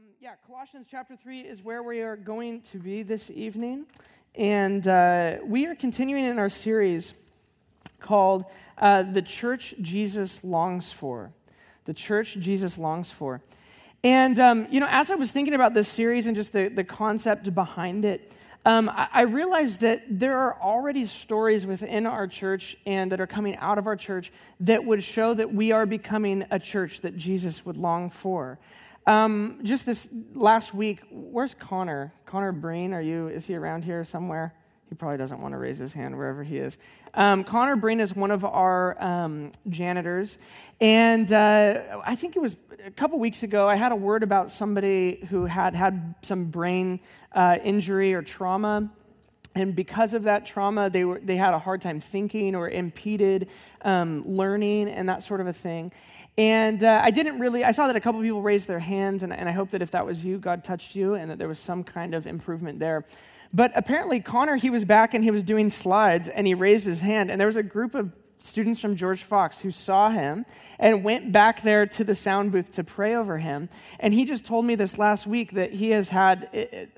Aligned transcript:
Um, 0.00 0.06
yeah, 0.18 0.34
Colossians 0.46 0.86
chapter 0.90 1.14
3 1.14 1.40
is 1.40 1.62
where 1.62 1.82
we 1.82 2.00
are 2.00 2.16
going 2.16 2.62
to 2.62 2.78
be 2.78 3.02
this 3.02 3.30
evening. 3.30 3.84
And 4.34 4.86
uh, 4.86 5.38
we 5.44 5.66
are 5.66 5.74
continuing 5.74 6.24
in 6.24 6.38
our 6.38 6.48
series 6.48 7.12
called 7.98 8.46
uh, 8.78 9.02
The 9.02 9.20
Church 9.20 9.74
Jesus 9.82 10.42
Longs 10.42 10.90
For. 10.90 11.32
The 11.84 11.92
Church 11.92 12.36
Jesus 12.38 12.78
Longs 12.78 13.10
For. 13.10 13.42
And, 14.02 14.38
um, 14.38 14.68
you 14.70 14.80
know, 14.80 14.86
as 14.88 15.10
I 15.10 15.16
was 15.16 15.32
thinking 15.32 15.54
about 15.54 15.74
this 15.74 15.88
series 15.88 16.26
and 16.26 16.36
just 16.36 16.54
the, 16.54 16.68
the 16.68 16.84
concept 16.84 17.54
behind 17.54 18.06
it, 18.06 18.32
um, 18.64 18.88
I, 18.88 19.08
I 19.12 19.22
realized 19.22 19.80
that 19.80 20.04
there 20.08 20.38
are 20.38 20.58
already 20.62 21.04
stories 21.04 21.66
within 21.66 22.06
our 22.06 22.26
church 22.26 22.76
and 22.86 23.12
that 23.12 23.20
are 23.20 23.26
coming 23.26 23.56
out 23.56 23.76
of 23.76 23.86
our 23.86 23.96
church 23.96 24.32
that 24.60 24.82
would 24.84 25.02
show 25.02 25.34
that 25.34 25.52
we 25.52 25.72
are 25.72 25.84
becoming 25.84 26.46
a 26.50 26.58
church 26.58 27.02
that 27.02 27.18
Jesus 27.18 27.66
would 27.66 27.76
long 27.76 28.08
for. 28.08 28.58
Um, 29.06 29.60
just 29.62 29.86
this 29.86 30.08
last 30.34 30.74
week, 30.74 31.00
where's 31.10 31.54
Connor? 31.54 32.12
Connor 32.26 32.52
Breen, 32.52 32.92
are 32.92 33.00
you? 33.00 33.28
Is 33.28 33.46
he 33.46 33.56
around 33.56 33.84
here 33.84 34.04
somewhere? 34.04 34.54
He 34.88 34.96
probably 34.96 35.18
doesn't 35.18 35.40
want 35.40 35.52
to 35.52 35.58
raise 35.58 35.78
his 35.78 35.92
hand 35.92 36.16
wherever 36.18 36.42
he 36.42 36.58
is. 36.58 36.76
Um, 37.14 37.44
Connor 37.44 37.76
Breen 37.76 38.00
is 38.00 38.14
one 38.14 38.32
of 38.32 38.44
our 38.44 39.00
um, 39.02 39.52
janitors, 39.68 40.38
and 40.80 41.30
uh, 41.32 42.00
I 42.04 42.16
think 42.16 42.34
it 42.34 42.40
was 42.40 42.56
a 42.84 42.90
couple 42.90 43.18
weeks 43.18 43.42
ago. 43.44 43.68
I 43.68 43.76
had 43.76 43.92
a 43.92 43.96
word 43.96 44.24
about 44.24 44.50
somebody 44.50 45.24
who 45.30 45.46
had 45.46 45.74
had 45.76 46.16
some 46.22 46.46
brain 46.46 46.98
uh, 47.32 47.58
injury 47.62 48.14
or 48.14 48.22
trauma, 48.22 48.90
and 49.54 49.74
because 49.74 50.12
of 50.12 50.24
that 50.24 50.44
trauma, 50.44 50.90
they 50.90 51.04
were 51.04 51.20
they 51.22 51.36
had 51.36 51.54
a 51.54 51.58
hard 51.58 51.80
time 51.80 52.00
thinking 52.00 52.54
or 52.54 52.68
impeded 52.68 53.48
um, 53.82 54.22
learning 54.26 54.88
and 54.88 55.08
that 55.08 55.22
sort 55.22 55.40
of 55.40 55.46
a 55.46 55.52
thing. 55.52 55.92
And 56.40 56.82
uh, 56.82 57.02
I 57.04 57.10
didn't 57.10 57.38
really, 57.38 57.64
I 57.64 57.70
saw 57.70 57.86
that 57.86 57.96
a 57.96 58.00
couple 58.00 58.18
people 58.22 58.40
raised 58.40 58.66
their 58.66 58.78
hands, 58.78 59.22
and, 59.22 59.30
and 59.30 59.46
I 59.46 59.52
hope 59.52 59.72
that 59.72 59.82
if 59.82 59.90
that 59.90 60.06
was 60.06 60.24
you, 60.24 60.38
God 60.38 60.64
touched 60.64 60.96
you 60.96 61.12
and 61.12 61.30
that 61.30 61.38
there 61.38 61.48
was 61.48 61.58
some 61.58 61.84
kind 61.84 62.14
of 62.14 62.26
improvement 62.26 62.78
there. 62.78 63.04
But 63.52 63.72
apparently, 63.74 64.20
Connor, 64.20 64.56
he 64.56 64.70
was 64.70 64.86
back 64.86 65.12
and 65.12 65.22
he 65.22 65.30
was 65.30 65.42
doing 65.42 65.68
slides, 65.68 66.30
and 66.30 66.46
he 66.46 66.54
raised 66.54 66.86
his 66.86 67.02
hand, 67.02 67.30
and 67.30 67.38
there 67.38 67.46
was 67.46 67.56
a 67.56 67.62
group 67.62 67.94
of 67.94 68.10
students 68.42 68.80
from 68.80 68.96
George 68.96 69.22
Fox 69.22 69.60
who 69.60 69.70
saw 69.70 70.08
him 70.08 70.46
and 70.78 71.04
went 71.04 71.30
back 71.30 71.62
there 71.62 71.86
to 71.86 72.04
the 72.04 72.14
sound 72.14 72.52
booth 72.52 72.70
to 72.72 72.84
pray 72.84 73.14
over 73.14 73.38
him. 73.38 73.68
And 73.98 74.14
he 74.14 74.24
just 74.24 74.44
told 74.44 74.64
me 74.64 74.74
this 74.74 74.98
last 74.98 75.26
week 75.26 75.52
that 75.52 75.72
he 75.72 75.90
has 75.90 76.08
had, 76.08 76.48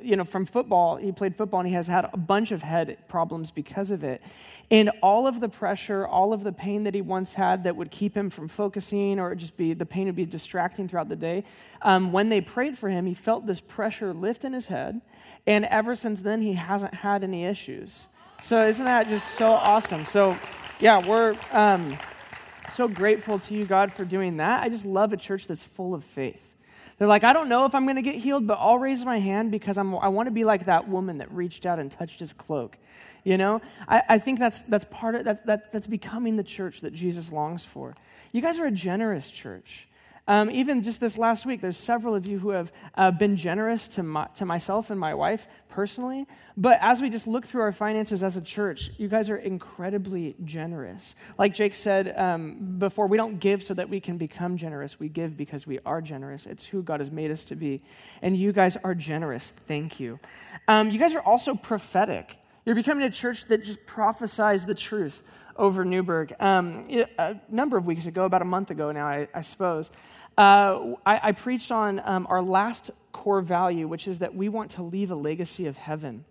you 0.01 0.17
know, 0.17 0.25
from 0.25 0.47
football, 0.47 0.97
he 0.97 1.13
played 1.13 1.37
football 1.37 1.61
and 1.61 1.69
he 1.69 1.75
has 1.75 1.89
had 1.89 2.09
a 2.13 2.17
bunch 2.17 2.53
of 2.53 2.63
head 2.63 2.97
problems 3.09 3.51
because 3.51 3.91
of 3.91 4.05
it. 4.05 4.23
And 4.70 4.91
all 5.03 5.27
of 5.27 5.41
the 5.41 5.48
pressure, 5.48 6.07
all 6.07 6.33
of 6.33 6.45
the 6.45 6.53
pain 6.53 6.85
that 6.85 6.95
he 6.95 7.03
once 7.03 7.35
had 7.35 7.65
that 7.65 7.77
would 7.77 7.91
keep 7.91 8.17
him 8.17 8.31
from 8.31 8.48
focusing 8.48 9.19
or 9.19 9.35
just 9.35 9.57
be, 9.57 9.75
the 9.75 9.87
pain 9.87 10.07
would 10.07 10.17
be 10.17 10.27
distracting 10.27 10.89
throughout 10.89 11.09
the 11.09 11.17
day, 11.17 11.45
um, 11.83 12.13
when 12.13 12.29
they 12.29 12.41
prayed 12.41 12.79
for 12.79 12.89
him, 12.89 13.07
he 13.07 13.15
felt 13.15 13.47
this 13.47 13.61
pressure 13.61 14.15
lift 14.15 14.45
in 14.45 14.53
his 14.53 14.67
head. 14.67 15.01
And 15.47 15.65
ever 15.67 15.95
since 15.95 16.20
then, 16.20 16.41
he 16.41 16.53
hasn't 16.53 16.95
had 16.95 17.25
any 17.25 17.45
issues. 17.45 18.07
So, 18.41 18.65
isn't 18.67 18.85
that 18.85 19.09
just 19.09 19.37
so 19.37 19.53
awesome? 19.53 20.05
So, 20.05 20.37
yeah, 20.83 21.07
we're 21.07 21.37
um, 21.53 21.97
so 22.73 22.89
grateful 22.89 23.39
to 23.39 23.55
you, 23.55 23.65
God, 23.65 23.93
for 23.93 24.05
doing 24.05 24.39
that. 24.39 24.65
I 24.65 24.69
just 24.69 24.85
love 24.85 25.13
a 25.13 25.17
church 25.17 25.47
that's 25.47 25.63
full 25.63 25.95
of 25.95 26.03
faith. 26.03 26.57
They're 26.99 27.07
like, 27.07 27.23
I 27.23 27.33
don't 27.33 27.49
know 27.49 27.67
if 27.67 27.75
I'm 27.77 27.85
going 27.85 27.97
to 27.97 28.03
get 28.03 28.17
healed, 28.17 28.49
but 28.49 28.59
I'll 28.61 28.81
raise 28.81 29.05
my 29.05 29.21
hand 29.21 29.53
because 29.53 29.79
I'm, 29.79 29.95
I 29.95 30.09
want 30.09 30.27
to 30.27 30.33
be 30.33 30.45
like 30.45 30.67
that 30.67 30.89
woman 30.89 31.19
that 31.19 31.33
reached 31.33 31.67
out 31.67 31.79
and 31.79 31.89
touched 31.89 32.19
his 32.19 32.33
cloak. 32.33 32.79
You 33.23 33.39
know, 33.39 33.63
I, 33.87 34.03
I 34.09 34.19
think 34.19 34.41
that's, 34.41 34.63
that's 34.63 34.85
part 34.87 35.15
of 35.15 35.25
that, 35.25 35.47
that, 35.47 35.71
that's 35.71 35.87
becoming 35.87 36.35
the 36.35 36.43
church 36.43 36.81
that 36.81 36.93
Jesus 36.93 37.31
longs 37.31 37.65
for. 37.65 37.95
You 38.33 38.43
guys 38.43 38.59
are 38.59 38.67
a 38.67 38.73
generous 38.73 39.31
church. 39.31 39.87
Um, 40.28 40.51
even 40.51 40.84
just 40.84 41.01
this 41.01 41.19
last 41.19 41.47
week, 41.47 41.61
there's 41.61 41.77
several 41.77 42.15
of 42.15 42.27
you 42.27 42.39
who 42.39 42.51
have 42.51 42.73
uh, 42.95 43.11
been 43.11 43.37
generous 43.37 43.89
to, 43.89 44.05
my, 44.05 44.29
to 44.37 44.47
myself 44.47 44.91
and 44.91 44.98
my 44.98 45.14
wife 45.14 45.48
personally. 45.69 46.27
But 46.56 46.79
as 46.81 47.01
we 47.01 47.11
just 47.11 47.27
look 47.27 47.45
through 47.45 47.62
our 47.62 47.73
finances 47.73 48.23
as 48.23 48.37
a 48.37 48.45
church, 48.45 48.91
you 48.98 49.09
guys 49.09 49.29
are 49.31 49.37
incredibly 49.37 50.37
generous. 50.45 51.17
Like 51.39 51.55
Jake 51.55 51.74
said 51.74 52.17
um, 52.17 52.77
before, 52.79 53.08
we 53.08 53.17
don't 53.17 53.41
give 53.41 53.64
so 53.64 53.74
that 53.74 53.89
we 53.89 53.98
can 53.98 54.17
become 54.17 54.57
generous. 54.57 55.01
We 55.01 55.08
give 55.08 55.36
because 55.36 55.67
we 55.67 55.80
are 55.85 56.01
generous. 56.01 56.47
It's 56.47 56.64
who 56.64 56.83
God 56.83 57.01
has 57.01 57.11
made 57.11 57.33
us 57.33 57.42
to 57.45 57.57
be. 57.57 57.83
And 58.20 58.36
you 58.36 58.52
guys 58.52 58.77
are 58.77 58.95
generous. 58.95 59.48
Thank 59.48 59.98
you. 59.98 60.20
Um, 60.68 60.91
you 60.91 61.01
guys 61.01 61.17
are 61.17 61.23
also 61.23 61.57
prophetic. 61.57 62.39
You're 62.64 62.77
becoming 62.77 63.05
a 63.05 63.11
church 63.11 63.47
that 63.47 63.64
just 63.64 63.86
prophesies 63.86 64.67
the 64.67 64.74
truth 64.74 65.24
over 65.57 65.85
Newberg. 65.85 66.33
Um, 66.40 66.85
a 67.18 67.36
number 67.48 67.77
of 67.77 67.86
weeks 67.86 68.07
ago, 68.07 68.24
about 68.24 68.42
a 68.42 68.46
month 68.46 68.70
ago 68.70 68.92
now, 68.92 69.07
I, 69.07 69.29
I 69.35 69.40
suppose, 69.42 69.90
uh, 70.39 70.95
I, 71.05 71.20
I, 71.23 71.33
preached 71.33 71.70
on 71.70 72.01
um, 72.05 72.27
our 72.30 72.40
last 72.40 72.90
core 73.13 73.42
value, 73.42 73.86
which 73.86 74.08
is 74.08 74.20
that 74.20 74.35
we 74.35 74.48
want 74.48 74.70
to 74.73 74.83
leave 74.83 75.11
a 75.11 75.14
legacy 75.14 75.67
of 75.67 75.77
heaven. 75.77 76.24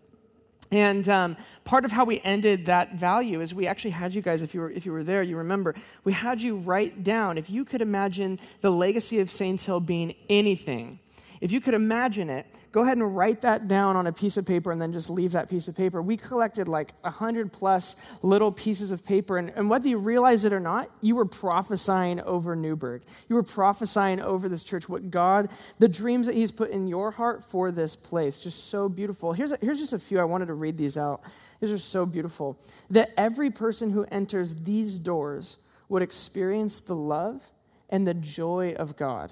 And 0.72 1.08
um, 1.10 1.38
part 1.66 1.84
of 1.84 1.92
how 1.92 2.06
we 2.06 2.22
ended 2.22 2.66
that 2.68 2.96
value 2.96 3.42
is 3.42 3.54
we 3.54 3.68
actually 3.68 3.92
had 3.92 4.16
you 4.16 4.22
guys, 4.22 4.42
if 4.42 4.54
you, 4.54 4.62
were, 4.62 4.72
if 4.72 4.86
you 4.86 4.94
were 4.94 5.04
there, 5.04 5.22
you 5.22 5.38
remember, 5.38 5.76
we 6.04 6.14
had 6.14 6.42
you 6.42 6.56
write 6.56 7.04
down, 7.04 7.38
if 7.38 7.50
you 7.50 7.66
could 7.66 7.82
imagine 7.82 8.40
the 8.62 8.72
legacy 8.72 9.20
of 9.20 9.30
Saints 9.30 9.66
Hill 9.66 9.82
being 9.82 10.16
anything, 10.30 11.00
if 11.42 11.52
you 11.52 11.60
could 11.60 11.74
imagine 11.74 12.30
it, 12.30 12.46
go 12.72 12.84
ahead 12.84 12.98
and 12.98 13.18
write 13.18 13.42
that 13.42 13.68
down 13.68 13.96
on 13.96 14.06
a 14.06 14.14
piece 14.14 14.38
of 14.38 14.46
paper 14.46 14.72
and 14.72 14.80
then 14.80 14.94
just 14.94 15.10
leave 15.10 15.32
that 15.32 15.50
piece 15.50 15.68
of 15.68 15.76
paper. 15.76 16.00
We 16.00 16.16
collected 16.16 16.68
like 16.68 16.94
100 17.02 17.52
plus 17.52 17.96
little 18.22 18.52
pieces 18.52 18.92
of 18.92 19.04
paper, 19.04 19.40
and, 19.40 19.50
and 19.56 19.68
whether 19.68 19.88
you 19.88 19.98
realize 19.98 20.46
it 20.46 20.54
or 20.54 20.60
not, 20.60 20.88
you 21.02 21.16
were 21.16 21.26
prophesying 21.26 22.22
over 22.22 22.56
Newberg. 22.56 23.02
You 23.28 23.36
were 23.36 23.44
prophesying 23.44 24.22
over 24.22 24.48
this 24.48 24.64
church, 24.64 24.88
what 24.88 25.10
God, 25.10 25.50
the 25.80 25.88
dreams 25.88 26.28
that 26.28 26.36
He's 26.36 26.52
put 26.52 26.70
in 26.70 26.88
your 26.88 27.10
heart 27.10 27.44
for 27.44 27.72
this 27.72 27.96
place. 27.96 28.38
Just 28.38 28.70
so 28.70 28.88
beautiful. 28.88 29.34
Here's, 29.34 29.52
a, 29.52 29.58
here's 29.62 29.80
just 29.80 29.94
a 29.94 30.00
few. 30.00 30.20
I 30.20 30.26
wanted 30.26 30.46
to 30.46 30.54
read 30.54 30.78
these 30.78 30.96
out. 30.96 31.22
These 31.60 31.72
are 31.72 31.80
so 31.80 32.06
beautiful. 32.06 32.60
That 32.92 33.10
every 33.18 33.50
person 33.50 33.90
who 33.90 34.06
enters 34.12 34.64
these 34.64 34.94
doors 34.94 35.64
would 35.90 36.04
experience 36.04 36.82
the 36.82 36.96
love 36.96 37.50
and 37.90 38.08
the 38.08 38.14
joy 38.14 38.76
of 38.78 38.96
God 38.96 39.32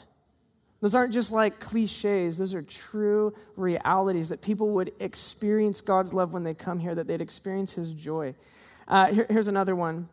those 0.81 0.95
aren't 0.95 1.13
just 1.13 1.31
like 1.31 1.59
cliches, 1.59 2.37
those 2.37 2.53
are 2.53 2.61
true 2.61 3.33
realities 3.57 4.29
that 4.29 4.41
people 4.41 4.69
would 4.75 4.93
experience 4.99 5.81
God's 5.81 6.13
love 6.13 6.33
when 6.33 6.43
they 6.43 6.53
come 6.53 6.79
here, 6.79 6.95
that 6.95 7.07
they'd 7.07 7.21
experience 7.21 7.73
His 7.73 7.91
joy. 7.91 8.33
Uh, 8.87 9.07
here, 9.07 9.25
here's 9.29 9.47
another 9.47 9.75
one. 9.75 10.07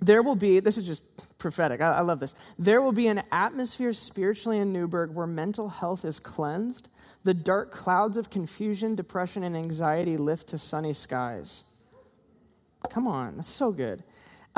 There 0.00 0.22
will 0.22 0.36
be, 0.36 0.60
this 0.60 0.78
is 0.78 0.86
just 0.86 1.38
prophetic, 1.38 1.80
I, 1.80 1.96
I 1.96 2.00
love 2.02 2.20
this. 2.20 2.36
There 2.58 2.80
will 2.80 2.92
be 2.92 3.08
an 3.08 3.22
atmosphere 3.32 3.92
spiritually 3.92 4.58
in 4.58 4.72
Newberg 4.72 5.12
where 5.12 5.26
mental 5.26 5.68
health 5.68 6.04
is 6.04 6.20
cleansed, 6.20 6.88
the 7.24 7.34
dark 7.34 7.72
clouds 7.72 8.16
of 8.16 8.30
confusion, 8.30 8.94
depression, 8.94 9.42
and 9.42 9.56
anxiety 9.56 10.16
lift 10.16 10.48
to 10.48 10.58
sunny 10.58 10.92
skies. 10.92 11.72
Come 12.88 13.08
on, 13.08 13.36
that's 13.36 13.48
so 13.48 13.72
good. 13.72 14.04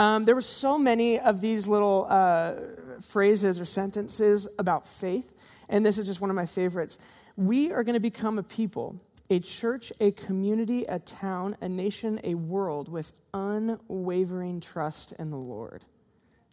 Um, 0.00 0.24
there 0.24 0.34
were 0.34 0.40
so 0.40 0.78
many 0.78 1.20
of 1.20 1.42
these 1.42 1.68
little 1.68 2.06
uh, 2.08 2.54
phrases 3.02 3.60
or 3.60 3.66
sentences 3.66 4.48
about 4.58 4.88
faith, 4.88 5.34
and 5.68 5.84
this 5.84 5.98
is 5.98 6.06
just 6.06 6.22
one 6.22 6.30
of 6.30 6.36
my 6.36 6.46
favorites. 6.46 7.04
We 7.36 7.70
are 7.70 7.84
going 7.84 7.96
to 7.96 8.00
become 8.00 8.38
a 8.38 8.42
people, 8.42 8.98
a 9.28 9.40
church, 9.40 9.92
a 10.00 10.12
community, 10.12 10.84
a 10.84 11.00
town, 11.00 11.54
a 11.60 11.68
nation, 11.68 12.18
a 12.24 12.34
world 12.34 12.88
with 12.88 13.20
unwavering 13.34 14.62
trust 14.62 15.12
in 15.18 15.28
the 15.28 15.36
Lord. 15.36 15.84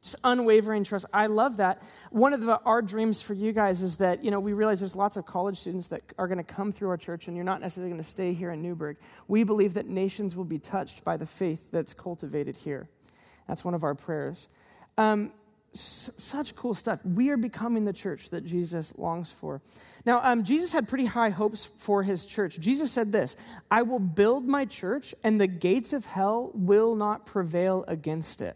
Just 0.03 0.17
unwavering 0.25 0.83
trust. 0.83 1.05
I 1.13 1.27
love 1.27 1.55
that. 1.55 1.81
One 2.11 2.33
of 2.33 2.41
the, 2.41 2.59
our 2.65 2.81
dreams 2.81 3.21
for 3.21 3.33
you 3.33 3.53
guys 3.53 3.81
is 3.81 3.95
that, 3.97 4.25
you 4.25 4.29
know, 4.29 4.41
we 4.41 4.51
realize 4.51 4.81
there's 4.81 4.95
lots 4.95 5.15
of 5.15 5.25
college 5.25 5.57
students 5.57 5.87
that 5.87 6.01
are 6.17 6.27
going 6.27 6.37
to 6.37 6.43
come 6.43 6.73
through 6.73 6.89
our 6.89 6.97
church 6.97 7.27
and 7.27 7.35
you're 7.35 7.45
not 7.45 7.61
necessarily 7.61 7.91
going 7.91 8.01
to 8.01 8.07
stay 8.07 8.33
here 8.33 8.51
in 8.51 8.61
Newberg. 8.61 8.97
We 9.29 9.45
believe 9.45 9.73
that 9.75 9.87
nations 9.87 10.35
will 10.35 10.45
be 10.45 10.59
touched 10.59 11.05
by 11.05 11.15
the 11.15 11.25
faith 11.25 11.71
that's 11.71 11.93
cultivated 11.93 12.57
here. 12.57 12.89
That's 13.47 13.63
one 13.63 13.73
of 13.73 13.83
our 13.83 13.95
prayers. 13.95 14.49
Um, 14.97 15.31
s- 15.73 16.13
such 16.17 16.55
cool 16.55 16.73
stuff. 16.73 16.99
We 17.05 17.29
are 17.29 17.37
becoming 17.37 17.85
the 17.85 17.93
church 17.93 18.29
that 18.31 18.45
Jesus 18.45 18.97
longs 18.97 19.31
for. 19.31 19.61
Now, 20.05 20.21
um, 20.23 20.43
Jesus 20.43 20.71
had 20.71 20.87
pretty 20.87 21.05
high 21.05 21.29
hopes 21.29 21.65
for 21.65 22.03
his 22.03 22.25
church. 22.25 22.59
Jesus 22.59 22.91
said 22.91 23.11
this 23.11 23.35
I 23.71 23.81
will 23.83 23.99
build 23.99 24.47
my 24.47 24.65
church, 24.65 25.13
and 25.23 25.39
the 25.39 25.47
gates 25.47 25.93
of 25.93 26.05
hell 26.05 26.51
will 26.53 26.95
not 26.95 27.25
prevail 27.25 27.85
against 27.87 28.41
it. 28.41 28.55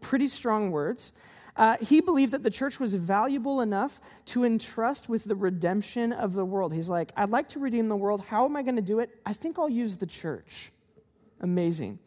Pretty 0.00 0.28
strong 0.28 0.70
words. 0.70 1.12
Uh, 1.56 1.76
he 1.80 2.00
believed 2.00 2.32
that 2.32 2.42
the 2.42 2.50
church 2.50 2.80
was 2.80 2.94
valuable 2.94 3.60
enough 3.60 4.00
to 4.24 4.44
entrust 4.44 5.08
with 5.08 5.24
the 5.24 5.34
redemption 5.34 6.12
of 6.12 6.32
the 6.32 6.44
world. 6.44 6.72
He's 6.72 6.88
like, 6.88 7.12
I'd 7.16 7.28
like 7.30 7.48
to 7.50 7.58
redeem 7.58 7.88
the 7.88 7.96
world. 7.96 8.22
How 8.22 8.46
am 8.46 8.56
I 8.56 8.62
going 8.62 8.76
to 8.76 8.82
do 8.82 9.00
it? 9.00 9.10
I 9.26 9.34
think 9.34 9.58
I'll 9.58 9.68
use 9.68 9.98
the 9.98 10.06
church. 10.06 10.70
Amazing. 11.40 11.98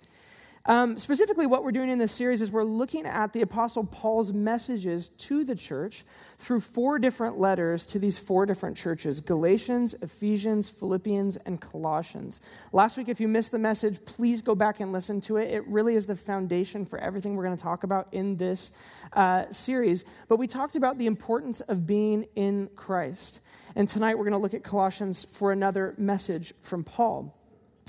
Um, 0.65 0.97
specifically, 0.97 1.45
what 1.45 1.65
we're 1.65 1.73
doing 1.73 1.89
in 1.89 1.99
this 1.99 2.13
series 2.13 2.41
is 2.41 2.49
we're 2.49 2.63
looking 2.63 3.05
at 3.05 3.33
the 3.33 3.41
Apostle 3.41 3.85
Paul's 3.85 4.31
messages 4.31 5.09
to 5.09 5.43
the 5.43 5.55
church 5.55 6.05
through 6.37 6.61
four 6.61 6.99
different 6.99 7.37
letters 7.37 7.85
to 7.87 7.99
these 7.99 8.17
four 8.17 8.45
different 8.45 8.77
churches 8.77 9.19
Galatians, 9.19 10.01
Ephesians, 10.01 10.69
Philippians, 10.69 11.35
and 11.35 11.59
Colossians. 11.59 12.39
Last 12.71 12.95
week, 12.95 13.09
if 13.09 13.19
you 13.19 13.27
missed 13.27 13.51
the 13.51 13.59
message, 13.59 14.05
please 14.05 14.41
go 14.41 14.55
back 14.55 14.79
and 14.79 14.93
listen 14.93 15.19
to 15.21 15.35
it. 15.35 15.51
It 15.51 15.67
really 15.67 15.95
is 15.95 16.05
the 16.05 16.15
foundation 16.15 16.85
for 16.85 16.97
everything 16.97 17.35
we're 17.35 17.43
going 17.43 17.57
to 17.57 17.63
talk 17.63 17.83
about 17.83 18.07
in 18.13 18.37
this 18.37 18.81
uh, 19.11 19.49
series. 19.51 20.05
But 20.29 20.37
we 20.37 20.47
talked 20.47 20.77
about 20.77 20.97
the 20.97 21.07
importance 21.07 21.59
of 21.59 21.85
being 21.85 22.25
in 22.35 22.69
Christ. 22.77 23.41
And 23.75 23.85
tonight, 23.89 24.17
we're 24.17 24.25
going 24.25 24.31
to 24.31 24.37
look 24.37 24.53
at 24.53 24.63
Colossians 24.63 25.25
for 25.25 25.51
another 25.51 25.93
message 25.97 26.53
from 26.61 26.85
Paul. 26.85 27.37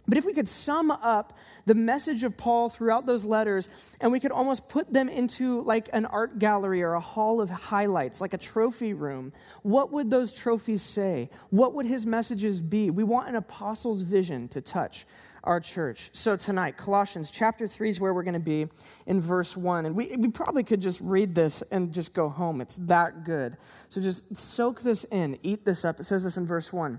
But 0.06 0.18
if 0.18 0.24
we 0.24 0.34
could 0.34 0.48
sum 0.48 0.90
up 0.90 1.38
the 1.64 1.74
message 1.74 2.24
of 2.24 2.36
Paul 2.36 2.68
throughout 2.68 3.06
those 3.06 3.24
letters 3.24 3.96
and 4.00 4.12
we 4.12 4.20
could 4.20 4.32
almost 4.32 4.68
put 4.68 4.92
them 4.92 5.08
into 5.08 5.62
like 5.62 5.88
an 5.92 6.04
art 6.06 6.38
gallery 6.38 6.82
or 6.82 6.94
a 6.94 7.00
hall 7.00 7.40
of 7.40 7.48
highlights, 7.48 8.20
like 8.20 8.34
a 8.34 8.38
trophy 8.38 8.92
room, 8.92 9.32
what 9.62 9.90
would 9.92 10.10
those 10.10 10.32
trophies 10.32 10.82
say? 10.82 11.30
What 11.50 11.72
would 11.74 11.86
his 11.86 12.04
messages 12.04 12.60
be? 12.60 12.90
We 12.90 13.04
want 13.04 13.28
an 13.28 13.36
apostle's 13.36 14.02
vision 14.02 14.48
to 14.48 14.60
touch 14.60 15.06
our 15.42 15.60
church. 15.60 16.10
So 16.12 16.36
tonight, 16.36 16.76
Colossians 16.76 17.30
chapter 17.30 17.68
3 17.68 17.90
is 17.90 18.00
where 18.00 18.12
we're 18.12 18.22
going 18.22 18.34
to 18.34 18.40
be 18.40 18.66
in 19.06 19.20
verse 19.20 19.56
1. 19.56 19.86
And 19.86 19.94
we, 19.94 20.16
we 20.16 20.28
probably 20.28 20.64
could 20.64 20.80
just 20.80 21.00
read 21.00 21.34
this 21.34 21.62
and 21.70 21.92
just 21.92 22.14
go 22.14 22.28
home. 22.28 22.60
It's 22.60 22.76
that 22.86 23.24
good. 23.24 23.56
So 23.88 24.00
just 24.00 24.36
soak 24.36 24.80
this 24.80 25.04
in, 25.04 25.38
eat 25.42 25.64
this 25.64 25.84
up. 25.84 26.00
It 26.00 26.04
says 26.04 26.24
this 26.24 26.36
in 26.36 26.46
verse 26.46 26.72
1. 26.72 26.98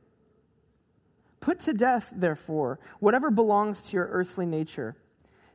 Put 1.41 1.57
to 1.59 1.73
death, 1.73 2.13
therefore, 2.15 2.79
whatever 2.99 3.31
belongs 3.31 3.81
to 3.83 3.97
your 3.97 4.07
earthly 4.11 4.45
nature 4.45 4.95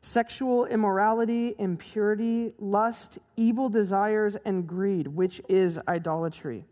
sexual 0.02 0.66
immorality, 0.66 1.54
impurity, 1.58 2.52
lust, 2.60 3.18
evil 3.36 3.68
desires, 3.68 4.36
and 4.44 4.66
greed, 4.66 5.08
which 5.08 5.40
is 5.48 5.80
idolatry. 5.88 6.64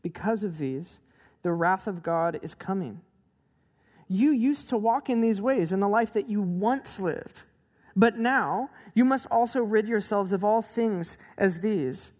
Because 0.00 0.44
of 0.44 0.58
these, 0.58 1.00
the 1.42 1.52
wrath 1.52 1.88
of 1.88 2.04
God 2.04 2.38
is 2.40 2.54
coming. 2.54 3.00
You 4.08 4.30
used 4.30 4.68
to 4.68 4.76
walk 4.76 5.10
in 5.10 5.20
these 5.20 5.42
ways 5.42 5.72
in 5.72 5.80
the 5.80 5.88
life 5.88 6.12
that 6.12 6.28
you 6.28 6.40
once 6.40 7.00
lived, 7.00 7.42
but 7.96 8.16
now 8.16 8.70
you 8.94 9.04
must 9.04 9.26
also 9.28 9.64
rid 9.64 9.88
yourselves 9.88 10.32
of 10.32 10.44
all 10.44 10.62
things 10.62 11.18
as 11.36 11.62
these 11.62 12.19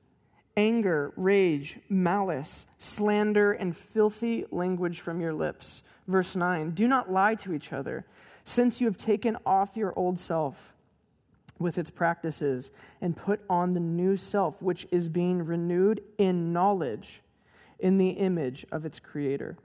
anger, 0.56 1.12
rage, 1.16 1.78
malice, 1.88 2.72
slander, 2.78 3.52
and 3.52 3.76
filthy 3.76 4.44
language 4.50 5.00
from 5.00 5.20
your 5.20 5.32
lips. 5.32 5.84
Verse 6.06 6.34
9 6.34 6.70
Do 6.70 6.88
not 6.88 7.10
lie 7.10 7.34
to 7.36 7.54
each 7.54 7.72
other, 7.72 8.04
since 8.44 8.80
you 8.80 8.86
have 8.86 8.96
taken 8.96 9.36
off 9.46 9.76
your 9.76 9.92
old 9.96 10.18
self 10.18 10.74
with 11.58 11.78
its 11.78 11.90
practices 11.90 12.70
and 13.00 13.16
put 13.16 13.40
on 13.48 13.72
the 13.72 13.80
new 13.80 14.16
self, 14.16 14.60
which 14.62 14.86
is 14.90 15.08
being 15.08 15.44
renewed 15.44 16.02
in 16.18 16.52
knowledge 16.52 17.20
in 17.78 17.98
the 17.98 18.10
image 18.10 18.66
of 18.72 18.84
its 18.84 18.98
creator. 18.98 19.56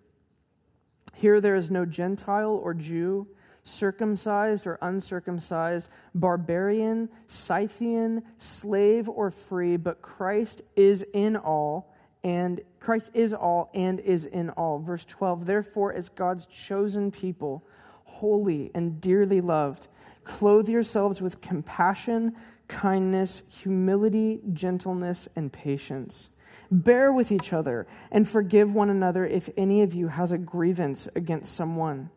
Here 1.15 1.39
there 1.39 1.55
is 1.55 1.71
no 1.71 1.85
Gentile 1.85 2.59
or 2.61 2.73
Jew 2.73 3.27
circumcised 3.65 4.65
or 4.65 4.77
uncircumcised, 4.81 5.89
barbarian, 6.13 7.09
Scythian, 7.25 8.23
slave 8.37 9.09
or 9.09 9.31
free, 9.31 9.75
but 9.75 10.01
Christ 10.01 10.61
is 10.75 11.03
in 11.13 11.35
all 11.35 11.91
and 12.23 12.59
Christ 12.79 13.11
is 13.13 13.35
all 13.35 13.69
and 13.75 13.99
is 13.99 14.25
in 14.25 14.49
all. 14.51 14.79
Verse 14.79 15.05
12, 15.05 15.45
therefore, 15.45 15.93
as 15.93 16.09
God's 16.09 16.47
chosen 16.47 17.11
people, 17.11 17.63
holy 18.05 18.71
and 18.73 18.99
dearly 18.99 19.41
loved, 19.41 19.87
clothe 20.23 20.67
yourselves 20.67 21.21
with 21.21 21.41
compassion, 21.41 22.35
kindness, 22.67 23.55
humility, 23.61 24.41
gentleness, 24.53 25.27
and 25.35 25.53
patience. 25.53 26.35
Bear 26.71 27.13
with 27.13 27.31
each 27.31 27.53
other 27.53 27.85
and 28.11 28.27
forgive 28.27 28.73
one 28.73 28.89
another 28.89 29.25
if 29.25 29.49
any 29.55 29.83
of 29.83 29.93
you 29.93 30.07
has 30.07 30.31
a 30.31 30.39
grievance 30.39 31.07
against 31.15 31.53
someone. 31.53 32.09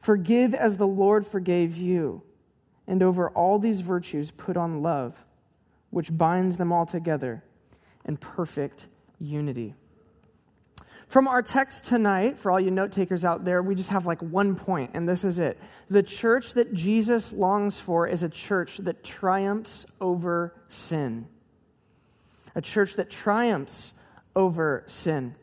Forgive 0.00 0.54
as 0.54 0.76
the 0.76 0.86
Lord 0.86 1.26
forgave 1.26 1.76
you. 1.76 2.22
And 2.86 3.02
over 3.02 3.28
all 3.30 3.58
these 3.58 3.80
virtues, 3.80 4.30
put 4.30 4.56
on 4.56 4.82
love, 4.82 5.24
which 5.90 6.16
binds 6.16 6.56
them 6.56 6.72
all 6.72 6.86
together 6.86 7.44
in 8.04 8.16
perfect 8.16 8.86
unity. 9.20 9.74
From 11.08 11.26
our 11.26 11.40
text 11.40 11.86
tonight, 11.86 12.38
for 12.38 12.50
all 12.50 12.60
you 12.60 12.70
note 12.70 12.92
takers 12.92 13.24
out 13.24 13.44
there, 13.44 13.62
we 13.62 13.74
just 13.74 13.90
have 13.90 14.04
like 14.04 14.20
one 14.20 14.54
point, 14.54 14.90
and 14.92 15.08
this 15.08 15.24
is 15.24 15.38
it. 15.38 15.58
The 15.88 16.02
church 16.02 16.52
that 16.52 16.74
Jesus 16.74 17.32
longs 17.32 17.80
for 17.80 18.06
is 18.06 18.22
a 18.22 18.30
church 18.30 18.76
that 18.78 19.02
triumphs 19.02 19.90
over 20.02 20.54
sin. 20.68 21.26
A 22.54 22.60
church 22.60 22.94
that 22.96 23.10
triumphs 23.10 23.94
over 24.36 24.82
sin. 24.86 25.34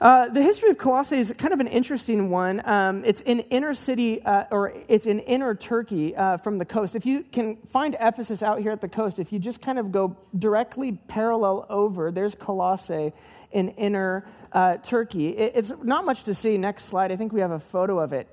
Uh, 0.00 0.30
the 0.30 0.42
history 0.42 0.70
of 0.70 0.78
Colossae 0.78 1.18
is 1.18 1.30
kind 1.32 1.52
of 1.52 1.60
an 1.60 1.66
interesting 1.66 2.30
one. 2.30 2.62
Um, 2.66 3.04
it's 3.04 3.20
in 3.20 3.40
inner 3.50 3.74
city, 3.74 4.22
uh, 4.22 4.44
or 4.50 4.72
it's 4.88 5.04
in 5.04 5.20
inner 5.20 5.54
Turkey 5.54 6.16
uh, 6.16 6.38
from 6.38 6.56
the 6.56 6.64
coast. 6.64 6.96
If 6.96 7.04
you 7.04 7.22
can 7.22 7.56
find 7.56 7.94
Ephesus 8.00 8.42
out 8.42 8.60
here 8.60 8.70
at 8.70 8.80
the 8.80 8.88
coast, 8.88 9.18
if 9.18 9.30
you 9.30 9.38
just 9.38 9.60
kind 9.60 9.78
of 9.78 9.92
go 9.92 10.16
directly 10.38 10.92
parallel 10.92 11.66
over, 11.68 12.10
there's 12.10 12.34
Colossae 12.34 13.12
in 13.52 13.68
inner 13.70 14.24
uh, 14.52 14.78
Turkey. 14.78 15.36
It, 15.36 15.52
it's 15.54 15.82
not 15.82 16.06
much 16.06 16.24
to 16.24 16.32
see. 16.32 16.56
Next 16.56 16.84
slide. 16.84 17.12
I 17.12 17.16
think 17.16 17.34
we 17.34 17.40
have 17.40 17.50
a 17.50 17.58
photo 17.58 17.98
of 17.98 18.14
it. 18.14 18.26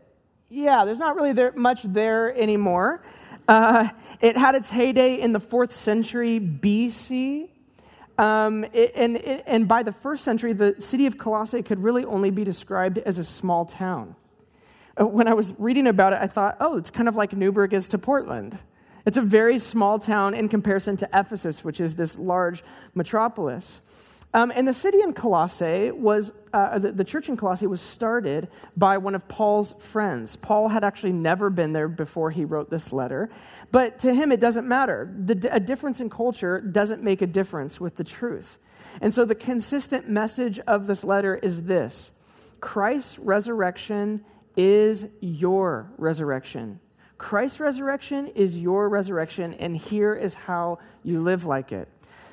Yeah, 0.48 0.86
there's 0.86 1.00
not 1.00 1.18
really 1.18 1.34
there, 1.34 1.52
much 1.52 1.84
there 1.84 2.34
anymore. 2.34 3.02
Uh, 3.46 3.90
it 4.22 4.38
had 4.38 4.56
its 4.56 4.69
heyday 4.69 5.19
in 5.19 5.34
the 5.34 5.42
fourth 5.42 5.74
century 5.74 6.40
BC. 6.40 7.50
Um, 8.18 8.66
and, 8.74 9.18
and 9.18 9.68
by 9.68 9.84
the 9.84 9.92
first 9.92 10.24
century, 10.24 10.54
the 10.54 10.80
city 10.80 11.06
of 11.06 11.18
Colossae 11.18 11.62
could 11.62 11.80
really 11.80 12.04
only 12.04 12.31
be 12.31 12.44
described 12.44 12.98
as 13.00 13.19
a 13.19 13.24
small 13.24 13.66
town. 13.66 14.16
Uh, 15.00 15.06
when 15.06 15.28
I 15.28 15.34
was 15.34 15.54
reading 15.60 15.86
about 15.86 16.14
it, 16.14 16.19
I 16.19 16.28
thought, 16.28 16.58
oh, 16.60 16.78
it's 16.78 16.90
kind 16.90 17.08
of 17.08 17.16
like 17.16 17.34
Newberg 17.34 17.74
is 17.74 17.88
to 17.90 18.00
Portland. 18.00 18.58
It's 19.06 19.18
a 19.18 19.22
very 19.22 19.60
small 19.60 20.00
town 20.00 20.34
in 20.34 20.50
comparison 20.50 20.98
to 20.98 21.08
Ephesus, 21.14 21.64
which 21.64 21.80
is 21.80 21.96
this 21.96 22.18
large 22.18 22.64
metropolis. 22.96 23.87
Um, 24.38 24.51
and 24.54 24.68
the 24.68 24.74
city 24.74 25.01
in 25.01 25.13
Colossae 25.13 25.89
was, 25.89 26.31
uh, 26.54 26.78
the, 26.78 26.92
the, 26.92 27.04
church 27.04 27.28
in 27.28 27.35
Colossae 27.35 27.66
was 27.66 27.81
started 27.81 28.50
by 28.78 29.00
one 29.00 29.16
of 29.16 29.28
Paul's 29.28 29.73
friends. 29.83 30.35
Paul 30.35 30.68
had 30.68 30.83
actually 30.83 31.14
never 31.14 31.50
been 31.50 31.73
there 31.73 31.88
before 31.88 32.30
he 32.30 32.45
wrote 32.45 32.69
this 32.69 32.94
letter. 32.94 33.31
But 33.71 33.97
to 34.00 34.14
him, 34.14 34.31
it 34.31 34.40
doesn't 34.40 34.68
matter. 34.68 35.11
The, 35.18 35.50
a 35.52 35.59
difference 35.59 36.02
in 36.02 36.11
culture 36.11 36.61
doesn't 36.61 37.02
make 37.02 37.23
a 37.23 37.26
difference 37.26 37.81
with 37.81 37.95
the 37.95 38.04
truth. 38.04 38.59
And 39.02 39.11
so 39.11 39.26
the 39.26 39.33
consistent 39.33 40.07
message 40.07 40.59
of 40.68 40.85
this 40.85 41.04
letter 41.04 41.38
is 41.38 41.66
this 41.66 42.54
Christ's 42.61 43.18
resurrection 43.18 44.23
is 44.56 45.18
your 45.19 45.92
resurrection. 45.97 46.80
Christ's 47.18 47.59
resurrection 47.59 48.28
is 48.35 48.56
your 48.56 48.88
resurrection, 48.88 49.56
and 49.56 49.76
here 49.76 50.14
is 50.14 50.35
how 50.35 50.78
you 51.02 51.21
live 51.21 51.45
like 51.45 51.71
it. 51.71 51.90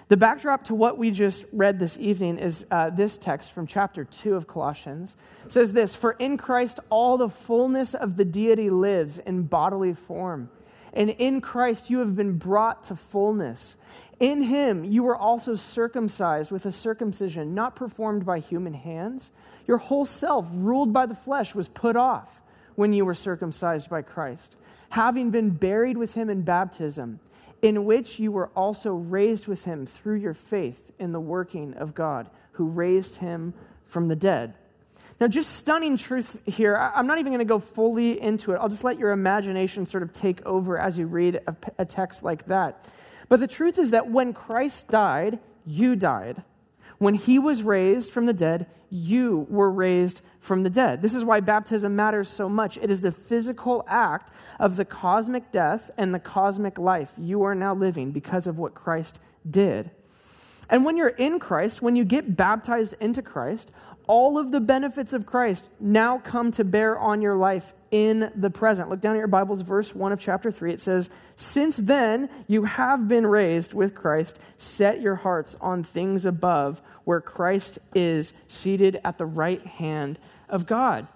The 0.08 0.16
backdrop 0.18 0.64
to 0.64 0.74
what 0.74 0.98
we 0.98 1.10
just 1.10 1.46
read 1.52 1.78
this 1.78 1.98
evening 1.98 2.38
is 2.38 2.66
uh, 2.70 2.90
this 2.90 3.16
text 3.16 3.52
from 3.52 3.66
chapter 3.66 4.04
2 4.04 4.34
of 4.34 4.46
Colossians. 4.46 5.16
It 5.46 5.52
says 5.52 5.72
this 5.72 5.94
For 5.94 6.12
in 6.18 6.36
Christ 6.36 6.78
all 6.90 7.16
the 7.16 7.30
fullness 7.30 7.94
of 7.94 8.16
the 8.16 8.24
deity 8.26 8.68
lives 8.68 9.18
in 9.18 9.44
bodily 9.44 9.94
form. 9.94 10.50
And 10.92 11.08
in 11.08 11.40
Christ 11.40 11.88
you 11.88 12.00
have 12.00 12.14
been 12.14 12.36
brought 12.36 12.84
to 12.84 12.96
fullness. 12.96 13.76
In 14.20 14.42
him 14.42 14.84
you 14.84 15.02
were 15.02 15.16
also 15.16 15.54
circumcised 15.54 16.50
with 16.50 16.66
a 16.66 16.72
circumcision 16.72 17.54
not 17.54 17.74
performed 17.74 18.26
by 18.26 18.40
human 18.40 18.74
hands. 18.74 19.30
Your 19.66 19.78
whole 19.78 20.04
self, 20.04 20.46
ruled 20.52 20.92
by 20.92 21.06
the 21.06 21.14
flesh, 21.14 21.54
was 21.54 21.68
put 21.68 21.96
off 21.96 22.42
when 22.74 22.92
you 22.92 23.06
were 23.06 23.14
circumcised 23.14 23.88
by 23.88 24.02
Christ, 24.02 24.56
having 24.90 25.30
been 25.30 25.50
buried 25.50 25.96
with 25.96 26.14
him 26.14 26.28
in 26.28 26.42
baptism 26.42 27.20
in 27.64 27.86
which 27.86 28.18
you 28.20 28.30
were 28.30 28.48
also 28.48 28.94
raised 28.94 29.46
with 29.46 29.64
him 29.64 29.86
through 29.86 30.16
your 30.16 30.34
faith 30.34 30.92
in 30.98 31.12
the 31.12 31.18
working 31.18 31.72
of 31.72 31.94
God, 31.94 32.28
who 32.52 32.68
raised 32.68 33.20
him 33.20 33.54
from 33.84 34.08
the 34.08 34.14
dead. 34.14 34.52
Now, 35.18 35.28
just 35.28 35.56
stunning 35.56 35.96
truth 35.96 36.44
here. 36.44 36.76
I'm 36.76 37.06
not 37.06 37.16
even 37.18 37.32
going 37.32 37.38
to 37.38 37.46
go 37.46 37.58
fully 37.58 38.20
into 38.20 38.52
it. 38.52 38.56
I'll 38.56 38.68
just 38.68 38.84
let 38.84 38.98
your 38.98 39.12
imagination 39.12 39.86
sort 39.86 40.02
of 40.02 40.12
take 40.12 40.44
over 40.44 40.78
as 40.78 40.98
you 40.98 41.06
read 41.06 41.40
a, 41.46 41.56
a 41.78 41.86
text 41.86 42.22
like 42.22 42.44
that. 42.46 42.86
But 43.30 43.40
the 43.40 43.46
truth 43.46 43.78
is 43.78 43.92
that 43.92 44.10
when 44.10 44.34
Christ 44.34 44.90
died, 44.90 45.38
you 45.64 45.96
died. 45.96 46.42
When 46.98 47.14
he 47.14 47.38
was 47.38 47.62
raised 47.62 48.12
from 48.12 48.26
the 48.26 48.34
dead, 48.34 48.66
you 48.90 49.46
were 49.48 49.70
raised 49.70 50.20
from 50.44 50.62
the 50.62 50.70
dead. 50.70 51.00
This 51.00 51.14
is 51.14 51.24
why 51.24 51.40
baptism 51.40 51.96
matters 51.96 52.28
so 52.28 52.50
much. 52.50 52.76
It 52.76 52.90
is 52.90 53.00
the 53.00 53.10
physical 53.10 53.82
act 53.88 54.30
of 54.60 54.76
the 54.76 54.84
cosmic 54.84 55.50
death 55.50 55.90
and 55.96 56.12
the 56.12 56.20
cosmic 56.20 56.78
life 56.78 57.12
you 57.18 57.42
are 57.44 57.54
now 57.54 57.74
living 57.74 58.12
because 58.12 58.46
of 58.46 58.58
what 58.58 58.74
Christ 58.74 59.22
did. 59.48 59.90
And 60.68 60.84
when 60.84 60.98
you're 60.98 61.08
in 61.08 61.38
Christ, 61.38 61.80
when 61.80 61.96
you 61.96 62.04
get 62.04 62.36
baptized 62.36 62.94
into 63.00 63.22
Christ, 63.22 63.74
all 64.06 64.36
of 64.36 64.52
the 64.52 64.60
benefits 64.60 65.14
of 65.14 65.24
Christ 65.24 65.80
now 65.80 66.18
come 66.18 66.50
to 66.52 66.64
bear 66.64 66.98
on 66.98 67.22
your 67.22 67.36
life 67.36 67.72
in 67.90 68.30
the 68.34 68.50
present. 68.50 68.90
Look 68.90 69.00
down 69.00 69.16
at 69.16 69.18
your 69.18 69.28
Bibles, 69.28 69.62
verse 69.62 69.94
1 69.94 70.12
of 70.12 70.20
chapter 70.20 70.50
3. 70.50 70.74
It 70.74 70.80
says, 70.80 71.16
Since 71.36 71.78
then 71.78 72.28
you 72.46 72.64
have 72.64 73.08
been 73.08 73.26
raised 73.26 73.72
with 73.72 73.94
Christ, 73.94 74.60
set 74.60 75.00
your 75.00 75.14
hearts 75.14 75.54
on 75.54 75.84
things 75.84 76.26
above, 76.26 76.82
where 77.04 77.22
Christ 77.22 77.78
is 77.94 78.34
seated 78.46 79.00
at 79.04 79.16
the 79.16 79.26
right 79.26 79.64
hand 79.64 80.18
of 80.48 80.66
God. 80.66 81.06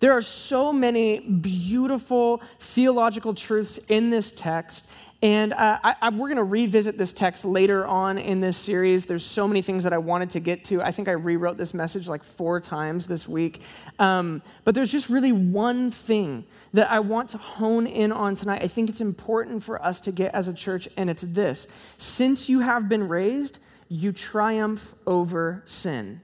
There 0.00 0.12
are 0.12 0.22
so 0.22 0.72
many 0.72 1.20
beautiful 1.20 2.42
theological 2.58 3.34
truths 3.34 3.78
in 3.86 4.10
this 4.10 4.34
text 4.34 4.92
and 5.24 5.54
uh, 5.54 5.78
I, 5.82 5.96
I, 6.02 6.10
we're 6.10 6.28
going 6.28 6.36
to 6.36 6.44
revisit 6.44 6.98
this 6.98 7.10
text 7.10 7.46
later 7.46 7.86
on 7.86 8.18
in 8.18 8.42
this 8.42 8.58
series. 8.58 9.06
There's 9.06 9.24
so 9.24 9.48
many 9.48 9.62
things 9.62 9.82
that 9.84 9.94
I 9.94 9.96
wanted 9.96 10.28
to 10.30 10.40
get 10.40 10.64
to. 10.64 10.82
I 10.82 10.92
think 10.92 11.08
I 11.08 11.12
rewrote 11.12 11.56
this 11.56 11.72
message 11.72 12.06
like 12.06 12.22
four 12.22 12.60
times 12.60 13.06
this 13.06 13.26
week. 13.26 13.62
Um, 13.98 14.42
but 14.64 14.74
there's 14.74 14.92
just 14.92 15.08
really 15.08 15.32
one 15.32 15.90
thing 15.90 16.44
that 16.74 16.90
I 16.90 17.00
want 17.00 17.30
to 17.30 17.38
hone 17.38 17.86
in 17.86 18.12
on 18.12 18.34
tonight. 18.34 18.62
I 18.62 18.68
think 18.68 18.90
it's 18.90 19.00
important 19.00 19.62
for 19.62 19.82
us 19.82 19.98
to 20.00 20.12
get 20.12 20.34
as 20.34 20.48
a 20.48 20.52
church, 20.52 20.90
and 20.98 21.08
it's 21.08 21.22
this 21.22 21.72
Since 21.96 22.50
you 22.50 22.60
have 22.60 22.90
been 22.90 23.08
raised, 23.08 23.60
you 23.88 24.12
triumph 24.12 24.94
over 25.06 25.62
sin. 25.64 26.20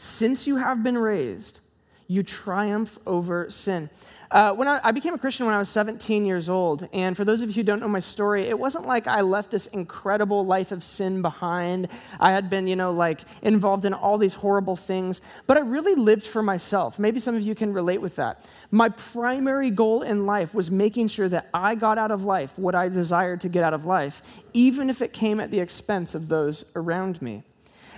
Since 0.00 0.46
you 0.46 0.56
have 0.56 0.84
been 0.84 0.96
raised, 0.96 1.58
you 2.06 2.22
triumph 2.22 3.00
over 3.04 3.50
sin. 3.50 3.90
Uh, 4.30 4.52
when 4.52 4.68
I, 4.68 4.78
I, 4.84 4.92
became 4.92 5.12
a 5.12 5.18
Christian 5.18 5.44
when 5.46 5.56
I 5.56 5.58
was 5.58 5.68
17 5.70 6.24
years 6.24 6.48
old, 6.48 6.88
and 6.92 7.16
for 7.16 7.24
those 7.24 7.42
of 7.42 7.48
you 7.48 7.54
who 7.54 7.62
don't 7.64 7.80
know 7.80 7.88
my 7.88 7.98
story, 7.98 8.44
it 8.44 8.56
wasn't 8.56 8.86
like 8.86 9.08
I 9.08 9.22
left 9.22 9.50
this 9.50 9.66
incredible 9.66 10.46
life 10.46 10.70
of 10.70 10.84
sin 10.84 11.20
behind. 11.20 11.88
I 12.20 12.30
had 12.30 12.48
been, 12.48 12.68
you 12.68 12.76
know, 12.76 12.92
like 12.92 13.22
involved 13.42 13.86
in 13.86 13.92
all 13.92 14.18
these 14.18 14.34
horrible 14.34 14.76
things, 14.76 15.20
but 15.48 15.56
I 15.56 15.60
really 15.60 15.96
lived 15.96 16.28
for 16.28 16.44
myself. 16.44 17.00
Maybe 17.00 17.18
some 17.18 17.34
of 17.34 17.42
you 17.42 17.56
can 17.56 17.72
relate 17.72 18.00
with 18.00 18.14
that. 18.16 18.48
My 18.70 18.90
primary 18.90 19.70
goal 19.70 20.02
in 20.02 20.26
life 20.26 20.54
was 20.54 20.70
making 20.70 21.08
sure 21.08 21.28
that 21.30 21.48
I 21.52 21.74
got 21.74 21.98
out 21.98 22.12
of 22.12 22.22
life 22.22 22.56
what 22.56 22.76
I 22.76 22.88
desired 22.88 23.40
to 23.40 23.48
get 23.48 23.64
out 23.64 23.74
of 23.74 23.84
life, 23.84 24.22
even 24.52 24.90
if 24.90 25.02
it 25.02 25.12
came 25.12 25.40
at 25.40 25.50
the 25.50 25.58
expense 25.58 26.14
of 26.14 26.28
those 26.28 26.70
around 26.76 27.20
me. 27.20 27.42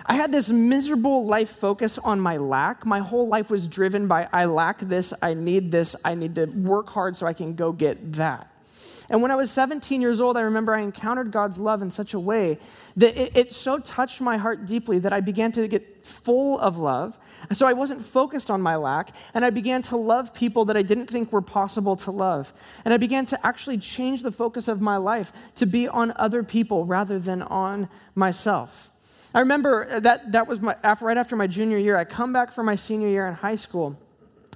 I 0.07 0.15
had 0.15 0.33
this 0.33 0.49
miserable 0.49 1.27
life 1.27 1.51
focus 1.51 1.99
on 1.99 2.21
my 2.21 2.37
lack. 2.37 2.87
My 2.87 3.01
whole 3.01 3.29
life 3.29 3.51
was 3.51 3.69
driven 3.69 4.07
by 4.07 4.29
I 4.33 4.47
lack 4.47 4.79
this, 4.81 5.13
I 5.23 5.35
need 5.35 5.71
this, 5.71 5.97
I 6.05 6.15
need 6.15 6.35
to 6.37 6.47
work 6.47 6.89
hard 6.89 7.17
so 7.17 7.27
I 7.27 7.33
can 7.33 7.55
go 7.55 7.73
get 7.73 8.15
that. 8.15 8.51
And 9.11 9.21
when 9.23 9.33
I 9.33 9.35
was 9.35 9.51
17 9.51 10.01
years 10.01 10.21
old, 10.21 10.37
I 10.37 10.43
remember 10.43 10.73
I 10.73 10.83
encountered 10.83 11.33
God's 11.33 11.59
love 11.59 11.83
in 11.83 11.91
such 11.91 12.15
a 12.15 12.21
way 12.21 12.61
that 12.97 13.17
it, 13.17 13.37
it, 13.37 13.53
so 13.53 13.81
touched 13.81 14.21
my 14.21 14.37
heart 14.37 14.67
deeply 14.67 15.01
that 15.01 15.13
I 15.13 15.21
began 15.21 15.51
to 15.53 15.67
get 15.67 16.07
full 16.07 16.61
of 16.61 16.79
love. 16.79 17.19
So 17.51 17.67
I 17.67 17.73
wasn't 17.73 18.07
focused 18.07 18.53
on 18.53 18.63
my 18.63 18.77
lack, 18.77 19.11
and 19.35 19.45
I 19.45 19.51
began 19.51 19.83
to 19.83 19.97
love 19.97 20.33
people 20.33 20.65
that 20.67 20.77
I 20.77 20.83
didn't 20.83 21.09
think 21.09 21.33
were 21.33 21.43
possible 21.43 21.97
to 21.97 22.13
love. 22.13 22.53
And 22.85 22.95
I 22.95 22.99
began 22.99 23.27
to 23.27 23.47
actually 23.47 23.79
change 23.79 24.23
the 24.23 24.31
focus 24.31 24.69
of 24.69 24.81
my 24.81 24.97
life 24.97 25.33
to 25.57 25.67
be 25.67 25.89
on 25.89 26.13
other 26.15 26.45
people 26.45 26.87
rather 26.87 27.19
than 27.19 27.43
on 27.43 27.89
myself. 28.15 28.90
I 29.35 29.41
remember 29.41 30.01
that 30.01 30.33
that 30.33 30.49
was 30.49 30.61
my, 30.61 30.77
after, 30.83 31.05
right 31.05 31.17
after 31.17 31.37
my 31.37 31.47
junior 31.47 31.79
year. 31.79 31.97
I 31.97 32.05
come 32.05 32.33
back 32.33 32.51
from 32.51 32.67
my 32.67 32.75
senior 32.75 33.09
year 33.09 33.27
in 33.27 33.35
high 33.35 33.55
school, 33.55 33.97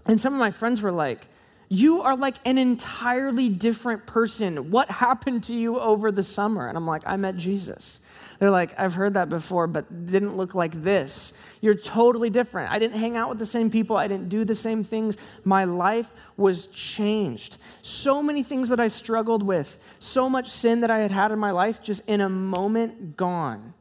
and 0.07 0.21
some 0.21 0.33
of 0.33 0.41
my 0.41 0.51
friends 0.51 0.83
were 0.83 0.93
like, 0.93 1.27
You 1.69 2.03
are 2.03 2.17
like 2.17 2.37
an 2.45 2.59
entirely 2.59 3.49
different 3.49 4.07
person. 4.07 4.71
What 4.71 4.91
happened 4.91 5.45
to 5.45 5.53
you 5.53 5.79
over 5.79 6.11
the 6.11 6.23
summer? 6.23 6.67
And 6.69 6.77
I'm 6.77 6.87
like, 6.87 7.03
I 7.07 7.17
met 7.17 7.37
Jesus. 7.37 8.01
They're 8.39 8.51
like, 8.51 8.79
I've 8.79 8.95
heard 8.95 9.15
that 9.15 9.29
before, 9.29 9.69
but 9.69 10.07
didn't 10.07 10.37
look 10.37 10.57
like 10.57 10.73
this. 10.73 11.41
You're 11.61 11.75
totally 11.75 12.31
different. 12.31 12.73
I 12.73 12.79
didn't 12.79 12.99
hang 12.99 13.17
out 13.17 13.29
with 13.29 13.39
the 13.39 13.47
same 13.47 13.71
people. 13.71 13.97
I 13.97 14.09
didn't 14.09 14.29
do 14.29 14.45
the 14.45 14.57
same 14.57 14.83
things. 14.83 15.17
My 15.45 15.65
life 15.65 16.13
was 16.37 16.67
changed. 16.67 17.59
So 17.83 18.23
many 18.23 18.43
things 18.43 18.69
that 18.71 18.81
I 18.81 18.89
struggled 18.89 19.43
with, 19.45 19.79
so 20.01 20.29
much 20.29 20.51
sin 20.51 20.81
that 20.81 20.91
I 20.91 20.99
had 20.99 21.13
had 21.13 21.31
in 21.31 21.39
my 21.39 21.53
life, 21.53 21.81
just 21.81 22.07
in 22.09 22.21
a 22.21 22.29
moment 22.29 23.17
gone. 23.17 23.73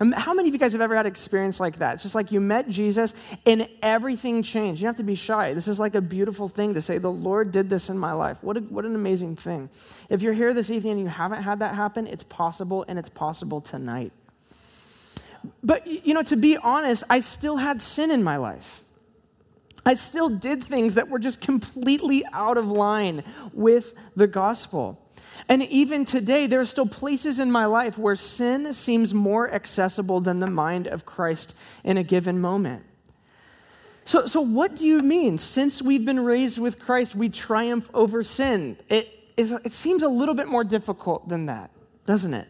How 0.00 0.32
many 0.32 0.48
of 0.48 0.54
you 0.54 0.60
guys 0.60 0.72
have 0.72 0.80
ever 0.80 0.94
had 0.94 1.06
an 1.06 1.12
experience 1.12 1.58
like 1.58 1.78
that? 1.78 1.94
It's 1.94 2.04
just 2.04 2.14
like 2.14 2.30
you 2.30 2.40
met 2.40 2.68
Jesus 2.68 3.14
and 3.44 3.68
everything 3.82 4.44
changed. 4.44 4.80
You 4.80 4.84
don't 4.84 4.90
have 4.90 4.98
to 4.98 5.02
be 5.02 5.16
shy. 5.16 5.54
This 5.54 5.66
is 5.66 5.80
like 5.80 5.96
a 5.96 6.00
beautiful 6.00 6.46
thing 6.46 6.74
to 6.74 6.80
say, 6.80 6.98
the 6.98 7.10
Lord 7.10 7.50
did 7.50 7.68
this 7.68 7.90
in 7.90 7.98
my 7.98 8.12
life. 8.12 8.38
What, 8.42 8.56
a, 8.56 8.60
what 8.60 8.84
an 8.84 8.94
amazing 8.94 9.34
thing. 9.34 9.68
If 10.08 10.22
you're 10.22 10.34
here 10.34 10.54
this 10.54 10.70
evening 10.70 10.92
and 10.92 11.00
you 11.00 11.08
haven't 11.08 11.42
had 11.42 11.58
that 11.58 11.74
happen, 11.74 12.06
it's 12.06 12.22
possible 12.22 12.84
and 12.86 12.96
it's 12.96 13.08
possible 13.08 13.60
tonight. 13.60 14.12
But, 15.64 15.86
you 15.86 16.14
know, 16.14 16.22
to 16.22 16.36
be 16.36 16.56
honest, 16.56 17.02
I 17.10 17.18
still 17.18 17.56
had 17.56 17.80
sin 17.80 18.12
in 18.12 18.22
my 18.22 18.36
life. 18.36 18.84
I 19.84 19.94
still 19.94 20.28
did 20.28 20.62
things 20.62 20.94
that 20.94 21.08
were 21.08 21.18
just 21.18 21.40
completely 21.40 22.22
out 22.32 22.56
of 22.56 22.70
line 22.70 23.24
with 23.52 23.94
the 24.14 24.26
gospel. 24.26 25.04
And 25.48 25.62
even 25.64 26.04
today, 26.04 26.46
there 26.46 26.60
are 26.60 26.64
still 26.64 26.86
places 26.86 27.38
in 27.38 27.50
my 27.50 27.66
life 27.66 27.98
where 27.98 28.16
sin 28.16 28.72
seems 28.72 29.14
more 29.14 29.50
accessible 29.52 30.20
than 30.20 30.38
the 30.38 30.46
mind 30.46 30.86
of 30.86 31.06
Christ 31.06 31.56
in 31.84 31.96
a 31.96 32.02
given 32.02 32.40
moment. 32.40 32.84
So, 34.04 34.26
so 34.26 34.40
what 34.40 34.74
do 34.74 34.86
you 34.86 35.00
mean? 35.00 35.36
Since 35.36 35.82
we've 35.82 36.04
been 36.04 36.20
raised 36.20 36.58
with 36.58 36.78
Christ, 36.78 37.14
we 37.14 37.28
triumph 37.28 37.90
over 37.92 38.22
sin. 38.22 38.78
It, 38.88 39.08
is, 39.36 39.52
it 39.52 39.72
seems 39.72 40.02
a 40.02 40.08
little 40.08 40.34
bit 40.34 40.48
more 40.48 40.64
difficult 40.64 41.28
than 41.28 41.46
that, 41.46 41.70
doesn't 42.06 42.32
it? 42.32 42.48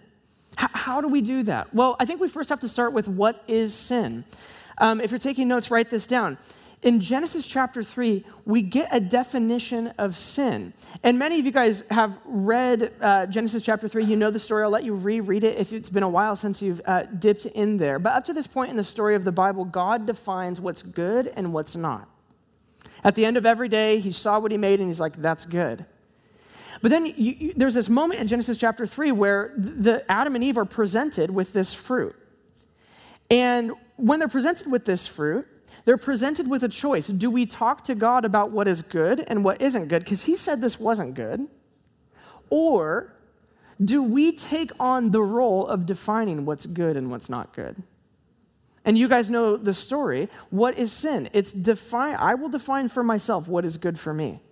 H- 0.58 0.70
how 0.72 1.00
do 1.00 1.08
we 1.08 1.20
do 1.20 1.42
that? 1.42 1.74
Well, 1.74 1.96
I 1.98 2.04
think 2.04 2.20
we 2.20 2.28
first 2.28 2.48
have 2.48 2.60
to 2.60 2.68
start 2.68 2.92
with 2.92 3.08
what 3.08 3.42
is 3.48 3.74
sin. 3.74 4.24
Um, 4.78 5.00
if 5.00 5.10
you're 5.10 5.18
taking 5.18 5.48
notes, 5.48 5.70
write 5.70 5.90
this 5.90 6.06
down. 6.06 6.38
In 6.82 7.00
Genesis 7.00 7.44
chapter 7.46 7.82
3, 7.82 8.24
we 8.44 8.62
get 8.62 8.88
a 8.92 9.00
definition 9.00 9.88
of 9.98 10.16
sin. 10.16 10.72
And 11.02 11.18
many 11.18 11.40
of 11.40 11.44
you 11.44 11.50
guys 11.50 11.82
have 11.90 12.18
read 12.24 12.92
uh, 13.00 13.26
Genesis 13.26 13.64
chapter 13.64 13.88
3. 13.88 14.04
You 14.04 14.14
know 14.14 14.30
the 14.30 14.38
story. 14.38 14.62
I'll 14.62 14.70
let 14.70 14.84
you 14.84 14.94
reread 14.94 15.42
it 15.42 15.58
if 15.58 15.72
it's 15.72 15.88
been 15.88 16.04
a 16.04 16.08
while 16.08 16.36
since 16.36 16.62
you've 16.62 16.80
uh, 16.86 17.02
dipped 17.04 17.46
in 17.46 17.78
there. 17.78 17.98
But 17.98 18.12
up 18.12 18.24
to 18.26 18.32
this 18.32 18.46
point 18.46 18.70
in 18.70 18.76
the 18.76 18.84
story 18.84 19.16
of 19.16 19.24
the 19.24 19.32
Bible, 19.32 19.64
God 19.64 20.06
defines 20.06 20.60
what's 20.60 20.82
good 20.82 21.32
and 21.34 21.52
what's 21.52 21.74
not. 21.74 22.08
At 23.02 23.16
the 23.16 23.24
end 23.24 23.36
of 23.36 23.44
every 23.44 23.68
day, 23.68 23.98
he 23.98 24.12
saw 24.12 24.38
what 24.38 24.52
he 24.52 24.56
made 24.56 24.78
and 24.78 24.88
he's 24.88 25.00
like, 25.00 25.16
that's 25.16 25.44
good. 25.44 25.84
But 26.80 26.92
then 26.92 27.06
you, 27.06 27.12
you, 27.16 27.52
there's 27.56 27.74
this 27.74 27.88
moment 27.88 28.20
in 28.20 28.28
Genesis 28.28 28.56
chapter 28.56 28.86
3 28.86 29.10
where 29.10 29.52
the 29.56 30.04
Adam 30.08 30.36
and 30.36 30.44
Eve 30.44 30.58
are 30.58 30.64
presented 30.64 31.28
with 31.28 31.52
this 31.52 31.74
fruit. 31.74 32.14
And 33.30 33.72
when 33.96 34.20
they're 34.20 34.28
presented 34.28 34.70
with 34.70 34.84
this 34.84 35.06
fruit, 35.06 35.46
they're 35.88 35.96
presented 35.96 36.50
with 36.50 36.64
a 36.64 36.68
choice. 36.68 37.06
Do 37.06 37.30
we 37.30 37.46
talk 37.46 37.82
to 37.84 37.94
God 37.94 38.26
about 38.26 38.50
what 38.50 38.68
is 38.68 38.82
good 38.82 39.24
and 39.26 39.42
what 39.42 39.62
isn't 39.62 39.88
good? 39.88 40.04
Because 40.04 40.22
He 40.22 40.36
said 40.36 40.60
this 40.60 40.78
wasn't 40.78 41.14
good. 41.14 41.48
Or 42.50 43.14
do 43.82 44.02
we 44.02 44.32
take 44.32 44.70
on 44.78 45.12
the 45.12 45.22
role 45.22 45.66
of 45.66 45.86
defining 45.86 46.44
what's 46.44 46.66
good 46.66 46.98
and 46.98 47.10
what's 47.10 47.30
not 47.30 47.54
good? 47.54 47.82
And 48.84 48.98
you 48.98 49.08
guys 49.08 49.30
know 49.30 49.56
the 49.56 49.72
story. 49.72 50.28
What 50.50 50.76
is 50.76 50.92
sin? 50.92 51.30
It's 51.32 51.52
define 51.52 52.16
I 52.18 52.34
will 52.34 52.50
define 52.50 52.90
for 52.90 53.02
myself 53.02 53.48
what 53.48 53.64
is 53.64 53.78
good 53.78 53.98
for 53.98 54.12
me. 54.12 54.42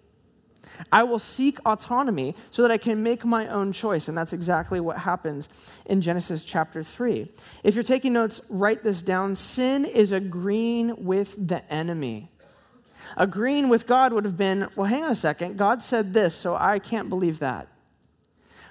I 0.92 1.02
will 1.02 1.18
seek 1.18 1.58
autonomy 1.64 2.34
so 2.50 2.62
that 2.62 2.70
I 2.70 2.78
can 2.78 3.02
make 3.02 3.24
my 3.24 3.48
own 3.48 3.72
choice. 3.72 4.08
And 4.08 4.16
that's 4.16 4.32
exactly 4.32 4.80
what 4.80 4.98
happens 4.98 5.48
in 5.86 6.00
Genesis 6.00 6.44
chapter 6.44 6.82
3. 6.82 7.30
If 7.64 7.74
you're 7.74 7.84
taking 7.84 8.12
notes, 8.12 8.46
write 8.50 8.82
this 8.82 9.02
down. 9.02 9.34
Sin 9.34 9.84
is 9.84 10.12
agreeing 10.12 11.04
with 11.04 11.48
the 11.48 11.64
enemy. 11.72 12.30
Agreeing 13.16 13.68
with 13.68 13.86
God 13.86 14.12
would 14.12 14.24
have 14.24 14.36
been, 14.36 14.68
well, 14.76 14.86
hang 14.86 15.04
on 15.04 15.10
a 15.10 15.14
second. 15.14 15.56
God 15.56 15.82
said 15.82 16.12
this, 16.12 16.34
so 16.34 16.56
I 16.56 16.78
can't 16.78 17.08
believe 17.08 17.38
that. 17.38 17.68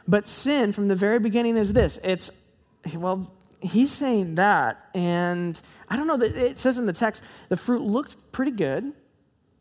But 0.07 0.27
sin 0.27 0.73
from 0.73 0.87
the 0.87 0.95
very 0.95 1.19
beginning 1.19 1.57
is 1.57 1.73
this 1.73 1.97
it's, 2.03 2.51
well, 2.93 3.33
he's 3.59 3.91
saying 3.91 4.35
that. 4.35 4.89
And 4.93 5.59
I 5.89 5.97
don't 5.97 6.07
know, 6.07 6.17
that 6.17 6.35
it 6.35 6.59
says 6.59 6.77
in 6.77 6.85
the 6.85 6.93
text, 6.93 7.23
the 7.49 7.57
fruit 7.57 7.81
looked 7.81 8.31
pretty 8.31 8.51
good. 8.51 8.93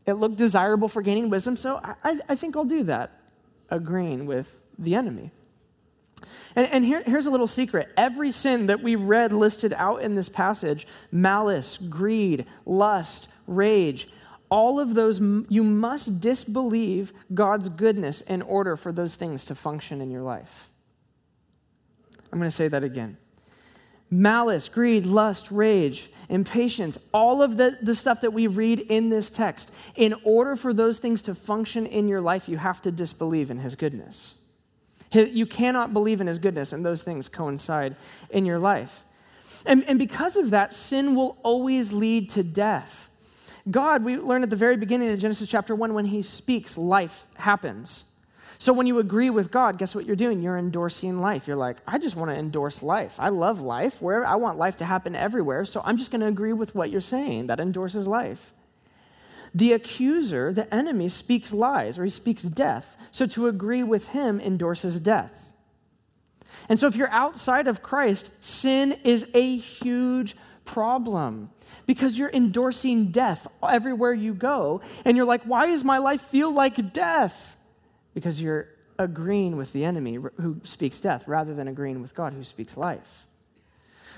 It 0.07 0.15
looked 0.15 0.37
desirable 0.37 0.89
for 0.89 1.03
gaining 1.03 1.31
wisdom, 1.31 1.57
so 1.57 1.81
I, 1.83 2.21
I 2.29 2.35
think 2.35 2.57
I'll 2.57 2.65
do 2.65 2.83
that, 2.85 3.13
agreeing 3.71 4.27
with 4.27 4.61
the 4.79 4.95
enemy. 4.95 5.31
And, 6.57 6.69
and 6.71 6.85
here, 6.85 7.03
here's 7.05 7.27
a 7.27 7.31
little 7.31 7.47
secret 7.47 7.89
every 7.97 8.31
sin 8.31 8.67
that 8.67 8.83
we 8.83 8.97
read 8.97 9.33
listed 9.33 9.73
out 9.73 10.03
in 10.03 10.15
this 10.15 10.29
passage 10.29 10.87
malice, 11.11 11.79
greed, 11.79 12.47
lust, 12.67 13.29
rage 13.47 14.09
all 14.55 14.79
of 14.79 14.95
those, 14.95 15.19
you 15.49 15.65
must 15.65 16.21
disbelieve 16.21 17.13
God's 17.35 17.69
goodness 17.69 18.21
in 18.21 18.41
order 18.41 18.77
for 18.77 18.93
those 18.93 19.17
things 19.17 19.47
to 19.47 19.55
function 19.57 20.01
in 20.01 20.13
your 20.13 20.23
life. 20.23 20.69
I'm 22.33 22.39
going 22.39 22.49
to 22.49 22.55
say 22.55 22.69
that 22.69 22.85
again. 22.85 23.17
Malice, 24.14 24.68
greed, 24.68 25.06
lust, 25.06 25.50
rage, 25.50 26.09
impatience, 26.28 26.99
all 27.12 27.42
of 27.42 27.56
the, 27.56 27.76
the 27.83 27.97
stuff 27.97 28.21
that 28.21 28.33
we 28.33 28.47
read 28.47 28.78
in 28.78 29.09
this 29.09 29.28
text, 29.28 29.75
in 29.97 30.14
order 30.23 30.54
for 30.54 30.73
those 30.73 31.00
things 31.00 31.21
to 31.23 31.35
function 31.35 31.85
in 31.87 32.06
your 32.06 32.21
life, 32.21 32.49
you 32.49 32.56
have 32.56 32.80
to 32.83 32.92
disbelieve 32.92 33.50
in 33.50 33.59
His 33.59 33.75
goodness. 33.75 34.40
You 35.12 35.47
cannot 35.47 35.92
believe 35.92 36.21
in 36.21 36.28
His 36.28 36.38
goodness, 36.38 36.73
and 36.73 36.87
those 36.87 37.02
things 37.02 37.28
coincide 37.28 37.97
in 38.30 38.47
your 38.47 38.61
life. 38.61 39.04
And, 39.66 39.83
and 39.88 39.99
because 39.99 40.37
of 40.37 40.50
that, 40.50 40.73
sin 40.73 41.16
will 41.16 41.37
always 41.42 41.92
lead 41.92 42.30
to 42.30 42.44
death. 42.44 43.11
God, 43.68 44.04
we 44.04 44.16
learned 44.16 44.44
at 44.44 44.50
the 44.50 44.56
very 44.56 44.76
beginning 44.76 45.11
of 45.11 45.18
Genesis 45.18 45.49
chapter 45.49 45.75
1, 45.75 45.92
when 45.92 46.04
He 46.04 46.23
speaks, 46.23 46.78
life 46.78 47.26
happens. 47.35 48.13
So 48.59 48.73
when 48.73 48.87
you 48.87 48.99
agree 48.99 49.31
with 49.31 49.51
God, 49.51 49.79
guess 49.79 49.95
what 49.95 50.07
you're 50.07 50.17
doing? 50.17 50.41
You're 50.41 50.59
endorsing 50.59 51.19
life. 51.19 51.47
You're 51.47 51.57
like, 51.57 51.79
I 51.87 51.99
just 51.99 52.17
want 52.17 52.31
to 52.31 52.37
endorse 52.37 52.83
life. 52.83 53.17
I 53.19 53.29
love 53.29 53.61
life. 53.61 54.01
Where 54.01 54.25
I 54.25 54.37
want 54.37 54.59
life 54.59 54.77
to 54.79 54.85
happen 54.85 55.17
everywhere. 55.17 55.65
So 55.65 55.83
I'm 55.85 55.97
just 55.97 56.11
going 56.11 56.21
to 56.21 56.29
agree 56.29 56.53
with 56.53 56.75
what 56.75 56.91
you're 56.91 57.01
saying. 57.01 57.49
That 57.49 57.61
endorses 57.61 58.07
life. 58.07 58.53
The 59.55 59.73
accuser, 59.73 60.53
the 60.53 60.73
enemy, 60.75 61.09
speaks 61.09 61.53
lies 61.53 61.99
or 61.99 62.05
he 62.05 62.11
speaks 62.11 62.43
death. 62.43 62.97
So 63.13 63.27
to 63.27 63.47
agree 63.47 63.83
with 63.83 64.09
him 64.09 64.41
endorses 64.41 64.99
death. 64.99 65.53
And 66.69 66.79
so 66.79 66.87
if 66.87 66.97
you're 66.97 67.11
outside 67.11 67.67
of 67.67 67.83
Christ, 67.83 68.45
sin 68.45 68.97
is 69.05 69.31
a 69.35 69.57
huge 69.57 70.35
problem 70.65 71.51
because 71.87 72.19
you're 72.19 72.31
endorsing 72.33 73.11
death 73.11 73.47
everywhere 73.63 74.13
you 74.13 74.35
go. 74.35 74.81
And 75.05 75.17
you're 75.17 75.27
like, 75.27 75.43
why 75.45 75.67
does 75.67 75.85
my 75.85 75.99
life 75.99 76.23
feel 76.23 76.53
like 76.53 76.93
death? 76.93 77.54
Because 78.14 78.40
you're 78.40 78.68
agreeing 78.99 79.56
with 79.56 79.73
the 79.73 79.85
enemy 79.85 80.18
who 80.40 80.61
speaks 80.62 81.00
death 81.00 81.26
rather 81.26 81.54
than 81.54 81.68
agreeing 81.68 82.00
with 82.00 82.14
God 82.14 82.33
who 82.33 82.44
speaks 82.44 82.76
life. 82.76 83.26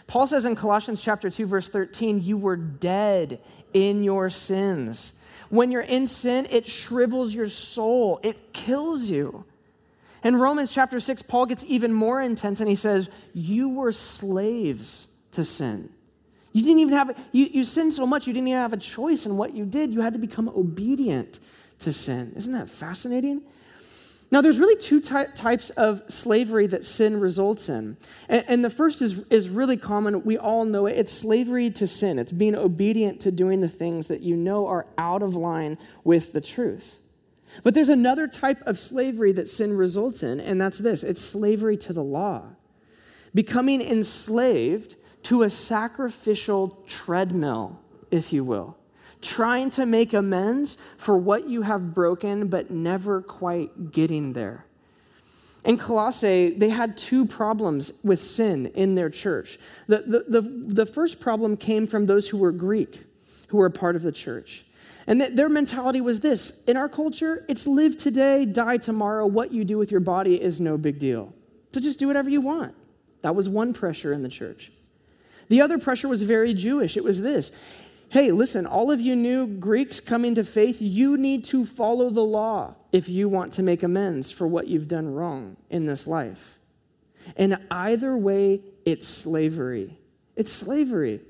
Paul 0.06 0.26
says 0.26 0.44
in 0.44 0.54
Colossians 0.54 1.00
chapter 1.00 1.30
2 1.30 1.46
verse 1.46 1.68
13, 1.68 2.22
you 2.22 2.36
were 2.36 2.56
dead 2.56 3.40
in 3.72 4.04
your 4.04 4.30
sins. 4.30 5.20
When 5.48 5.70
you're 5.70 5.82
in 5.82 6.06
sin, 6.06 6.46
it 6.50 6.66
shrivels 6.66 7.34
your 7.34 7.48
soul. 7.48 8.20
It 8.22 8.52
kills 8.52 9.04
you. 9.10 9.44
In 10.24 10.36
Romans 10.36 10.72
chapter 10.72 10.98
6, 10.98 11.22
Paul 11.22 11.46
gets 11.46 11.64
even 11.66 11.92
more 11.92 12.20
intense 12.20 12.60
and 12.60 12.68
he 12.68 12.74
says, 12.74 13.08
You 13.32 13.68
were 13.68 13.92
slaves 13.92 15.08
to 15.32 15.44
sin. 15.44 15.88
You 16.52 16.62
didn't 16.62 16.80
even 16.80 16.94
have, 16.94 17.16
you, 17.32 17.46
you 17.46 17.64
sinned 17.64 17.92
so 17.92 18.06
much, 18.06 18.26
you 18.26 18.32
didn't 18.32 18.48
even 18.48 18.60
have 18.60 18.72
a 18.72 18.78
choice 18.78 19.26
in 19.26 19.36
what 19.36 19.54
you 19.54 19.64
did. 19.64 19.90
You 19.92 20.00
had 20.00 20.14
to 20.14 20.18
become 20.18 20.48
obedient 20.48 21.38
to 21.80 21.92
sin. 21.92 22.32
Isn't 22.34 22.54
that 22.54 22.70
fascinating? 22.70 23.42
Now, 24.30 24.40
there's 24.40 24.58
really 24.58 24.80
two 24.80 25.00
ty- 25.00 25.26
types 25.26 25.70
of 25.70 26.02
slavery 26.08 26.66
that 26.66 26.84
sin 26.84 27.20
results 27.20 27.68
in. 27.68 27.96
And, 28.28 28.44
and, 28.48 28.64
the 28.64 28.70
first 28.70 29.00
is, 29.00 29.26
is 29.28 29.48
really 29.48 29.76
common. 29.76 30.24
We 30.24 30.36
all 30.36 30.64
know 30.64 30.86
it. 30.86 30.98
It's 30.98 31.12
slavery 31.12 31.70
to 31.70 31.86
sin, 31.86 32.18
it's 32.18 32.32
being 32.32 32.56
obedient 32.56 33.20
to 33.20 33.30
doing 33.30 33.60
the 33.60 33.68
things 33.68 34.08
that 34.08 34.22
you 34.22 34.36
know 34.36 34.66
are 34.66 34.86
out 34.98 35.22
of 35.22 35.36
line 35.36 35.78
with 36.02 36.32
the 36.32 36.40
truth. 36.40 36.98
But 37.62 37.74
there's 37.74 37.88
another 37.88 38.26
type 38.26 38.60
of 38.66 38.78
slavery 38.78 39.32
that 39.32 39.48
sin 39.48 39.76
results 39.76 40.22
in, 40.22 40.40
and 40.40 40.60
that's 40.60 40.78
this 40.78 41.02
it's 41.02 41.22
slavery 41.22 41.76
to 41.78 41.92
the 41.92 42.02
law. 42.02 42.48
Becoming 43.34 43.80
enslaved 43.80 44.96
to 45.24 45.42
a 45.42 45.50
sacrificial 45.50 46.82
treadmill, 46.86 47.80
if 48.10 48.32
you 48.32 48.44
will, 48.44 48.76
trying 49.22 49.70
to 49.70 49.86
make 49.86 50.12
amends 50.12 50.78
for 50.98 51.16
what 51.16 51.48
you 51.48 51.62
have 51.62 51.94
broken, 51.94 52.48
but 52.48 52.70
never 52.70 53.22
quite 53.22 53.90
getting 53.92 54.32
there. 54.32 54.64
In 55.64 55.76
Colossae, 55.76 56.50
they 56.50 56.68
had 56.68 56.96
two 56.96 57.26
problems 57.26 58.00
with 58.04 58.22
sin 58.22 58.66
in 58.74 58.94
their 58.94 59.10
church. 59.10 59.58
The, 59.88 59.98
the, 59.98 60.40
the, 60.40 60.40
the 60.74 60.86
first 60.86 61.20
problem 61.20 61.56
came 61.56 61.88
from 61.88 62.06
those 62.06 62.28
who 62.28 62.38
were 62.38 62.52
Greek, 62.52 63.00
who 63.48 63.56
were 63.56 63.66
a 63.66 63.70
part 63.70 63.96
of 63.96 64.02
the 64.02 64.12
church. 64.12 64.64
And 65.08 65.20
th- 65.20 65.32
their 65.32 65.48
mentality 65.48 66.00
was 66.00 66.20
this 66.20 66.62
in 66.64 66.76
our 66.76 66.88
culture, 66.88 67.44
it's 67.48 67.66
live 67.66 67.96
today, 67.96 68.44
die 68.44 68.76
tomorrow. 68.76 69.26
What 69.26 69.52
you 69.52 69.64
do 69.64 69.76
with 69.76 69.90
your 69.90 70.00
body 70.00 70.40
is 70.40 70.60
no 70.60 70.78
big 70.78 70.98
deal. 71.00 71.32
So 71.72 71.80
just 71.80 71.98
do 71.98 72.06
whatever 72.06 72.30
you 72.30 72.40
want. 72.40 72.74
That 73.22 73.34
was 73.34 73.48
one 73.48 73.72
pressure 73.72 74.12
in 74.12 74.22
the 74.22 74.28
church. 74.28 74.70
The 75.48 75.60
other 75.60 75.78
pressure 75.78 76.08
was 76.08 76.22
very 76.22 76.54
Jewish. 76.54 76.96
It 76.96 77.04
was 77.04 77.20
this 77.20 77.58
hey, 78.10 78.30
listen, 78.30 78.66
all 78.66 78.90
of 78.90 79.00
you 79.00 79.16
new 79.16 79.46
Greeks 79.46 80.00
coming 80.00 80.34
to 80.36 80.44
faith, 80.44 80.80
you 80.80 81.16
need 81.16 81.44
to 81.44 81.64
follow 81.64 82.10
the 82.10 82.24
law 82.24 82.74
if 82.92 83.08
you 83.08 83.28
want 83.28 83.52
to 83.54 83.62
make 83.62 83.82
amends 83.82 84.30
for 84.30 84.46
what 84.46 84.68
you've 84.68 84.88
done 84.88 85.12
wrong 85.12 85.56
in 85.70 85.86
this 85.86 86.06
life. 86.06 86.58
And 87.36 87.58
either 87.70 88.16
way, 88.16 88.62
it's 88.84 89.06
slavery. 89.06 89.98
It's 90.36 90.52
slavery. 90.52 91.20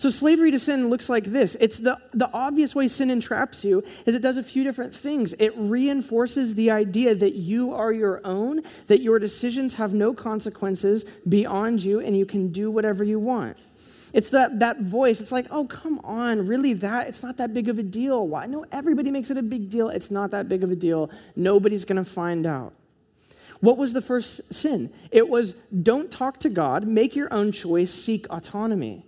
So 0.00 0.08
slavery 0.08 0.50
to 0.52 0.58
sin 0.58 0.88
looks 0.88 1.10
like 1.10 1.24
this. 1.24 1.56
It's 1.56 1.78
the, 1.78 1.98
the 2.14 2.30
obvious 2.32 2.74
way 2.74 2.88
sin 2.88 3.10
entraps 3.10 3.62
you 3.66 3.84
is 4.06 4.14
it 4.14 4.22
does 4.22 4.38
a 4.38 4.42
few 4.42 4.64
different 4.64 4.94
things. 4.94 5.34
It 5.34 5.52
reinforces 5.56 6.54
the 6.54 6.70
idea 6.70 7.14
that 7.14 7.34
you 7.34 7.74
are 7.74 7.92
your 7.92 8.22
own, 8.24 8.62
that 8.86 9.02
your 9.02 9.18
decisions 9.18 9.74
have 9.74 9.92
no 9.92 10.14
consequences 10.14 11.04
beyond 11.28 11.82
you, 11.82 12.00
and 12.00 12.16
you 12.16 12.24
can 12.24 12.50
do 12.50 12.70
whatever 12.70 13.04
you 13.04 13.20
want. 13.20 13.58
It's 14.12 14.30
that, 14.30 14.58
that 14.58 14.80
voice. 14.80 15.20
It's 15.20 15.32
like, 15.32 15.46
oh, 15.50 15.66
come 15.66 16.00
on, 16.04 16.46
really 16.46 16.72
that? 16.74 17.08
It's 17.08 17.22
not 17.22 17.36
that 17.36 17.54
big 17.54 17.68
of 17.68 17.78
a 17.78 17.82
deal. 17.82 18.26
Why? 18.26 18.46
No, 18.46 18.66
everybody 18.72 19.10
makes 19.10 19.30
it 19.30 19.36
a 19.36 19.42
big 19.42 19.70
deal. 19.70 19.88
It's 19.88 20.10
not 20.10 20.30
that 20.32 20.48
big 20.48 20.64
of 20.64 20.70
a 20.70 20.76
deal. 20.76 21.10
Nobody's 21.36 21.84
going 21.84 22.02
to 22.02 22.10
find 22.10 22.46
out. 22.46 22.72
What 23.60 23.76
was 23.76 23.92
the 23.92 24.02
first 24.02 24.52
sin? 24.52 24.92
It 25.10 25.28
was 25.28 25.52
don't 25.82 26.10
talk 26.10 26.38
to 26.40 26.50
God, 26.50 26.86
make 26.86 27.14
your 27.14 27.32
own 27.32 27.52
choice, 27.52 27.92
seek 27.92 28.26
autonomy. 28.30 29.04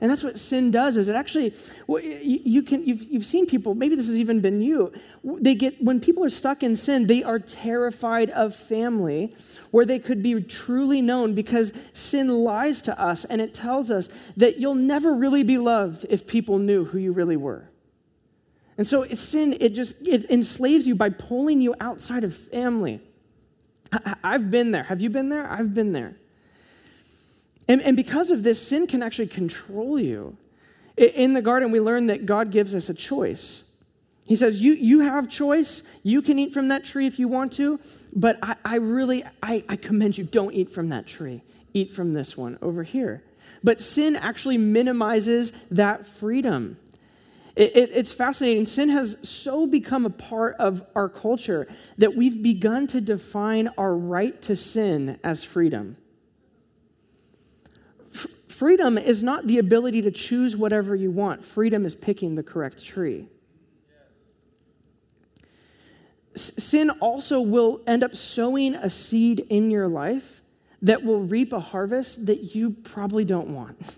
And 0.00 0.10
that's 0.10 0.22
what 0.22 0.38
sin 0.38 0.70
does 0.70 0.96
is 0.96 1.08
it 1.08 1.16
actually 1.16 1.54
you, 1.88 2.62
can 2.62 2.86
you've, 2.86 3.02
you've 3.04 3.24
seen 3.24 3.46
people 3.46 3.74
maybe 3.74 3.96
this 3.96 4.08
has 4.08 4.18
even 4.18 4.40
been 4.40 4.60
you 4.60 4.92
they 5.24 5.54
get 5.54 5.82
when 5.82 6.00
people 6.00 6.22
are 6.24 6.30
stuck 6.30 6.62
in 6.62 6.76
sin 6.76 7.06
they 7.06 7.22
are 7.22 7.38
terrified 7.38 8.30
of 8.30 8.54
family 8.54 9.34
where 9.70 9.86
they 9.86 9.98
could 9.98 10.22
be 10.22 10.40
truly 10.42 11.00
known 11.00 11.34
because 11.34 11.72
sin 11.94 12.28
lies 12.28 12.82
to 12.82 13.00
us 13.00 13.24
and 13.24 13.40
it 13.40 13.54
tells 13.54 13.90
us 13.90 14.08
that 14.36 14.58
you'll 14.58 14.74
never 14.74 15.14
really 15.14 15.42
be 15.42 15.56
loved 15.56 16.04
if 16.10 16.26
people 16.26 16.58
knew 16.58 16.84
who 16.84 16.98
you 16.98 17.12
really 17.12 17.36
were. 17.36 17.68
And 18.78 18.86
so 18.86 19.04
sin 19.04 19.56
it 19.60 19.72
just 19.72 20.06
it 20.06 20.30
enslaves 20.30 20.86
you 20.86 20.94
by 20.94 21.08
pulling 21.08 21.62
you 21.62 21.74
outside 21.80 22.22
of 22.22 22.36
family. 22.36 23.00
I've 24.22 24.50
been 24.50 24.72
there. 24.72 24.82
Have 24.82 25.00
you 25.00 25.08
been 25.08 25.30
there? 25.30 25.50
I've 25.50 25.72
been 25.72 25.92
there 25.92 26.16
and, 27.68 27.82
and 27.82 27.96
because 27.96 28.30
of 28.30 28.42
this, 28.42 28.60
sin 28.60 28.86
can 28.86 29.02
actually 29.02 29.28
control 29.28 29.98
you. 29.98 30.36
In 30.96 31.34
the 31.34 31.42
garden, 31.42 31.70
we 31.70 31.80
learn 31.80 32.06
that 32.06 32.26
God 32.26 32.50
gives 32.50 32.74
us 32.74 32.88
a 32.88 32.94
choice. 32.94 33.70
He 34.24 34.34
says, 34.34 34.60
you, 34.60 34.72
you 34.72 35.00
have 35.00 35.28
choice. 35.28 35.88
You 36.02 36.22
can 36.22 36.38
eat 36.38 36.52
from 36.52 36.68
that 36.68 36.84
tree 36.84 37.06
if 37.06 37.18
you 37.18 37.28
want 37.28 37.52
to, 37.54 37.78
but 38.14 38.38
I, 38.42 38.56
I 38.64 38.76
really, 38.76 39.24
I, 39.42 39.62
I 39.68 39.76
commend 39.76 40.18
you, 40.18 40.24
don't 40.24 40.52
eat 40.52 40.70
from 40.70 40.88
that 40.88 41.06
tree. 41.06 41.42
Eat 41.74 41.92
from 41.92 42.14
this 42.14 42.36
one 42.36 42.58
over 42.62 42.82
here. 42.82 43.22
But 43.62 43.80
sin 43.80 44.16
actually 44.16 44.58
minimizes 44.58 45.50
that 45.70 46.06
freedom. 46.06 46.78
It, 47.54 47.76
it, 47.76 47.90
it's 47.92 48.12
fascinating. 48.12 48.64
Sin 48.64 48.88
has 48.88 49.28
so 49.28 49.66
become 49.66 50.06
a 50.06 50.10
part 50.10 50.56
of 50.58 50.82
our 50.94 51.08
culture 51.08 51.68
that 51.98 52.14
we've 52.14 52.42
begun 52.42 52.86
to 52.88 53.00
define 53.00 53.68
our 53.78 53.94
right 53.94 54.40
to 54.42 54.56
sin 54.56 55.18
as 55.22 55.44
freedom. 55.44 55.96
Freedom 58.56 58.96
is 58.96 59.22
not 59.22 59.46
the 59.46 59.58
ability 59.58 60.00
to 60.00 60.10
choose 60.10 60.56
whatever 60.56 60.96
you 60.96 61.10
want, 61.10 61.44
freedom 61.44 61.84
is 61.84 61.94
picking 61.94 62.36
the 62.36 62.42
correct 62.42 62.82
tree. 62.82 63.28
Sin 66.34 66.88
also 66.88 67.42
will 67.42 67.82
end 67.86 68.02
up 68.02 68.16
sowing 68.16 68.74
a 68.74 68.88
seed 68.88 69.40
in 69.50 69.70
your 69.70 69.88
life 69.88 70.40
that 70.80 71.04
will 71.04 71.20
reap 71.20 71.52
a 71.52 71.60
harvest 71.60 72.24
that 72.28 72.54
you 72.54 72.70
probably 72.70 73.26
don't 73.26 73.48
want. 73.48 73.96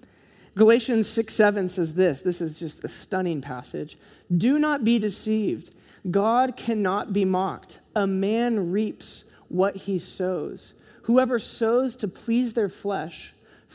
Galatians 0.54 1.08
6 1.08 1.34
7 1.34 1.68
says 1.68 1.94
this 1.94 2.20
this 2.20 2.40
is 2.40 2.56
just 2.56 2.84
a 2.84 2.88
stunning 2.88 3.40
passage. 3.40 3.98
Do 4.36 4.60
not 4.60 4.84
be 4.84 5.00
deceived. 5.00 5.74
God 6.12 6.56
cannot 6.56 7.12
be 7.12 7.24
mocked. 7.24 7.80
A 7.96 8.06
man 8.06 8.70
reaps 8.70 9.24
what 9.48 9.74
he 9.74 9.98
sows. 9.98 10.74
Whoever 11.02 11.40
sows 11.40 11.96
to 11.96 12.06
please 12.06 12.52
their 12.52 12.68
flesh 12.68 13.32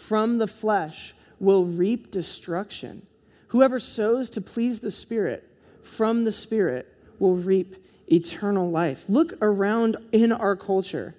from 0.08 0.38
the 0.38 0.48
flesh 0.48 1.14
will 1.40 1.66
reap 1.66 2.12
destruction. 2.12 3.06
Whoever 3.48 3.80
sows 3.80 4.30
to 4.32 4.42
please 4.42 4.80
the 4.80 4.92
Spirit 4.92 5.48
from 5.84 6.24
the 6.24 6.32
Spirit 6.32 6.88
will 7.20 7.36
reap 7.36 7.76
eternal 8.12 8.70
life. 8.70 9.06
Look 9.08 9.34
around 9.42 9.98
in 10.12 10.32
our 10.32 10.56
culture. 10.56 11.16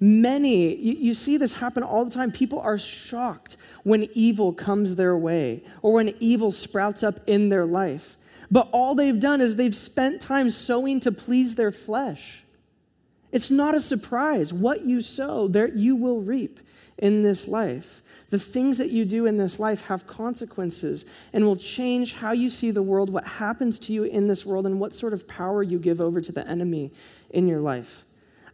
Many, 0.00 0.74
you, 0.74 1.14
see 1.14 1.36
this 1.36 1.54
happen 1.54 1.82
all 1.82 2.04
the 2.04 2.10
time. 2.10 2.32
People 2.32 2.60
are 2.60 2.78
shocked 2.78 3.56
when 3.84 4.08
evil 4.12 4.52
comes 4.52 4.96
their 4.96 5.16
way 5.16 5.62
or 5.82 5.94
when 5.94 6.14
evil 6.20 6.52
sprouts 6.52 7.02
up 7.02 7.14
in 7.26 7.48
their 7.48 7.64
life. 7.64 8.16
But 8.50 8.68
all 8.72 8.94
they've 8.94 9.18
done 9.18 9.40
is 9.40 9.56
they've 9.56 9.74
spent 9.74 10.20
time 10.20 10.50
sowing 10.50 11.00
to 11.00 11.12
please 11.12 11.54
their 11.54 11.72
flesh. 11.72 12.42
It's 13.32 13.50
not 13.50 13.74
a 13.74 13.80
surprise. 13.80 14.52
What 14.52 14.84
you 14.84 15.00
sow, 15.00 15.48
there 15.48 15.68
you 15.68 15.96
will 15.96 16.20
reap 16.20 16.60
in 16.98 17.22
this 17.22 17.48
life. 17.48 18.02
The 18.34 18.40
things 18.40 18.78
that 18.78 18.90
you 18.90 19.04
do 19.04 19.26
in 19.26 19.36
this 19.36 19.60
life 19.60 19.82
have 19.82 20.08
consequences 20.08 21.06
and 21.32 21.46
will 21.46 21.54
change 21.54 22.14
how 22.14 22.32
you 22.32 22.50
see 22.50 22.72
the 22.72 22.82
world, 22.82 23.08
what 23.08 23.24
happens 23.24 23.78
to 23.78 23.92
you 23.92 24.02
in 24.02 24.26
this 24.26 24.44
world, 24.44 24.66
and 24.66 24.80
what 24.80 24.92
sort 24.92 25.12
of 25.12 25.28
power 25.28 25.62
you 25.62 25.78
give 25.78 26.00
over 26.00 26.20
to 26.20 26.32
the 26.32 26.44
enemy 26.48 26.90
in 27.30 27.46
your 27.46 27.60
life. 27.60 28.04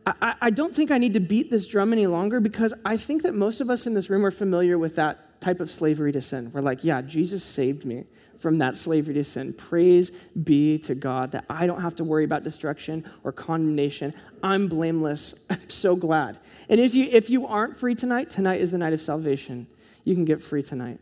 I, 0.05 0.35
I 0.39 0.51
don't 0.51 0.77
think 0.77 0.91
I 0.91 0.99
need 0.99 1.15
to 1.15 1.21
beat 1.21 1.51
this 1.51 1.67
drum 1.67 1.95
any 1.95 2.07
longer 2.07 2.41
because 2.41 2.75
I 2.85 2.99
think 2.99 3.23
that 3.23 3.35
most 3.35 3.63
of 3.63 3.71
us 3.71 3.87
in 3.87 3.95
this 3.95 4.11
room 4.11 4.23
are 4.27 4.31
familiar 4.31 4.77
with 4.77 4.97
that 4.97 5.30
type 5.41 5.61
of 5.61 5.71
slavery 5.71 6.13
to 6.13 6.21
sin. 6.21 6.51
We're 6.53 6.61
like, 6.61 6.85
yeah, 6.85 7.03
Jesus 7.03 7.43
saved 7.43 7.85
me 7.85 8.05
from 8.39 8.59
that 8.59 8.77
slavery 8.77 9.15
to 9.15 9.25
sin. 9.25 9.53
Praise 9.53 10.11
be 10.11 10.79
to 10.79 10.95
God 10.95 11.33
that 11.33 11.45
I 11.49 11.67
don't 11.67 11.81
have 11.81 11.95
to 11.97 12.05
worry 12.05 12.25
about 12.25 12.43
destruction 12.43 13.05
or 13.25 13.33
condemnation. 13.33 14.13
I'm 14.43 14.69
blameless. 14.69 15.45
I'm 15.51 15.69
so 15.69 15.95
glad. 15.95 16.39
And 16.69 16.81
if 16.81 16.95
you 16.95 17.09
if 17.11 17.31
you 17.31 17.47
aren't 17.47 17.77
free 17.77 17.95
tonight, 17.95 18.31
tonight 18.31 18.61
is 18.61 18.71
the 18.71 18.79
night 18.79 18.93
of 18.93 19.03
salvation. 19.03 19.67
You 20.05 20.15
can 20.15 20.25
get 20.25 20.43
free 20.43 20.63
tonight. 20.63 20.99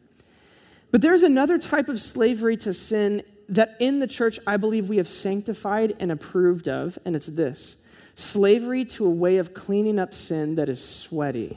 But 0.90 1.02
there's 1.02 1.22
another 1.22 1.58
type 1.58 1.88
of 1.88 2.00
slavery 2.00 2.56
to 2.58 2.72
sin 2.72 3.22
that 3.50 3.76
in 3.78 3.98
the 3.98 4.06
church 4.06 4.38
I 4.46 4.56
believe 4.56 4.88
we 4.88 4.96
have 4.96 5.08
sanctified 5.08 5.96
and 6.00 6.12
approved 6.12 6.68
of, 6.68 6.98
and 7.04 7.14
it's 7.14 7.26
this 7.26 7.84
slavery 8.14 8.84
to 8.84 9.06
a 9.06 9.10
way 9.10 9.36
of 9.36 9.54
cleaning 9.54 9.98
up 9.98 10.12
sin 10.12 10.56
that 10.56 10.68
is 10.68 10.82
sweaty. 10.82 11.56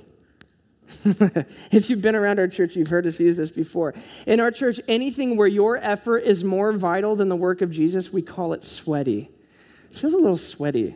if 1.71 1.89
you've 1.89 2.01
been 2.01 2.15
around 2.15 2.39
our 2.39 2.47
church, 2.47 2.75
you've 2.75 2.89
heard 2.89 3.06
us 3.06 3.19
use 3.19 3.38
this 3.38 3.51
before. 3.51 3.93
In 4.25 4.39
our 4.39 4.51
church, 4.51 4.80
anything 4.88 5.38
where 5.38 5.47
your 5.47 5.77
effort 5.77 6.19
is 6.19 6.43
more 6.43 6.71
vital 6.71 7.15
than 7.15 7.30
the 7.30 7.36
work 7.36 7.62
of 7.62 7.71
Jesus, 7.71 8.12
we 8.12 8.21
call 8.21 8.54
it 8.54 8.63
sweaty. 8.63 9.30
It 9.89 9.97
feels 9.97 10.13
a 10.13 10.17
little 10.17 10.38
sweaty. 10.38 10.95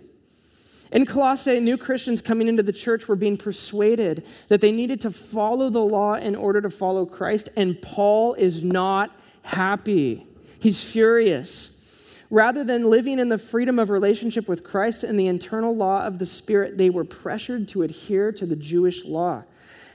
In 0.91 1.05
Colossae, 1.05 1.60
new 1.60 1.77
Christians 1.77 2.21
coming 2.21 2.47
into 2.47 2.63
the 2.63 2.71
church 2.71 3.08
were 3.08 3.15
being 3.15 3.38
persuaded 3.38 4.25
that 4.47 4.62
they 4.62 4.71
needed 4.71 5.01
to 5.01 5.12
follow 5.12 5.69
the 5.69 5.81
law 5.81 6.13
in 6.13 6.36
order 6.36 6.62
to 6.62 6.69
follow 6.69 7.05
Christ, 7.05 7.49
and 7.58 7.81
Paul 7.81 8.36
is 8.36 8.63
not 8.63 9.12
happy. 9.41 10.25
He's 10.60 10.84
furious. 10.84 11.75
Rather 12.29 12.63
than 12.63 12.89
living 12.89 13.19
in 13.19 13.29
the 13.29 13.38
freedom 13.38 13.77
of 13.77 13.89
relationship 13.89 14.47
with 14.47 14.63
Christ 14.63 15.03
and 15.03 15.19
the 15.19 15.27
internal 15.27 15.75
law 15.75 16.05
of 16.05 16.17
the 16.17 16.25
Spirit, 16.25 16.77
they 16.77 16.89
were 16.89 17.03
pressured 17.03 17.67
to 17.69 17.84
adhere 17.84 18.31
to 18.31 18.45
the 18.45 18.55
Jewish 18.55 19.05
law. 19.05 19.43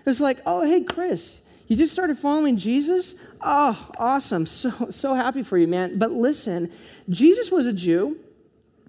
It's 0.06 0.20
like, 0.20 0.38
oh, 0.46 0.62
hey, 0.62 0.82
Chris, 0.82 1.40
you 1.68 1.76
just 1.76 1.92
started 1.92 2.18
following 2.18 2.56
Jesus? 2.56 3.14
Oh, 3.40 3.90
awesome. 3.98 4.46
So, 4.46 4.90
so 4.90 5.14
happy 5.14 5.42
for 5.42 5.56
you, 5.56 5.68
man. 5.68 5.98
But 5.98 6.12
listen, 6.12 6.70
Jesus 7.08 7.50
was 7.50 7.66
a 7.66 7.72
Jew 7.72 8.18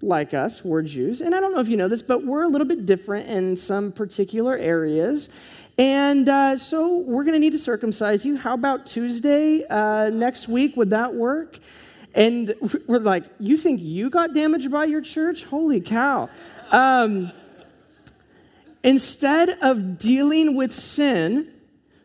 like 0.00 0.34
us. 0.34 0.64
We're 0.64 0.82
Jews. 0.82 1.20
And 1.20 1.34
I 1.34 1.40
don't 1.40 1.52
know 1.52 1.60
if 1.60 1.68
you 1.68 1.76
know 1.76 1.88
this, 1.88 2.02
but 2.02 2.24
we're 2.24 2.42
a 2.42 2.48
little 2.48 2.66
bit 2.66 2.84
different 2.84 3.28
in 3.28 3.54
some 3.56 3.92
particular 3.92 4.56
areas. 4.56 5.34
And 5.78 6.28
uh, 6.28 6.56
so 6.56 6.98
we're 6.98 7.24
going 7.24 7.34
to 7.34 7.38
need 7.38 7.52
to 7.52 7.58
circumcise 7.58 8.24
you. 8.26 8.36
How 8.36 8.54
about 8.54 8.84
Tuesday 8.84 9.64
uh, 9.70 10.10
next 10.10 10.48
week? 10.48 10.76
Would 10.76 10.90
that 10.90 11.14
work? 11.14 11.58
And 12.14 12.54
we're 12.86 12.98
like, 12.98 13.24
you 13.38 13.56
think 13.56 13.80
you 13.80 14.10
got 14.10 14.34
damaged 14.34 14.70
by 14.70 14.84
your 14.84 15.00
church? 15.00 15.44
Holy 15.44 15.80
cow. 15.80 16.28
Um, 16.70 17.32
Instead 18.84 19.50
of 19.60 19.98
dealing 19.98 20.56
with 20.56 20.74
sin 20.74 21.52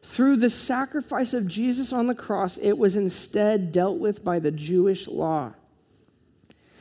through 0.03 0.35
the 0.37 0.49
sacrifice 0.49 1.33
of 1.33 1.47
Jesus 1.47 1.91
on 1.91 2.07
the 2.07 2.15
cross, 2.15 2.57
it 2.57 2.77
was 2.77 2.95
instead 2.95 3.71
dealt 3.71 3.99
with 3.99 4.23
by 4.23 4.39
the 4.39 4.51
Jewish 4.51 5.07
law. 5.07 5.53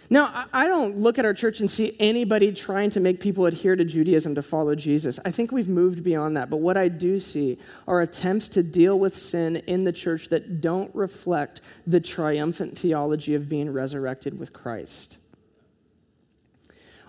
Now, 0.08 0.46
I 0.52 0.66
don't 0.66 0.98
look 0.98 1.18
at 1.18 1.24
our 1.24 1.34
church 1.34 1.58
and 1.58 1.68
see 1.68 1.96
anybody 1.98 2.52
trying 2.52 2.90
to 2.90 3.00
make 3.00 3.20
people 3.20 3.46
adhere 3.46 3.74
to 3.74 3.84
Judaism 3.84 4.36
to 4.36 4.42
follow 4.42 4.76
Jesus. 4.76 5.18
I 5.24 5.32
think 5.32 5.50
we've 5.50 5.68
moved 5.68 6.04
beyond 6.04 6.36
that. 6.36 6.48
But 6.48 6.58
what 6.58 6.76
I 6.76 6.86
do 6.86 7.18
see 7.18 7.58
are 7.88 8.02
attempts 8.02 8.48
to 8.50 8.62
deal 8.62 8.98
with 8.98 9.16
sin 9.16 9.56
in 9.66 9.82
the 9.82 9.92
church 9.92 10.28
that 10.28 10.60
don't 10.60 10.94
reflect 10.94 11.62
the 11.88 11.98
triumphant 11.98 12.78
theology 12.78 13.34
of 13.34 13.48
being 13.48 13.72
resurrected 13.72 14.38
with 14.38 14.52
Christ. 14.52 15.18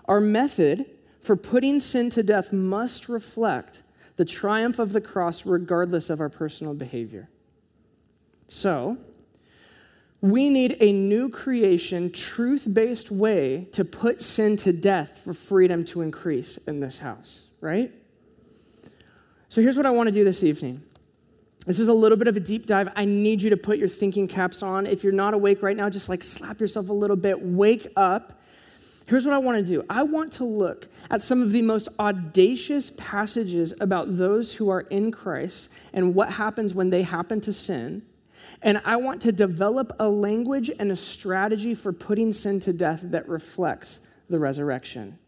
Our 0.06 0.20
method 0.20 0.86
for 1.28 1.36
putting 1.36 1.78
sin 1.78 2.08
to 2.08 2.22
death 2.22 2.54
must 2.54 3.06
reflect 3.06 3.82
the 4.16 4.24
triumph 4.24 4.78
of 4.78 4.94
the 4.94 5.00
cross, 5.02 5.44
regardless 5.44 6.08
of 6.08 6.20
our 6.20 6.30
personal 6.30 6.72
behavior. 6.72 7.28
So, 8.48 8.96
we 10.22 10.48
need 10.48 10.78
a 10.80 10.90
new 10.90 11.28
creation, 11.28 12.10
truth 12.12 12.66
based 12.72 13.10
way 13.10 13.68
to 13.72 13.84
put 13.84 14.22
sin 14.22 14.56
to 14.56 14.72
death 14.72 15.20
for 15.22 15.34
freedom 15.34 15.84
to 15.84 16.00
increase 16.00 16.56
in 16.66 16.80
this 16.80 16.96
house, 16.96 17.48
right? 17.60 17.92
So, 19.50 19.60
here's 19.60 19.76
what 19.76 19.84
I 19.84 19.90
want 19.90 20.06
to 20.06 20.12
do 20.12 20.24
this 20.24 20.42
evening. 20.42 20.82
This 21.66 21.78
is 21.78 21.88
a 21.88 21.92
little 21.92 22.16
bit 22.16 22.28
of 22.28 22.38
a 22.38 22.40
deep 22.40 22.64
dive. 22.64 22.88
I 22.96 23.04
need 23.04 23.42
you 23.42 23.50
to 23.50 23.58
put 23.58 23.76
your 23.76 23.88
thinking 23.88 24.28
caps 24.28 24.62
on. 24.62 24.86
If 24.86 25.04
you're 25.04 25.12
not 25.12 25.34
awake 25.34 25.62
right 25.62 25.76
now, 25.76 25.90
just 25.90 26.08
like 26.08 26.24
slap 26.24 26.58
yourself 26.58 26.88
a 26.88 26.94
little 26.94 27.16
bit, 27.16 27.38
wake 27.42 27.86
up 27.96 28.37
Here's 29.08 29.24
what 29.24 29.34
I 29.34 29.38
want 29.38 29.56
to 29.56 29.64
do 29.64 29.82
I 29.88 30.02
want 30.02 30.32
to 30.32 30.44
look 30.44 30.86
at 31.10 31.22
some 31.22 31.40
of 31.40 31.50
the 31.50 31.62
most 31.62 31.88
audacious 31.98 32.92
passages 32.98 33.72
about 33.80 34.18
those 34.18 34.52
who 34.52 34.68
are 34.68 34.82
in 34.82 35.10
Christ 35.10 35.72
and 35.94 36.14
what 36.14 36.30
happens 36.30 36.74
when 36.74 36.90
they 36.90 37.02
happen 37.02 37.40
to 37.40 37.52
sin. 37.52 38.02
And 38.60 38.82
I 38.84 38.96
want 38.96 39.22
to 39.22 39.32
develop 39.32 39.92
a 39.98 40.10
language 40.10 40.70
and 40.78 40.92
a 40.92 40.96
strategy 40.96 41.74
for 41.74 41.90
putting 41.90 42.32
sin 42.32 42.60
to 42.60 42.72
death 42.74 43.00
that 43.04 43.26
reflects 43.28 44.06
the 44.28 44.38
resurrection. 44.38 45.18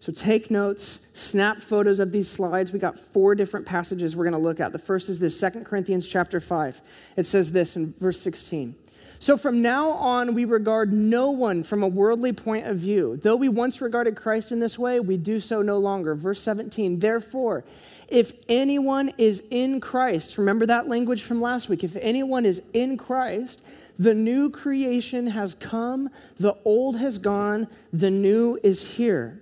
So 0.00 0.10
take 0.10 0.50
notes, 0.50 1.06
snap 1.14 1.60
photos 1.60 2.00
of 2.00 2.10
these 2.10 2.28
slides. 2.28 2.72
We 2.72 2.80
got 2.80 2.98
four 2.98 3.36
different 3.36 3.66
passages 3.66 4.16
we're 4.16 4.24
going 4.24 4.32
to 4.32 4.38
look 4.38 4.58
at. 4.58 4.72
The 4.72 4.80
first 4.80 5.08
is 5.08 5.20
this 5.20 5.38
Second 5.38 5.64
Corinthians 5.64 6.08
chapter 6.08 6.40
5. 6.40 6.80
It 7.16 7.26
says 7.26 7.52
this 7.52 7.76
in 7.76 7.94
verse 8.00 8.20
16. 8.20 8.74
So 9.22 9.36
from 9.36 9.62
now 9.62 9.90
on, 9.90 10.34
we 10.34 10.44
regard 10.44 10.92
no 10.92 11.30
one 11.30 11.62
from 11.62 11.84
a 11.84 11.86
worldly 11.86 12.32
point 12.32 12.66
of 12.66 12.78
view. 12.78 13.20
Though 13.22 13.36
we 13.36 13.48
once 13.48 13.80
regarded 13.80 14.16
Christ 14.16 14.50
in 14.50 14.58
this 14.58 14.76
way, 14.76 14.98
we 14.98 15.16
do 15.16 15.38
so 15.38 15.62
no 15.62 15.78
longer. 15.78 16.16
Verse 16.16 16.40
17, 16.40 16.98
therefore, 16.98 17.62
if 18.08 18.32
anyone 18.48 19.12
is 19.18 19.44
in 19.52 19.80
Christ, 19.80 20.38
remember 20.38 20.66
that 20.66 20.88
language 20.88 21.22
from 21.22 21.40
last 21.40 21.68
week. 21.68 21.84
If 21.84 21.94
anyone 22.00 22.44
is 22.44 22.64
in 22.72 22.96
Christ, 22.96 23.62
the 23.96 24.12
new 24.12 24.50
creation 24.50 25.28
has 25.28 25.54
come, 25.54 26.10
the 26.40 26.56
old 26.64 26.96
has 26.96 27.18
gone, 27.18 27.68
the 27.92 28.10
new 28.10 28.58
is 28.64 28.94
here. 28.94 29.40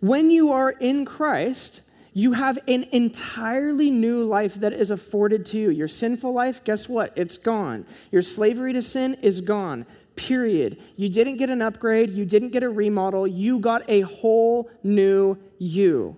When 0.00 0.32
you 0.32 0.50
are 0.50 0.70
in 0.72 1.04
Christ, 1.04 1.82
you 2.18 2.32
have 2.32 2.58
an 2.66 2.84
entirely 2.90 3.92
new 3.92 4.24
life 4.24 4.56
that 4.56 4.72
is 4.72 4.90
afforded 4.90 5.46
to 5.46 5.56
you. 5.56 5.70
Your 5.70 5.86
sinful 5.86 6.32
life, 6.32 6.64
guess 6.64 6.88
what? 6.88 7.12
It's 7.14 7.38
gone. 7.38 7.86
Your 8.10 8.22
slavery 8.22 8.72
to 8.72 8.82
sin 8.82 9.14
is 9.22 9.40
gone. 9.40 9.86
Period. 10.16 10.82
You 10.96 11.08
didn't 11.08 11.36
get 11.36 11.48
an 11.48 11.62
upgrade, 11.62 12.10
you 12.10 12.24
didn't 12.24 12.48
get 12.48 12.64
a 12.64 12.70
remodel, 12.70 13.24
you 13.24 13.60
got 13.60 13.88
a 13.88 14.00
whole 14.00 14.68
new 14.82 15.38
you. 15.58 16.16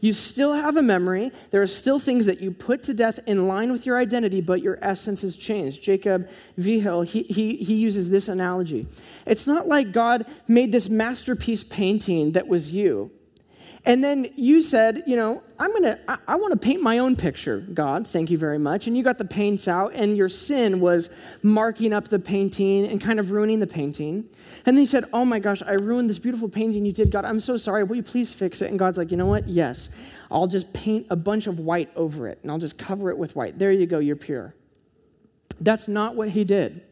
You 0.00 0.12
still 0.12 0.52
have 0.52 0.76
a 0.76 0.82
memory. 0.82 1.32
There 1.50 1.60
are 1.60 1.66
still 1.66 1.98
things 1.98 2.26
that 2.26 2.40
you 2.40 2.52
put 2.52 2.84
to 2.84 2.94
death 2.94 3.18
in 3.26 3.48
line 3.48 3.72
with 3.72 3.84
your 3.84 3.96
identity, 3.98 4.40
but 4.40 4.62
your 4.62 4.78
essence 4.80 5.22
has 5.22 5.36
changed. 5.36 5.82
Jacob 5.82 6.30
Vigil, 6.56 7.02
he, 7.02 7.24
he, 7.24 7.56
he 7.56 7.74
uses 7.74 8.10
this 8.10 8.28
analogy. 8.28 8.86
It's 9.26 9.48
not 9.48 9.66
like 9.66 9.90
God 9.90 10.24
made 10.46 10.70
this 10.70 10.88
masterpiece 10.88 11.64
painting 11.64 12.30
that 12.32 12.46
was 12.46 12.72
you. 12.72 13.10
And 13.86 14.02
then 14.02 14.32
you 14.34 14.62
said, 14.62 15.04
you 15.06 15.14
know, 15.14 15.44
I'm 15.60 15.72
gonna, 15.72 16.00
I, 16.08 16.18
I 16.26 16.36
want 16.36 16.52
to 16.52 16.58
paint 16.58 16.82
my 16.82 16.98
own 16.98 17.14
picture, 17.14 17.60
God, 17.60 18.04
thank 18.04 18.32
you 18.32 18.36
very 18.36 18.58
much. 18.58 18.88
And 18.88 18.96
you 18.96 19.04
got 19.04 19.16
the 19.16 19.24
paints 19.24 19.68
out, 19.68 19.92
and 19.94 20.16
your 20.16 20.28
sin 20.28 20.80
was 20.80 21.16
marking 21.44 21.92
up 21.92 22.08
the 22.08 22.18
painting 22.18 22.88
and 22.88 23.00
kind 23.00 23.20
of 23.20 23.30
ruining 23.30 23.60
the 23.60 23.66
painting. 23.66 24.28
And 24.66 24.76
then 24.76 24.82
you 24.82 24.86
said, 24.86 25.04
oh 25.12 25.24
my 25.24 25.38
gosh, 25.38 25.62
I 25.64 25.74
ruined 25.74 26.10
this 26.10 26.18
beautiful 26.18 26.48
painting 26.48 26.84
you 26.84 26.90
did, 26.90 27.12
God, 27.12 27.24
I'm 27.24 27.38
so 27.38 27.56
sorry, 27.56 27.84
will 27.84 27.94
you 27.94 28.02
please 28.02 28.34
fix 28.34 28.60
it? 28.60 28.70
And 28.70 28.78
God's 28.78 28.98
like, 28.98 29.12
you 29.12 29.16
know 29.16 29.26
what? 29.26 29.46
Yes, 29.46 29.96
I'll 30.32 30.48
just 30.48 30.72
paint 30.72 31.06
a 31.10 31.16
bunch 31.16 31.46
of 31.46 31.60
white 31.60 31.90
over 31.94 32.26
it, 32.26 32.40
and 32.42 32.50
I'll 32.50 32.58
just 32.58 32.76
cover 32.76 33.10
it 33.10 33.16
with 33.16 33.36
white. 33.36 33.56
There 33.56 33.70
you 33.70 33.86
go, 33.86 34.00
you're 34.00 34.16
pure. 34.16 34.52
That's 35.60 35.86
not 35.86 36.16
what 36.16 36.30
he 36.30 36.42
did. 36.42 36.82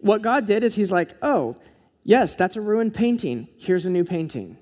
What 0.00 0.20
God 0.20 0.44
did 0.44 0.62
is 0.62 0.74
he's 0.74 0.92
like, 0.92 1.14
oh, 1.22 1.56
yes, 2.04 2.34
that's 2.34 2.56
a 2.56 2.60
ruined 2.60 2.92
painting. 2.92 3.48
Here's 3.56 3.86
a 3.86 3.90
new 3.90 4.04
painting. 4.04 4.58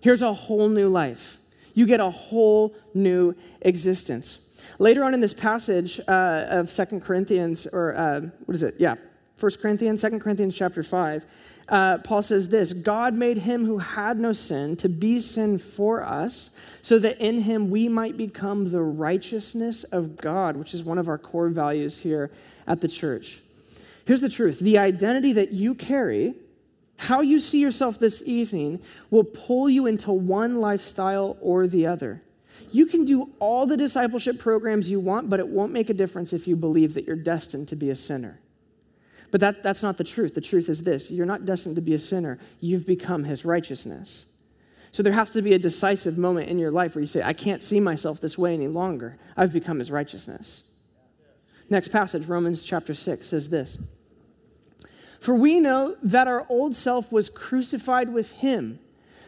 Here's 0.00 0.22
a 0.22 0.32
whole 0.32 0.68
new 0.68 0.88
life. 0.88 1.38
You 1.74 1.86
get 1.86 2.00
a 2.00 2.10
whole 2.10 2.74
new 2.94 3.34
existence. 3.62 4.62
Later 4.78 5.04
on 5.04 5.14
in 5.14 5.20
this 5.20 5.34
passage 5.34 6.00
uh, 6.08 6.46
of 6.48 6.70
Second 6.70 7.02
Corinthians, 7.02 7.66
or 7.66 7.94
uh, 7.94 8.20
what 8.46 8.54
is 8.54 8.62
it? 8.62 8.74
Yeah, 8.78 8.96
First 9.36 9.60
Corinthians, 9.60 10.00
Second 10.00 10.20
Corinthians 10.20 10.56
chapter 10.56 10.82
5, 10.82 11.26
uh, 11.68 11.98
Paul 11.98 12.22
says 12.22 12.48
this 12.48 12.72
God 12.72 13.14
made 13.14 13.38
him 13.38 13.64
who 13.64 13.78
had 13.78 14.18
no 14.18 14.32
sin 14.32 14.76
to 14.76 14.88
be 14.88 15.20
sin 15.20 15.58
for 15.58 16.04
us, 16.04 16.56
so 16.82 16.98
that 16.98 17.18
in 17.18 17.42
him 17.42 17.70
we 17.70 17.88
might 17.88 18.16
become 18.16 18.70
the 18.70 18.82
righteousness 18.82 19.84
of 19.84 20.16
God, 20.16 20.56
which 20.56 20.74
is 20.74 20.82
one 20.82 20.98
of 20.98 21.08
our 21.08 21.18
core 21.18 21.48
values 21.48 21.98
here 21.98 22.30
at 22.66 22.80
the 22.80 22.88
church. 22.88 23.40
Here's 24.04 24.20
the 24.20 24.28
truth 24.28 24.58
the 24.60 24.78
identity 24.78 25.32
that 25.34 25.52
you 25.52 25.74
carry, 25.74 26.34
how 27.00 27.22
you 27.22 27.40
see 27.40 27.60
yourself 27.60 27.98
this 27.98 28.22
evening, 28.28 28.78
will 29.08 29.24
pull 29.24 29.70
you 29.70 29.86
into 29.86 30.12
one 30.12 30.60
lifestyle 30.60 31.38
or 31.40 31.66
the 31.66 31.86
other. 31.86 32.20
You 32.72 32.84
can 32.84 33.06
do 33.06 33.30
all 33.38 33.64
the 33.64 33.78
discipleship 33.78 34.38
programs 34.38 34.90
you 34.90 35.00
want, 35.00 35.30
but 35.30 35.40
it 35.40 35.48
won't 35.48 35.72
make 35.72 35.88
a 35.88 35.94
difference 35.94 36.34
if 36.34 36.46
you 36.46 36.56
believe 36.56 36.92
that 36.92 37.06
you're 37.06 37.16
destined 37.16 37.68
to 37.68 37.76
be 37.76 37.88
a 37.88 37.96
sinner. 37.96 38.38
But 39.30 39.40
that, 39.40 39.62
that's 39.62 39.82
not 39.82 39.96
the 39.96 40.04
truth. 40.04 40.34
The 40.34 40.42
truth 40.42 40.68
is 40.68 40.82
this 40.82 41.10
you're 41.10 41.24
not 41.24 41.46
destined 41.46 41.76
to 41.76 41.80
be 41.80 41.94
a 41.94 41.98
sinner, 41.98 42.38
you've 42.60 42.86
become 42.86 43.24
his 43.24 43.46
righteousness. 43.46 44.30
So 44.92 45.02
there 45.02 45.14
has 45.14 45.30
to 45.30 45.40
be 45.40 45.54
a 45.54 45.58
decisive 45.58 46.18
moment 46.18 46.50
in 46.50 46.58
your 46.58 46.70
life 46.70 46.94
where 46.96 47.00
you 47.00 47.06
say, 47.06 47.22
I 47.22 47.32
can't 47.32 47.62
see 47.62 47.80
myself 47.80 48.20
this 48.20 48.36
way 48.36 48.52
any 48.52 48.68
longer. 48.68 49.16
I've 49.38 49.54
become 49.54 49.78
his 49.78 49.90
righteousness. 49.90 50.70
Next 51.70 51.88
passage, 51.88 52.26
Romans 52.26 52.62
chapter 52.62 52.92
6, 52.92 53.26
says 53.26 53.48
this 53.48 53.78
For 55.20 55.34
we 55.34 55.60
know 55.60 55.96
that 56.02 56.26
our 56.26 56.46
old 56.48 56.74
self 56.74 57.12
was 57.12 57.28
crucified 57.28 58.12
with 58.12 58.32
him, 58.32 58.80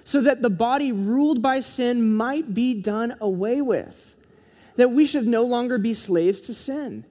so 0.05 0.20
that 0.22 0.42
the 0.42 0.50
body 0.50 0.90
ruled 0.90 1.42
by 1.42 1.61
sin 1.61 2.14
might 2.14 2.55
be 2.55 2.74
done 2.74 3.14
away 3.20 3.61
with, 3.61 4.16
that 4.76 4.90
we 4.90 5.07
should 5.07 5.26
no 5.26 5.44
longer 5.44 5.78
be 5.78 5.94
slaves 5.94 6.40
to 6.42 6.55
sin. 6.55 7.05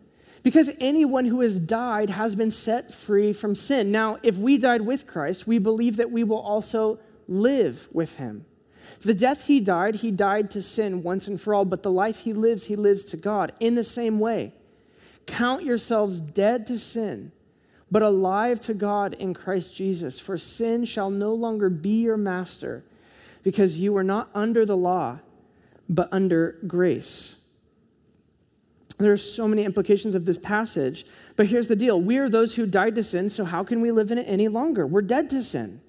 Because 0.43 0.71
anyone 0.79 1.25
who 1.25 1.41
has 1.41 1.59
died 1.59 2.09
has 2.09 2.35
been 2.35 2.49
set 2.49 2.91
free 2.91 3.31
from 3.31 3.53
sin. 3.53 3.91
Now, 3.91 4.17
if 4.23 4.37
we 4.37 4.57
died 4.57 4.81
with 4.81 5.05
Christ, 5.05 5.45
we 5.45 5.59
believe 5.59 5.97
that 5.97 6.09
we 6.09 6.23
will 6.23 6.39
also 6.39 6.99
live 7.27 7.87
with 7.93 8.15
him. 8.15 8.45
The 9.01 9.13
death 9.13 9.45
he 9.45 9.59
died, 9.59 9.95
he 9.95 10.09
died 10.09 10.49
to 10.51 10.61
sin 10.61 11.03
once 11.03 11.27
and 11.27 11.39
for 11.39 11.53
all, 11.53 11.65
but 11.65 11.83
the 11.83 11.91
life 11.91 12.19
he 12.19 12.33
lives, 12.33 12.65
he 12.65 12.75
lives 12.75 13.05
to 13.05 13.17
God. 13.17 13.53
In 13.59 13.75
the 13.75 13.83
same 13.83 14.19
way, 14.19 14.53
count 15.27 15.63
yourselves 15.63 16.19
dead 16.19 16.65
to 16.67 16.77
sin, 16.77 17.31
but 17.91 18.01
alive 18.01 18.61
to 18.61 18.73
God 18.73 19.13
in 19.15 19.33
Christ 19.33 19.75
Jesus. 19.75 20.19
For 20.19 20.37
sin 20.37 20.85
shall 20.85 21.09
no 21.09 21.33
longer 21.33 21.69
be 21.69 22.01
your 22.01 22.17
master, 22.17 22.83
because 23.43 23.77
you 23.77 23.95
are 23.97 24.03
not 24.03 24.29
under 24.33 24.65
the 24.65 24.77
law, 24.77 25.19
but 25.89 26.07
under 26.11 26.57
grace. 26.65 27.41
There 28.97 29.11
are 29.11 29.17
so 29.17 29.47
many 29.47 29.63
implications 29.63 30.15
of 30.15 30.25
this 30.25 30.37
passage, 30.37 31.05
but 31.35 31.47
here's 31.47 31.67
the 31.67 31.75
deal. 31.75 31.99
We 31.99 32.17
are 32.17 32.29
those 32.29 32.53
who 32.53 32.65
died 32.65 32.95
to 32.95 33.03
sin, 33.03 33.29
so 33.29 33.43
how 33.43 33.63
can 33.63 33.81
we 33.81 33.91
live 33.91 34.11
in 34.11 34.19
it 34.19 34.27
any 34.27 34.47
longer? 34.47 34.85
We're 34.87 35.01
dead 35.01 35.29
to 35.31 35.41
sin. 35.41 35.81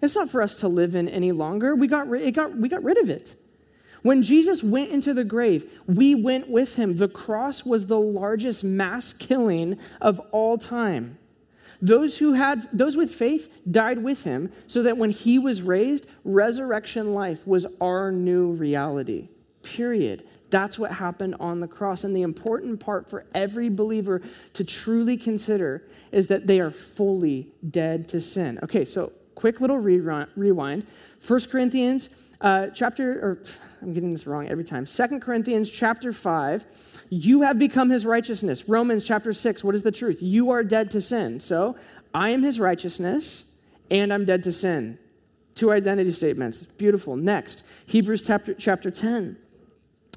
It's 0.00 0.14
not 0.14 0.30
for 0.30 0.40
us 0.40 0.60
to 0.60 0.68
live 0.68 0.94
in 0.94 1.08
any 1.08 1.32
longer. 1.32 1.74
We 1.74 1.86
got, 1.86 2.08
it 2.08 2.32
got, 2.32 2.56
we 2.56 2.68
got 2.68 2.82
rid 2.82 2.98
of 2.98 3.10
it. 3.10 3.34
When 4.02 4.22
Jesus 4.22 4.62
went 4.62 4.90
into 4.90 5.14
the 5.14 5.24
grave, 5.24 5.70
we 5.86 6.14
went 6.14 6.48
with 6.48 6.74
him. 6.76 6.96
The 6.96 7.08
cross 7.08 7.64
was 7.64 7.86
the 7.86 8.00
largest 8.00 8.64
mass 8.64 9.12
killing 9.12 9.78
of 10.00 10.18
all 10.32 10.58
time. 10.58 11.18
Those 11.82 12.16
who 12.16 12.32
had 12.34 12.68
those 12.72 12.96
with 12.96 13.12
faith 13.12 13.60
died 13.68 13.98
with 13.98 14.22
him 14.22 14.52
so 14.68 14.84
that 14.84 14.96
when 14.96 15.10
he 15.10 15.38
was 15.40 15.60
raised, 15.60 16.08
resurrection 16.24 17.12
life 17.12 17.44
was 17.44 17.66
our 17.80 18.12
new 18.12 18.52
reality. 18.52 19.28
Period. 19.64 20.26
That's 20.48 20.78
what 20.78 20.92
happened 20.92 21.34
on 21.40 21.58
the 21.58 21.66
cross. 21.66 22.04
And 22.04 22.14
the 22.14 22.22
important 22.22 22.78
part 22.78 23.10
for 23.10 23.26
every 23.34 23.68
believer 23.68 24.22
to 24.52 24.64
truly 24.64 25.16
consider 25.16 25.82
is 26.12 26.28
that 26.28 26.46
they 26.46 26.60
are 26.60 26.70
fully 26.70 27.48
dead 27.70 28.06
to 28.08 28.20
sin. 28.20 28.60
Okay, 28.62 28.84
so 28.84 29.10
quick 29.34 29.60
little 29.60 29.78
rewind. 29.78 30.86
1 31.26 31.40
Corinthians 31.50 32.28
uh, 32.42 32.66
chapter, 32.68 33.12
or 33.12 33.38
I'm 33.80 33.94
getting 33.94 34.12
this 34.12 34.26
wrong 34.26 34.48
every 34.48 34.64
time. 34.64 34.84
2 34.84 35.20
Corinthians 35.20 35.70
chapter 35.70 36.12
5, 36.12 36.66
you 37.08 37.42
have 37.42 37.58
become 37.58 37.88
his 37.88 38.04
righteousness. 38.04 38.68
Romans 38.68 39.04
chapter 39.04 39.32
6, 39.32 39.64
what 39.64 39.74
is 39.74 39.82
the 39.82 39.92
truth? 39.92 40.20
You 40.20 40.50
are 40.50 40.64
dead 40.64 40.90
to 40.90 41.00
sin. 41.00 41.40
So 41.40 41.76
I 42.12 42.30
am 42.30 42.42
his 42.42 42.60
righteousness 42.60 43.56
and 43.90 44.12
I'm 44.12 44.24
dead 44.24 44.42
to 44.44 44.52
sin. 44.52 44.98
Two 45.54 45.70
identity 45.70 46.10
statements. 46.10 46.64
Beautiful. 46.64 47.16
Next, 47.16 47.66
Hebrews 47.86 48.26
chapter, 48.26 48.54
chapter 48.54 48.90
10. 48.90 49.36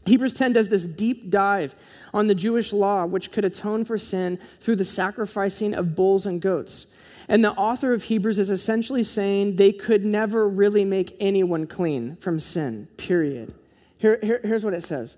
Hebrews 0.06 0.34
10 0.36 0.54
does 0.54 0.70
this 0.70 0.86
deep 0.86 1.30
dive 1.30 1.76
on 2.14 2.28
the 2.28 2.36
Jewish 2.36 2.72
law, 2.72 3.06
which 3.06 3.32
could 3.32 3.44
atone 3.44 3.86
for 3.86 3.98
sin 3.98 4.40
through 4.62 4.78
the 4.78 4.86
sacrificing 4.86 5.74
of 5.74 5.96
bulls 5.96 6.26
and 6.26 6.42
goats. 6.42 6.95
And 7.28 7.44
the 7.44 7.52
author 7.52 7.94
of 7.94 8.04
Hebrews 8.04 8.38
is 8.38 8.50
essentially 8.50 9.04
saying 9.04 9.56
they 9.56 9.72
could 9.72 10.06
never 10.06 10.48
really 10.48 10.86
make 10.86 11.16
anyone 11.20 11.66
clean 11.68 12.16
from 12.18 12.40
sin, 12.40 12.88
period. 12.98 13.54
Here, 13.98 14.20
here, 14.22 14.42
here's 14.44 14.64
what 14.64 14.74
it 14.74 14.84
says 14.84 15.18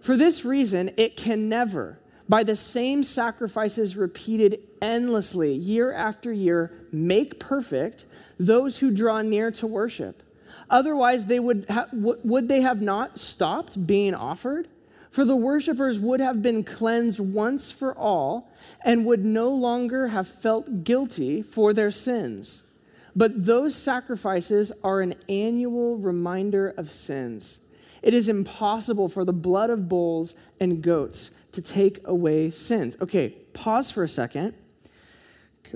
For 0.00 0.16
this 0.16 0.44
reason, 0.44 0.92
it 0.96 1.16
can 1.16 1.48
never, 1.48 1.98
by 2.28 2.44
the 2.44 2.56
same 2.56 3.02
sacrifices 3.02 3.96
repeated 3.96 4.60
endlessly, 4.82 5.52
year 5.52 5.92
after 5.92 6.32
year, 6.32 6.72
make 6.92 7.40
perfect 7.40 8.06
those 8.38 8.78
who 8.78 8.90
draw 8.90 9.22
near 9.22 9.50
to 9.52 9.66
worship. 9.66 10.22
Otherwise, 10.68 11.26
they 11.26 11.40
would, 11.40 11.66
ha- 11.68 11.88
would 11.92 12.48
they 12.48 12.60
have 12.60 12.82
not 12.82 13.18
stopped 13.18 13.86
being 13.86 14.14
offered? 14.14 14.68
For 15.12 15.26
the 15.26 15.36
worshippers 15.36 15.98
would 15.98 16.20
have 16.20 16.40
been 16.40 16.64
cleansed 16.64 17.20
once 17.20 17.70
for 17.70 17.94
all 17.94 18.50
and 18.82 19.04
would 19.04 19.26
no 19.26 19.50
longer 19.50 20.08
have 20.08 20.26
felt 20.26 20.84
guilty 20.84 21.42
for 21.42 21.74
their 21.74 21.90
sins. 21.90 22.66
But 23.14 23.44
those 23.44 23.76
sacrifices 23.76 24.72
are 24.82 25.02
an 25.02 25.14
annual 25.28 25.98
reminder 25.98 26.70
of 26.78 26.90
sins. 26.90 27.58
It 28.00 28.14
is 28.14 28.30
impossible 28.30 29.10
for 29.10 29.26
the 29.26 29.34
blood 29.34 29.68
of 29.68 29.86
bulls 29.86 30.34
and 30.58 30.80
goats 30.80 31.36
to 31.52 31.60
take 31.60 32.00
away 32.06 32.48
sins. 32.48 32.96
Okay, 33.02 33.28
pause 33.52 33.90
for 33.90 34.02
a 34.04 34.08
second. 34.08 34.54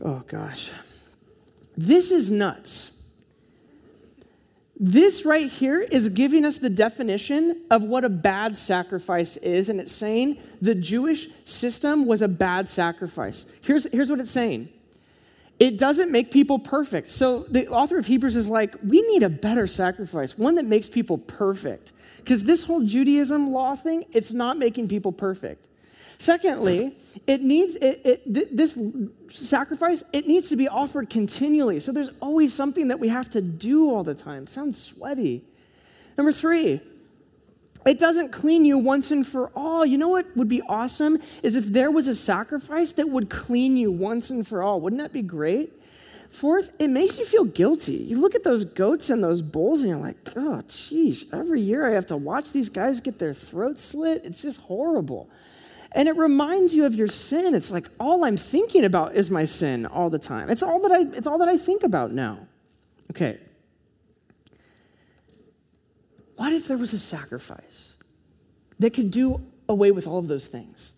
Oh 0.03 0.23
gosh. 0.27 0.71
This 1.77 2.11
is 2.11 2.31
nuts. 2.31 2.96
This 4.79 5.25
right 5.25 5.51
here 5.51 5.81
is 5.81 6.11
giving 6.11 6.45
us 6.45 6.59
the 6.59 6.69
definition 6.69 7.63
of 7.71 7.83
what 7.83 8.05
a 8.05 8.11
bad 8.11 8.57
sacrifice 8.57 9.39
is, 9.39 9.71
and 9.71 9.81
it's 9.81 9.93
saying 9.93 10.37
the 10.61 10.75
Jewish 10.75 11.29
system 11.45 12.05
was 12.05 12.21
a 12.21 12.29
bad 12.29 12.69
sacrifice. 12.69 13.51
Here's, 13.63 13.91
here's 13.91 14.11
what 14.11 14.21
it's 14.21 14.31
saying 14.31 14.69
it 15.59 15.79
doesn't 15.79 16.13
make 16.13 16.31
people 16.31 16.59
perfect. 16.59 17.09
So 17.09 17.45
the 17.45 17.67
author 17.69 17.97
of 17.97 18.07
Hebrews 18.07 18.37
is 18.37 18.49
like, 18.49 18.75
we 18.85 19.01
need 19.01 19.23
a 19.23 19.31
better 19.31 19.67
sacrifice, 19.67 20.37
one 20.37 20.57
that 20.57 20.67
makes 20.67 20.89
people 20.89 21.17
perfect. 21.17 21.93
Because 22.19 22.45
this 22.45 22.65
whole 22.65 22.85
Judaism 22.85 23.53
law 23.53 23.75
thing, 23.75 24.05
it's 24.13 24.33
not 24.33 24.59
making 24.59 24.89
people 24.89 25.13
perfect. 25.13 25.67
Secondly, 26.19 26.97
it 27.27 27.43
needs 27.43 27.77
it, 27.77 28.01
it, 28.05 28.57
this 28.57 28.79
sacrifice. 29.31 30.03
It 30.13 30.27
needs 30.27 30.49
to 30.49 30.57
be 30.57 30.69
offered 30.69 31.11
continually. 31.11 31.79
So 31.79 31.93
there's 31.93 32.11
always 32.21 32.55
something 32.55 32.89
that 32.89 32.99
we 32.99 33.09
have 33.09 33.29
to 33.31 33.41
do 33.41 33.95
all 33.95 34.03
the 34.03 34.15
time. 34.15 34.47
Sounds 34.47 34.81
sweaty. 34.81 35.45
Number 36.17 36.33
three, 36.33 36.81
it 37.85 37.99
doesn't 37.99 38.33
clean 38.33 38.65
you 38.65 38.79
once 38.79 39.11
and 39.11 39.27
for 39.27 39.51
all. 39.55 39.85
You 39.85 39.99
know 39.99 40.09
what 40.09 40.27
would 40.37 40.49
be 40.49 40.63
awesome 40.63 41.19
is 41.43 41.55
if 41.55 41.67
there 41.67 41.91
was 41.91 42.09
a 42.09 42.15
sacrifice 42.15 42.93
that 42.93 43.09
would 43.09 43.29
clean 43.29 43.77
you 43.77 43.93
once 43.93 44.31
and 44.31 44.47
for 44.47 44.63
all. 44.63 44.81
Wouldn't 44.81 45.01
that 45.01 45.13
be 45.13 45.23
great? 45.23 45.73
Fourth, 46.31 46.73
it 46.81 46.89
makes 46.89 47.19
you 47.19 47.25
feel 47.25 47.45
guilty. 47.45 47.93
You 47.95 48.19
look 48.19 48.35
at 48.35 48.43
those 48.43 48.65
goats 48.65 49.11
and 49.11 49.23
those 49.23 49.43
bulls 49.43 49.83
and 49.83 49.91
you're 49.91 49.99
like, 49.99 50.17
oh, 50.35 50.61
geez, 50.67 51.33
every 51.33 51.61
year 51.61 51.87
I 51.87 51.93
have 51.93 52.07
to 52.07 52.17
watch 52.17 52.53
these 52.53 52.69
guys 52.69 53.01
get 53.01 53.19
their 53.19 53.33
throats 53.33 53.83
slit. 53.83 54.25
It's 54.25 54.43
just 54.43 54.61
horrible. 54.61 55.31
And 55.97 56.09
it 56.09 56.17
reminds 56.19 56.75
you 56.75 56.85
of 56.85 56.95
your 56.95 57.09
sin. 57.09 57.55
It's 57.55 57.71
like 57.71 57.87
all 57.99 58.23
I'm 58.27 58.37
thinking 58.37 58.85
about 58.85 59.15
is 59.15 59.31
my 59.31 59.47
sin 59.47 59.87
all 59.87 60.11
the 60.11 60.19
time. 60.19 60.51
It's 60.51 60.63
all 60.63 60.79
that 60.83 60.93
I, 60.93 61.17
it's 61.17 61.27
all 61.27 61.39
that 61.39 61.49
I 61.49 61.57
think 61.57 61.85
about 61.85 62.13
now. 62.13 62.47
Okay. 63.11 63.41
What 66.37 66.53
if 66.53 66.69
there 66.69 66.77
was 66.77 66.93
a 66.93 66.99
sacrifice 66.99 67.95
that 68.79 68.93
could 68.93 69.11
do 69.11 69.41
away 69.71 69.91
with 69.91 70.07
all 70.07 70.19
of 70.19 70.29
those 70.29 70.49
things? 70.49 70.93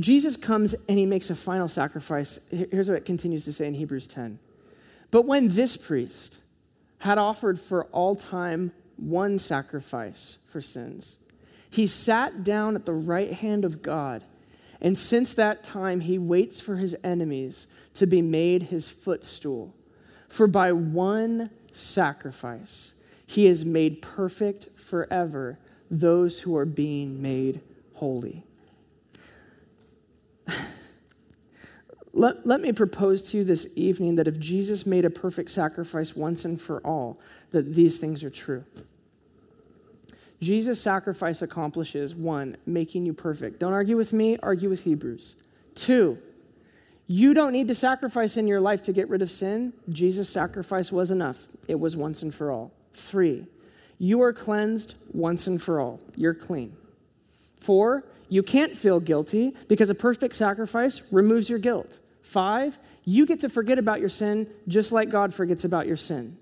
Jesus 0.00 0.38
comes 0.38 0.72
and 0.88 0.98
he 0.98 1.04
makes 1.04 1.28
a 1.28 1.36
final 1.36 1.68
sacrifice. 1.68 2.48
Here's 2.50 2.88
what 2.88 2.96
it 2.96 3.04
continues 3.04 3.44
to 3.44 3.52
say 3.52 3.66
in 3.66 3.74
Hebrews 3.74 4.06
10. 4.06 4.38
But 5.10 5.26
when 5.26 5.48
this 5.48 5.76
priest 5.76 6.38
had 7.00 7.18
offered 7.18 7.60
for 7.60 7.84
all 7.86 8.16
time 8.16 8.72
one 8.96 9.38
sacrifice 9.38 10.38
for 10.48 10.62
sins, 10.62 11.18
he 11.70 11.86
sat 11.86 12.42
down 12.44 12.74
at 12.74 12.86
the 12.86 12.94
right 12.94 13.32
hand 13.32 13.64
of 13.64 13.82
God, 13.82 14.24
and 14.80 14.96
since 14.96 15.34
that 15.34 15.64
time 15.64 16.00
he 16.00 16.18
waits 16.18 16.60
for 16.60 16.76
his 16.76 16.96
enemies 17.04 17.66
to 17.94 18.06
be 18.06 18.22
made 18.22 18.64
his 18.64 18.88
footstool. 18.88 19.74
For 20.28 20.46
by 20.46 20.72
one 20.72 21.50
sacrifice 21.72 22.94
he 23.26 23.46
has 23.46 23.64
made 23.64 24.02
perfect 24.02 24.70
forever 24.72 25.58
those 25.90 26.40
who 26.40 26.56
are 26.56 26.64
being 26.64 27.20
made 27.20 27.60
holy. 27.94 28.44
Let, 32.14 32.46
let 32.46 32.60
me 32.60 32.72
propose 32.72 33.22
to 33.30 33.36
you 33.36 33.44
this 33.44 33.72
evening 33.76 34.16
that 34.16 34.26
if 34.26 34.40
Jesus 34.40 34.86
made 34.86 35.04
a 35.04 35.10
perfect 35.10 35.50
sacrifice 35.50 36.16
once 36.16 36.44
and 36.44 36.60
for 36.60 36.80
all, 36.84 37.20
that 37.52 37.74
these 37.74 37.98
things 37.98 38.24
are 38.24 38.30
true. 38.30 38.64
Jesus' 40.40 40.80
sacrifice 40.80 41.42
accomplishes 41.42 42.14
one, 42.14 42.56
making 42.66 43.04
you 43.04 43.12
perfect. 43.12 43.58
Don't 43.58 43.72
argue 43.72 43.96
with 43.96 44.12
me, 44.12 44.36
argue 44.42 44.68
with 44.68 44.84
Hebrews. 44.84 45.42
Two, 45.74 46.18
you 47.06 47.34
don't 47.34 47.52
need 47.52 47.68
to 47.68 47.74
sacrifice 47.74 48.36
in 48.36 48.46
your 48.46 48.60
life 48.60 48.82
to 48.82 48.92
get 48.92 49.08
rid 49.08 49.22
of 49.22 49.30
sin. 49.30 49.72
Jesus' 49.88 50.28
sacrifice 50.28 50.92
was 50.92 51.10
enough, 51.10 51.48
it 51.66 51.78
was 51.78 51.96
once 51.96 52.22
and 52.22 52.34
for 52.34 52.50
all. 52.50 52.72
Three, 52.92 53.46
you 53.98 54.22
are 54.22 54.32
cleansed 54.32 54.94
once 55.12 55.46
and 55.46 55.60
for 55.60 55.80
all. 55.80 56.00
You're 56.16 56.34
clean. 56.34 56.76
Four, 57.60 58.04
you 58.28 58.42
can't 58.42 58.76
feel 58.76 59.00
guilty 59.00 59.56
because 59.68 59.90
a 59.90 59.94
perfect 59.94 60.34
sacrifice 60.34 61.12
removes 61.12 61.48
your 61.48 61.58
guilt. 61.58 61.98
Five, 62.22 62.78
you 63.04 63.24
get 63.24 63.40
to 63.40 63.48
forget 63.48 63.78
about 63.78 64.00
your 64.00 64.10
sin 64.10 64.46
just 64.68 64.92
like 64.92 65.08
God 65.08 65.32
forgets 65.32 65.64
about 65.64 65.86
your 65.86 65.96
sin. 65.96 66.36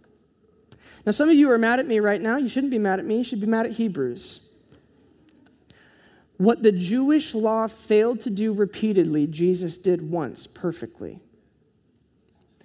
Now, 1.06 1.12
some 1.12 1.28
of 1.28 1.36
you 1.36 1.50
are 1.52 1.58
mad 1.58 1.78
at 1.78 1.86
me 1.86 2.00
right 2.00 2.20
now. 2.20 2.36
You 2.36 2.48
shouldn't 2.48 2.72
be 2.72 2.78
mad 2.78 2.98
at 2.98 3.06
me, 3.06 3.18
you 3.18 3.24
should 3.24 3.40
be 3.40 3.46
mad 3.46 3.66
at 3.66 3.72
Hebrews. 3.72 4.42
What 6.36 6.62
the 6.62 6.72
Jewish 6.72 7.34
law 7.34 7.66
failed 7.66 8.20
to 8.20 8.30
do 8.30 8.52
repeatedly, 8.52 9.26
Jesus 9.28 9.78
did 9.78 10.10
once 10.10 10.46
perfectly. 10.46 11.20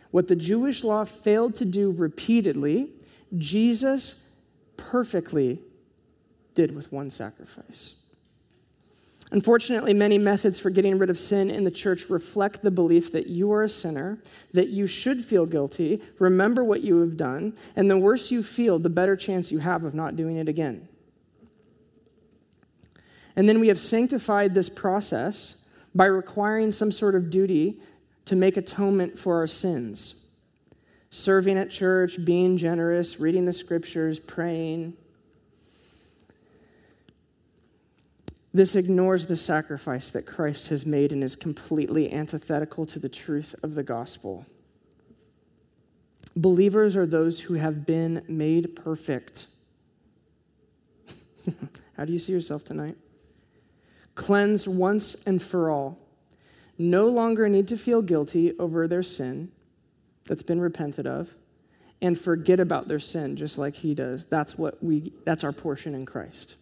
What 0.09 0.27
the 0.27 0.35
Jewish 0.35 0.83
law 0.83 1.05
failed 1.05 1.55
to 1.55 1.65
do 1.65 1.91
repeatedly, 1.91 2.89
Jesus 3.37 4.35
perfectly 4.75 5.61
did 6.53 6.75
with 6.75 6.91
one 6.91 7.09
sacrifice. 7.09 8.00
Unfortunately, 9.31 9.93
many 9.93 10.17
methods 10.17 10.59
for 10.59 10.69
getting 10.69 10.97
rid 10.97 11.09
of 11.09 11.17
sin 11.17 11.49
in 11.49 11.63
the 11.63 11.71
church 11.71 12.09
reflect 12.09 12.61
the 12.61 12.71
belief 12.71 13.13
that 13.13 13.27
you 13.27 13.51
are 13.53 13.63
a 13.63 13.69
sinner, 13.69 14.21
that 14.51 14.67
you 14.67 14.85
should 14.85 15.23
feel 15.23 15.45
guilty, 15.45 16.01
remember 16.19 16.65
what 16.65 16.81
you 16.81 16.99
have 16.99 17.15
done, 17.15 17.55
and 17.77 17.89
the 17.89 17.97
worse 17.97 18.29
you 18.29 18.43
feel, 18.43 18.77
the 18.77 18.89
better 18.89 19.15
chance 19.15 19.49
you 19.49 19.59
have 19.59 19.85
of 19.85 19.93
not 19.93 20.17
doing 20.17 20.35
it 20.35 20.49
again. 20.49 20.87
And 23.37 23.47
then 23.47 23.61
we 23.61 23.69
have 23.69 23.79
sanctified 23.79 24.53
this 24.53 24.67
process 24.67 25.65
by 25.95 26.05
requiring 26.05 26.71
some 26.71 26.91
sort 26.91 27.15
of 27.15 27.29
duty 27.29 27.79
to 28.25 28.35
make 28.35 28.57
atonement 28.57 29.17
for 29.17 29.37
our 29.37 29.47
sins 29.47 30.17
serving 31.13 31.57
at 31.57 31.69
church, 31.69 32.23
being 32.23 32.57
generous, 32.57 33.19
reading 33.19 33.43
the 33.45 33.51
scriptures, 33.51 34.17
praying. 34.17 34.93
This 38.53 38.75
ignores 38.75 39.27
the 39.27 39.37
sacrifice 39.37 40.09
that 40.11 40.25
Christ 40.25 40.69
has 40.69 40.85
made 40.85 41.13
and 41.13 41.23
is 41.23 41.35
completely 41.35 42.11
antithetical 42.11 42.85
to 42.87 42.99
the 42.99 43.09
truth 43.09 43.55
of 43.63 43.75
the 43.75 43.83
gospel. 43.83 44.45
Believers 46.35 46.97
are 46.97 47.05
those 47.05 47.39
who 47.39 47.53
have 47.55 47.85
been 47.85 48.23
made 48.27 48.75
perfect. 48.75 49.47
How 51.97 52.05
do 52.05 52.11
you 52.11 52.19
see 52.19 52.33
yourself 52.33 52.65
tonight? 52.65 52.97
Cleansed 54.15 54.67
once 54.67 55.23
and 55.25 55.41
for 55.41 55.69
all. 55.69 55.97
No 56.77 57.07
longer 57.07 57.47
need 57.47 57.67
to 57.69 57.77
feel 57.77 58.01
guilty 58.01 58.57
over 58.59 58.87
their 58.87 59.03
sin 59.03 59.51
that's 60.25 60.43
been 60.43 60.59
repented 60.59 61.07
of 61.07 61.33
and 62.01 62.19
forget 62.19 62.59
about 62.59 62.87
their 62.87 62.99
sin 62.99 63.35
just 63.37 63.57
like 63.57 63.75
he 63.75 63.93
does. 63.93 64.25
That's 64.25 64.57
what 64.57 64.83
we 64.83 65.13
that's 65.25 65.43
our 65.43 65.51
portion 65.51 65.93
in 65.95 66.05
Christ. 66.05 66.55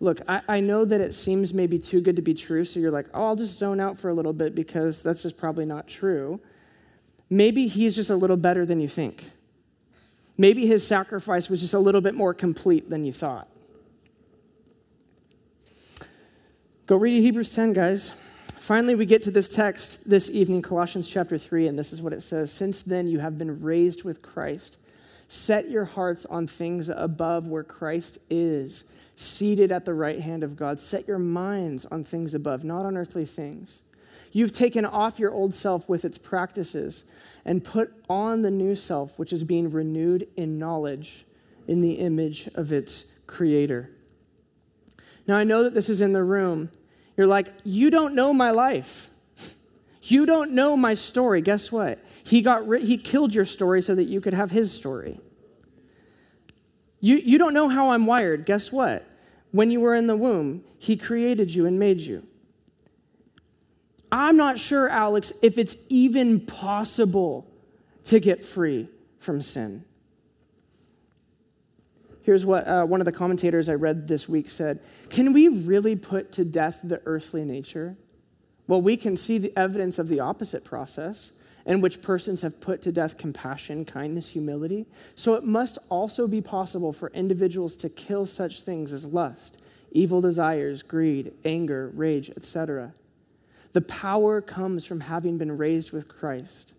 Look, 0.00 0.20
I, 0.28 0.42
I 0.48 0.60
know 0.60 0.84
that 0.84 1.00
it 1.00 1.12
seems 1.12 1.52
maybe 1.52 1.78
too 1.78 2.00
good 2.00 2.16
to 2.16 2.22
be 2.22 2.34
true, 2.34 2.64
so 2.64 2.78
you're 2.78 2.90
like, 2.90 3.06
oh, 3.14 3.26
I'll 3.26 3.36
just 3.36 3.58
zone 3.58 3.80
out 3.80 3.98
for 3.98 4.10
a 4.10 4.14
little 4.14 4.32
bit 4.32 4.54
because 4.54 5.02
that's 5.02 5.22
just 5.22 5.36
probably 5.36 5.66
not 5.66 5.88
true. 5.88 6.40
Maybe 7.30 7.66
he's 7.66 7.96
just 7.96 8.10
a 8.10 8.16
little 8.16 8.36
better 8.36 8.64
than 8.64 8.80
you 8.80 8.88
think. 8.88 9.24
Maybe 10.36 10.66
his 10.66 10.86
sacrifice 10.86 11.50
was 11.50 11.60
just 11.60 11.74
a 11.74 11.78
little 11.78 12.00
bit 12.00 12.14
more 12.14 12.32
complete 12.32 12.88
than 12.88 13.04
you 13.04 13.12
thought. 13.12 13.48
Go 16.86 16.96
read 16.96 17.20
Hebrews 17.20 17.54
10, 17.54 17.72
guys. 17.72 18.12
Finally, 18.56 18.94
we 18.94 19.04
get 19.04 19.22
to 19.22 19.30
this 19.30 19.48
text 19.48 20.08
this 20.08 20.30
evening, 20.30 20.62
Colossians 20.62 21.08
chapter 21.08 21.36
3, 21.36 21.66
and 21.66 21.78
this 21.78 21.92
is 21.92 22.00
what 22.00 22.12
it 22.12 22.22
says 22.22 22.52
Since 22.52 22.82
then 22.82 23.08
you 23.08 23.18
have 23.18 23.36
been 23.36 23.60
raised 23.60 24.04
with 24.04 24.22
Christ. 24.22 24.78
Set 25.26 25.68
your 25.68 25.84
hearts 25.84 26.24
on 26.26 26.46
things 26.46 26.88
above 26.88 27.48
where 27.48 27.64
Christ 27.64 28.18
is 28.30 28.84
seated 29.18 29.72
at 29.72 29.84
the 29.84 29.94
right 29.94 30.20
hand 30.20 30.44
of 30.44 30.56
God. 30.56 30.78
Set 30.78 31.08
your 31.08 31.18
minds 31.18 31.84
on 31.86 32.04
things 32.04 32.34
above, 32.34 32.62
not 32.62 32.86
on 32.86 32.96
earthly 32.96 33.24
things. 33.24 33.82
You've 34.30 34.52
taken 34.52 34.84
off 34.84 35.18
your 35.18 35.32
old 35.32 35.54
self 35.54 35.88
with 35.88 36.04
its 36.04 36.18
practices 36.18 37.04
and 37.44 37.64
put 37.64 37.92
on 38.08 38.42
the 38.42 38.50
new 38.50 38.76
self, 38.76 39.18
which 39.18 39.32
is 39.32 39.42
being 39.42 39.70
renewed 39.70 40.28
in 40.36 40.58
knowledge 40.58 41.24
in 41.66 41.80
the 41.80 41.94
image 41.94 42.48
of 42.54 42.72
its 42.72 43.18
creator. 43.26 43.90
Now, 45.26 45.36
I 45.36 45.44
know 45.44 45.64
that 45.64 45.74
this 45.74 45.88
is 45.88 46.00
in 46.00 46.12
the 46.12 46.24
room. 46.24 46.70
You're 47.16 47.26
like, 47.26 47.52
you 47.64 47.90
don't 47.90 48.14
know 48.14 48.32
my 48.32 48.50
life. 48.50 49.10
You 50.02 50.26
don't 50.26 50.52
know 50.52 50.76
my 50.76 50.94
story. 50.94 51.42
Guess 51.42 51.72
what? 51.72 51.98
He, 52.24 52.40
got 52.40 52.66
ri- 52.68 52.84
he 52.84 52.96
killed 52.96 53.34
your 53.34 53.44
story 53.44 53.82
so 53.82 53.94
that 53.94 54.04
you 54.04 54.20
could 54.20 54.32
have 54.32 54.50
his 54.50 54.72
story. 54.72 55.20
You, 57.00 57.16
you 57.16 57.38
don't 57.38 57.54
know 57.54 57.68
how 57.68 57.90
I'm 57.90 58.06
wired. 58.06 58.44
Guess 58.44 58.72
what? 58.72 59.04
When 59.52 59.70
you 59.70 59.80
were 59.80 59.94
in 59.94 60.06
the 60.06 60.16
womb, 60.16 60.64
He 60.78 60.96
created 60.96 61.54
you 61.54 61.66
and 61.66 61.78
made 61.78 62.00
you. 62.00 62.26
I'm 64.10 64.36
not 64.36 64.58
sure, 64.58 64.88
Alex, 64.88 65.32
if 65.42 65.58
it's 65.58 65.84
even 65.88 66.40
possible 66.40 67.46
to 68.04 68.20
get 68.20 68.44
free 68.44 68.88
from 69.18 69.42
sin. 69.42 69.84
Here's 72.22 72.44
what 72.44 72.66
uh, 72.66 72.84
one 72.84 73.00
of 73.00 73.04
the 73.04 73.12
commentators 73.12 73.68
I 73.68 73.74
read 73.74 74.06
this 74.06 74.28
week 74.28 74.50
said 74.50 74.80
Can 75.08 75.32
we 75.32 75.48
really 75.48 75.96
put 75.96 76.32
to 76.32 76.44
death 76.44 76.80
the 76.82 77.00
earthly 77.06 77.44
nature? 77.44 77.96
Well, 78.66 78.82
we 78.82 78.98
can 78.98 79.16
see 79.16 79.38
the 79.38 79.52
evidence 79.56 79.98
of 79.98 80.08
the 80.08 80.20
opposite 80.20 80.62
process 80.62 81.32
in 81.68 81.82
which 81.82 82.00
persons 82.00 82.40
have 82.40 82.60
put 82.60 82.80
to 82.80 82.90
death 82.90 83.18
compassion, 83.18 83.84
kindness, 83.84 84.26
humility. 84.26 84.86
So 85.14 85.34
it 85.34 85.44
must 85.44 85.76
also 85.90 86.26
be 86.26 86.40
possible 86.40 86.94
for 86.94 87.10
individuals 87.10 87.76
to 87.76 87.90
kill 87.90 88.24
such 88.24 88.62
things 88.62 88.94
as 88.94 89.04
lust, 89.04 89.60
evil 89.92 90.22
desires, 90.22 90.82
greed, 90.82 91.34
anger, 91.44 91.92
rage, 91.94 92.30
etc. 92.30 92.94
The 93.74 93.82
power 93.82 94.40
comes 94.40 94.86
from 94.86 95.00
having 95.00 95.36
been 95.36 95.58
raised 95.58 95.92
with 95.92 96.08
Christ. 96.08 96.72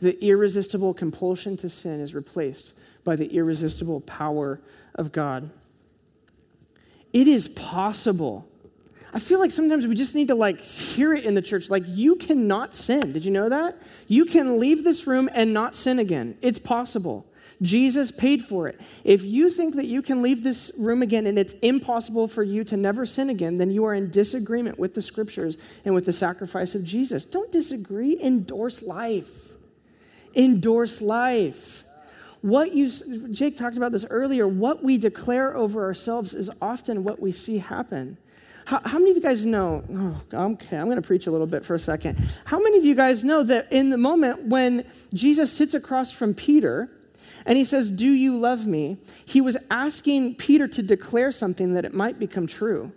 The 0.00 0.18
irresistible 0.24 0.94
compulsion 0.94 1.58
to 1.58 1.68
sin 1.68 2.00
is 2.00 2.14
replaced 2.14 2.72
by 3.04 3.16
the 3.16 3.26
irresistible 3.36 4.00
power 4.00 4.58
of 4.94 5.12
God. 5.12 5.50
It 7.12 7.28
is 7.28 7.46
possible 7.46 8.48
I 9.12 9.18
feel 9.18 9.40
like 9.40 9.50
sometimes 9.50 9.86
we 9.86 9.94
just 9.94 10.14
need 10.14 10.28
to 10.28 10.34
like 10.34 10.60
hear 10.60 11.14
it 11.14 11.24
in 11.24 11.34
the 11.34 11.42
church. 11.42 11.68
Like 11.68 11.82
you 11.86 12.16
cannot 12.16 12.74
sin. 12.74 13.12
Did 13.12 13.24
you 13.24 13.30
know 13.30 13.48
that? 13.48 13.76
You 14.06 14.24
can 14.24 14.60
leave 14.60 14.84
this 14.84 15.06
room 15.06 15.28
and 15.32 15.52
not 15.52 15.74
sin 15.74 15.98
again. 15.98 16.38
It's 16.42 16.58
possible. 16.58 17.26
Jesus 17.62 18.10
paid 18.10 18.42
for 18.42 18.68
it. 18.68 18.80
If 19.04 19.22
you 19.22 19.50
think 19.50 19.76
that 19.76 19.86
you 19.86 20.00
can 20.00 20.22
leave 20.22 20.42
this 20.42 20.72
room 20.78 21.02
again 21.02 21.26
and 21.26 21.38
it's 21.38 21.52
impossible 21.54 22.26
for 22.26 22.42
you 22.42 22.64
to 22.64 22.76
never 22.76 23.04
sin 23.04 23.28
again, 23.28 23.58
then 23.58 23.70
you 23.70 23.84
are 23.84 23.94
in 23.94 24.08
disagreement 24.10 24.78
with 24.78 24.94
the 24.94 25.02
scriptures 25.02 25.58
and 25.84 25.94
with 25.94 26.06
the 26.06 26.12
sacrifice 26.12 26.74
of 26.74 26.84
Jesus. 26.84 27.24
Don't 27.24 27.52
disagree, 27.52 28.18
endorse 28.22 28.82
life. 28.82 29.50
Endorse 30.34 31.02
life. 31.02 31.84
What 32.40 32.72
you 32.72 32.88
Jake 33.30 33.58
talked 33.58 33.76
about 33.76 33.92
this 33.92 34.06
earlier, 34.08 34.48
what 34.48 34.82
we 34.82 34.96
declare 34.96 35.54
over 35.54 35.84
ourselves 35.84 36.32
is 36.32 36.50
often 36.62 37.04
what 37.04 37.20
we 37.20 37.32
see 37.32 37.58
happen. 37.58 38.16
How, 38.64 38.80
how 38.84 38.98
many 38.98 39.10
of 39.10 39.16
you 39.16 39.22
guys 39.22 39.44
know? 39.44 39.82
Oh, 40.32 40.50
okay, 40.52 40.76
I'm 40.76 40.86
going 40.86 40.96
to 40.96 41.06
preach 41.06 41.26
a 41.26 41.30
little 41.30 41.46
bit 41.46 41.64
for 41.64 41.74
a 41.74 41.78
second. 41.78 42.18
How 42.44 42.60
many 42.60 42.78
of 42.78 42.84
you 42.84 42.94
guys 42.94 43.24
know 43.24 43.42
that 43.42 43.72
in 43.72 43.90
the 43.90 43.96
moment 43.96 44.44
when 44.44 44.84
Jesus 45.12 45.52
sits 45.52 45.74
across 45.74 46.12
from 46.12 46.34
Peter 46.34 46.88
and 47.46 47.56
he 47.56 47.64
says, 47.64 47.90
Do 47.90 48.06
you 48.06 48.36
love 48.36 48.66
me? 48.66 48.98
He 49.24 49.40
was 49.40 49.56
asking 49.70 50.36
Peter 50.36 50.68
to 50.68 50.82
declare 50.82 51.32
something 51.32 51.74
that 51.74 51.84
it 51.84 51.94
might 51.94 52.18
become 52.18 52.46
true. 52.46 52.92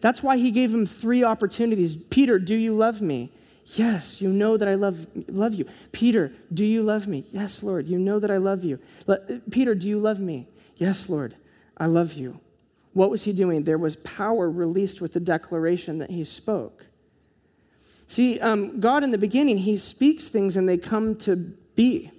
That's 0.00 0.22
why 0.22 0.38
he 0.38 0.50
gave 0.50 0.72
him 0.72 0.86
three 0.86 1.22
opportunities. 1.22 1.96
Peter, 1.96 2.38
do 2.38 2.54
you 2.54 2.74
love 2.74 3.00
me? 3.00 3.30
Yes, 3.74 4.20
you 4.20 4.30
know 4.30 4.56
that 4.56 4.66
I 4.66 4.74
love, 4.74 5.06
love 5.28 5.54
you. 5.54 5.66
Peter, 5.92 6.32
do 6.52 6.64
you 6.64 6.82
love 6.82 7.06
me? 7.06 7.24
Yes, 7.30 7.62
Lord, 7.62 7.86
you 7.86 7.98
know 7.98 8.18
that 8.18 8.30
I 8.30 8.38
love 8.38 8.64
you. 8.64 8.80
Peter, 9.50 9.74
do 9.74 9.86
you 9.86 9.98
love 9.98 10.18
me? 10.18 10.48
Yes, 10.76 11.08
Lord, 11.08 11.36
I 11.76 11.86
love 11.86 12.14
you. 12.14 12.40
What 12.92 13.10
was 13.10 13.22
he 13.22 13.32
doing? 13.32 13.64
There 13.64 13.78
was 13.78 13.96
power 13.96 14.50
released 14.50 15.00
with 15.00 15.12
the 15.12 15.20
declaration 15.20 15.98
that 15.98 16.10
he 16.10 16.24
spoke. 16.24 16.86
See, 18.08 18.40
um, 18.40 18.80
God 18.80 19.04
in 19.04 19.12
the 19.12 19.18
beginning, 19.18 19.58
he 19.58 19.76
speaks 19.76 20.28
things 20.28 20.56
and 20.56 20.68
they 20.68 20.76
come 20.76 21.14
to 21.18 21.36
be. 21.76 22.10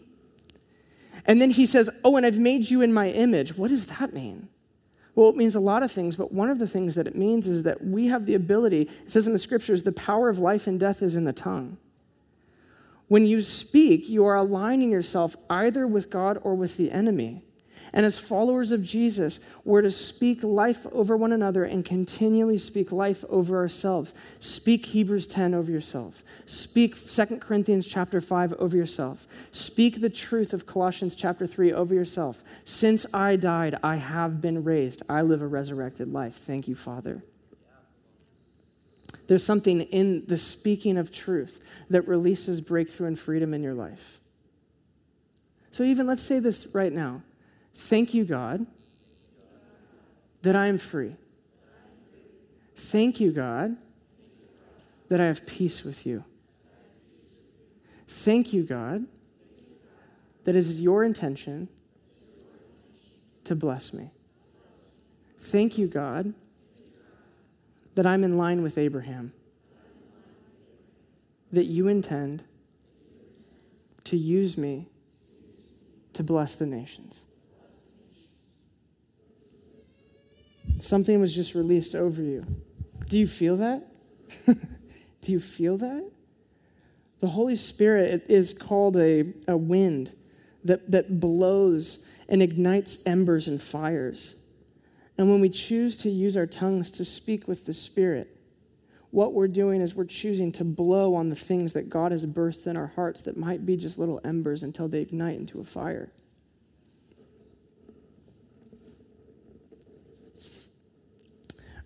And 1.26 1.42
then 1.42 1.50
he 1.50 1.66
says, 1.66 1.90
Oh, 2.04 2.16
and 2.16 2.26
I've 2.26 2.40
made 2.40 2.70
you 2.70 2.82
in 2.82 2.94
my 2.94 3.10
image. 3.10 3.58
What 3.58 3.68
does 3.68 3.88
that 3.88 4.14
mean? 4.14 4.48
Well, 5.16 5.30
it 5.30 5.36
means 5.36 5.56
a 5.56 5.60
lot 5.60 5.84
of 5.84 5.92
things, 5.92 6.16
but 6.16 6.32
one 6.32 6.50
of 6.50 6.60
the 6.60 6.68
things 6.68 6.96
that 6.96 7.06
it 7.06 7.16
means 7.16 7.48
is 7.48 7.64
that 7.64 7.84
we 7.84 8.08
have 8.08 8.26
the 8.26 8.36
ability, 8.36 8.84
it 8.84 9.12
says 9.12 9.28
in 9.28 9.34
the 9.34 9.40
scriptures, 9.40 9.84
the 9.84 9.92
power 9.92 10.30
of 10.30 10.40
life 10.40 10.68
and 10.68 10.80
death 10.80 11.04
is 11.04 11.16
in 11.16 11.26
the 11.26 11.34
tongue. 11.34 11.78
When 13.10 13.26
you 13.26 13.42
speak, 13.42 14.08
you 14.08 14.24
are 14.26 14.36
aligning 14.36 14.90
yourself 14.90 15.36
either 15.50 15.86
with 15.86 16.10
God 16.10 16.40
or 16.44 16.56
with 16.56 16.78
the 16.78 16.92
enemy. 16.92 17.44
And 17.94 18.06
as 18.06 18.18
followers 18.18 18.72
of 18.72 18.84
Jesus, 18.84 19.42
we're 19.66 19.82
to 19.82 19.92
speak 19.92 20.44
life 20.44 20.88
over 20.94 21.18
one 21.18 21.34
another 21.34 21.66
and 21.66 21.84
continually 21.84 22.58
speak 22.58 22.94
life 22.94 23.26
over 23.30 23.58
ourselves. 23.58 24.16
Speak 24.40 24.86
Hebrews 24.86 25.28
10 25.28 25.54
over 25.54 25.70
yourself. 25.70 26.24
Speak 26.46 26.96
2 26.96 27.40
Corinthians 27.40 27.86
chapter 27.86 28.22
5 28.22 28.54
over 28.54 28.78
yourself. 28.78 29.28
Speak 29.52 30.00
the 30.00 30.10
truth 30.10 30.54
of 30.54 30.66
Colossians 30.66 31.16
chapter 31.16 31.46
3 31.46 31.74
over 31.74 31.94
yourself. 31.94 32.44
Since 32.64 33.14
I 33.14 33.36
died, 33.36 33.78
I 33.84 33.98
have 33.98 34.40
been 34.40 34.64
raised. 34.64 35.04
I 35.10 35.22
live 35.22 35.42
a 35.42 35.48
resurrected 35.48 36.08
life. 36.08 36.36
Thank 36.36 36.70
you, 36.70 36.76
Father. 36.76 37.22
There's 39.28 39.44
something 39.44 39.82
in 39.82 40.26
the 40.28 40.38
speaking 40.38 40.98
of 40.98 41.12
truth 41.12 41.62
that 41.90 42.08
releases 42.08 42.62
breakthrough 42.62 43.08
and 43.08 43.20
freedom 43.20 43.54
in 43.54 43.64
your 43.64 43.74
life. 43.74 44.20
So, 45.72 45.84
even 45.84 46.06
let's 46.06 46.24
say 46.24 46.40
this 46.40 46.68
right 46.74 46.92
now 46.92 47.22
Thank 47.88 48.14
you, 48.14 48.24
God, 48.24 48.66
that 50.44 50.56
I 50.56 50.68
am 50.68 50.78
free. 50.78 51.16
Thank 52.76 53.20
you, 53.20 53.32
God, 53.32 53.76
that 55.10 55.20
I 55.20 55.26
have 55.26 55.46
peace 55.46 55.84
with 55.84 56.06
you. 56.06 56.24
Thank 58.08 58.54
you, 58.54 58.64
God, 58.64 59.06
that 60.46 60.56
it 60.56 60.60
is 60.60 60.80
your 60.80 61.04
intention 61.04 61.68
to 63.44 63.56
bless 63.56 63.94
me. 63.94 64.12
Thank 65.40 65.78
you, 65.78 65.88
God, 65.88 66.34
that 67.96 68.06
I'm 68.06 68.24
in 68.24 68.38
line 68.38 68.62
with 68.62 68.78
Abraham, 68.78 69.34
that 71.52 71.66
you 71.66 71.88
intend 71.88 72.44
to 74.06 74.16
use 74.16 74.58
me 74.58 74.88
to 76.14 76.24
bless 76.24 76.56
the 76.56 76.66
nations. 76.66 77.26
Something 80.82 81.22
was 81.22 81.34
just 81.34 81.54
released 81.54 81.94
over 81.94 82.22
you. 82.22 82.46
Do 83.08 83.20
you 83.20 83.28
feel 83.28 83.58
that? 83.58 83.86
Do 84.46 85.32
you 85.32 85.40
feel 85.40 85.78
that? 85.78 86.10
The 87.20 87.28
Holy 87.28 87.56
Spirit 87.56 88.26
is 88.28 88.54
called 88.54 88.98
a, 88.98 89.32
a 89.48 89.56
wind 89.56 90.16
that, 90.64 90.90
that 90.90 91.20
blows 91.20 92.08
and 92.30 92.42
ignites 92.42 93.06
embers 93.06 93.48
and 93.48 93.62
fires. 93.62 94.38
And 95.20 95.30
when 95.30 95.40
we 95.40 95.50
choose 95.50 95.98
to 95.98 96.10
use 96.10 96.36
our 96.36 96.48
tongues 96.48 96.90
to 96.92 97.06
speak 97.06 97.48
with 97.48 97.66
the 97.66 97.74
Spirit, 97.74 98.36
what 99.12 99.34
we're 99.34 99.48
doing 99.48 99.82
is 99.82 99.94
we're 99.94 100.06
choosing 100.06 100.52
to 100.54 100.64
blow 100.64 101.14
on 101.14 101.30
the 101.30 101.36
things 101.36 101.74
that 101.74 101.90
God 101.90 102.12
has 102.12 102.26
birthed 102.26 102.66
in 102.66 102.76
our 102.76 102.88
hearts 102.88 103.22
that 103.24 103.38
might 103.38 103.68
be 103.68 103.78
just 103.78 104.00
little 104.00 104.20
embers 104.24 104.64
until 104.64 104.88
they 104.88 105.02
ignite 105.02 105.38
into 105.38 105.60
a 105.60 105.64
fire. 105.64 106.12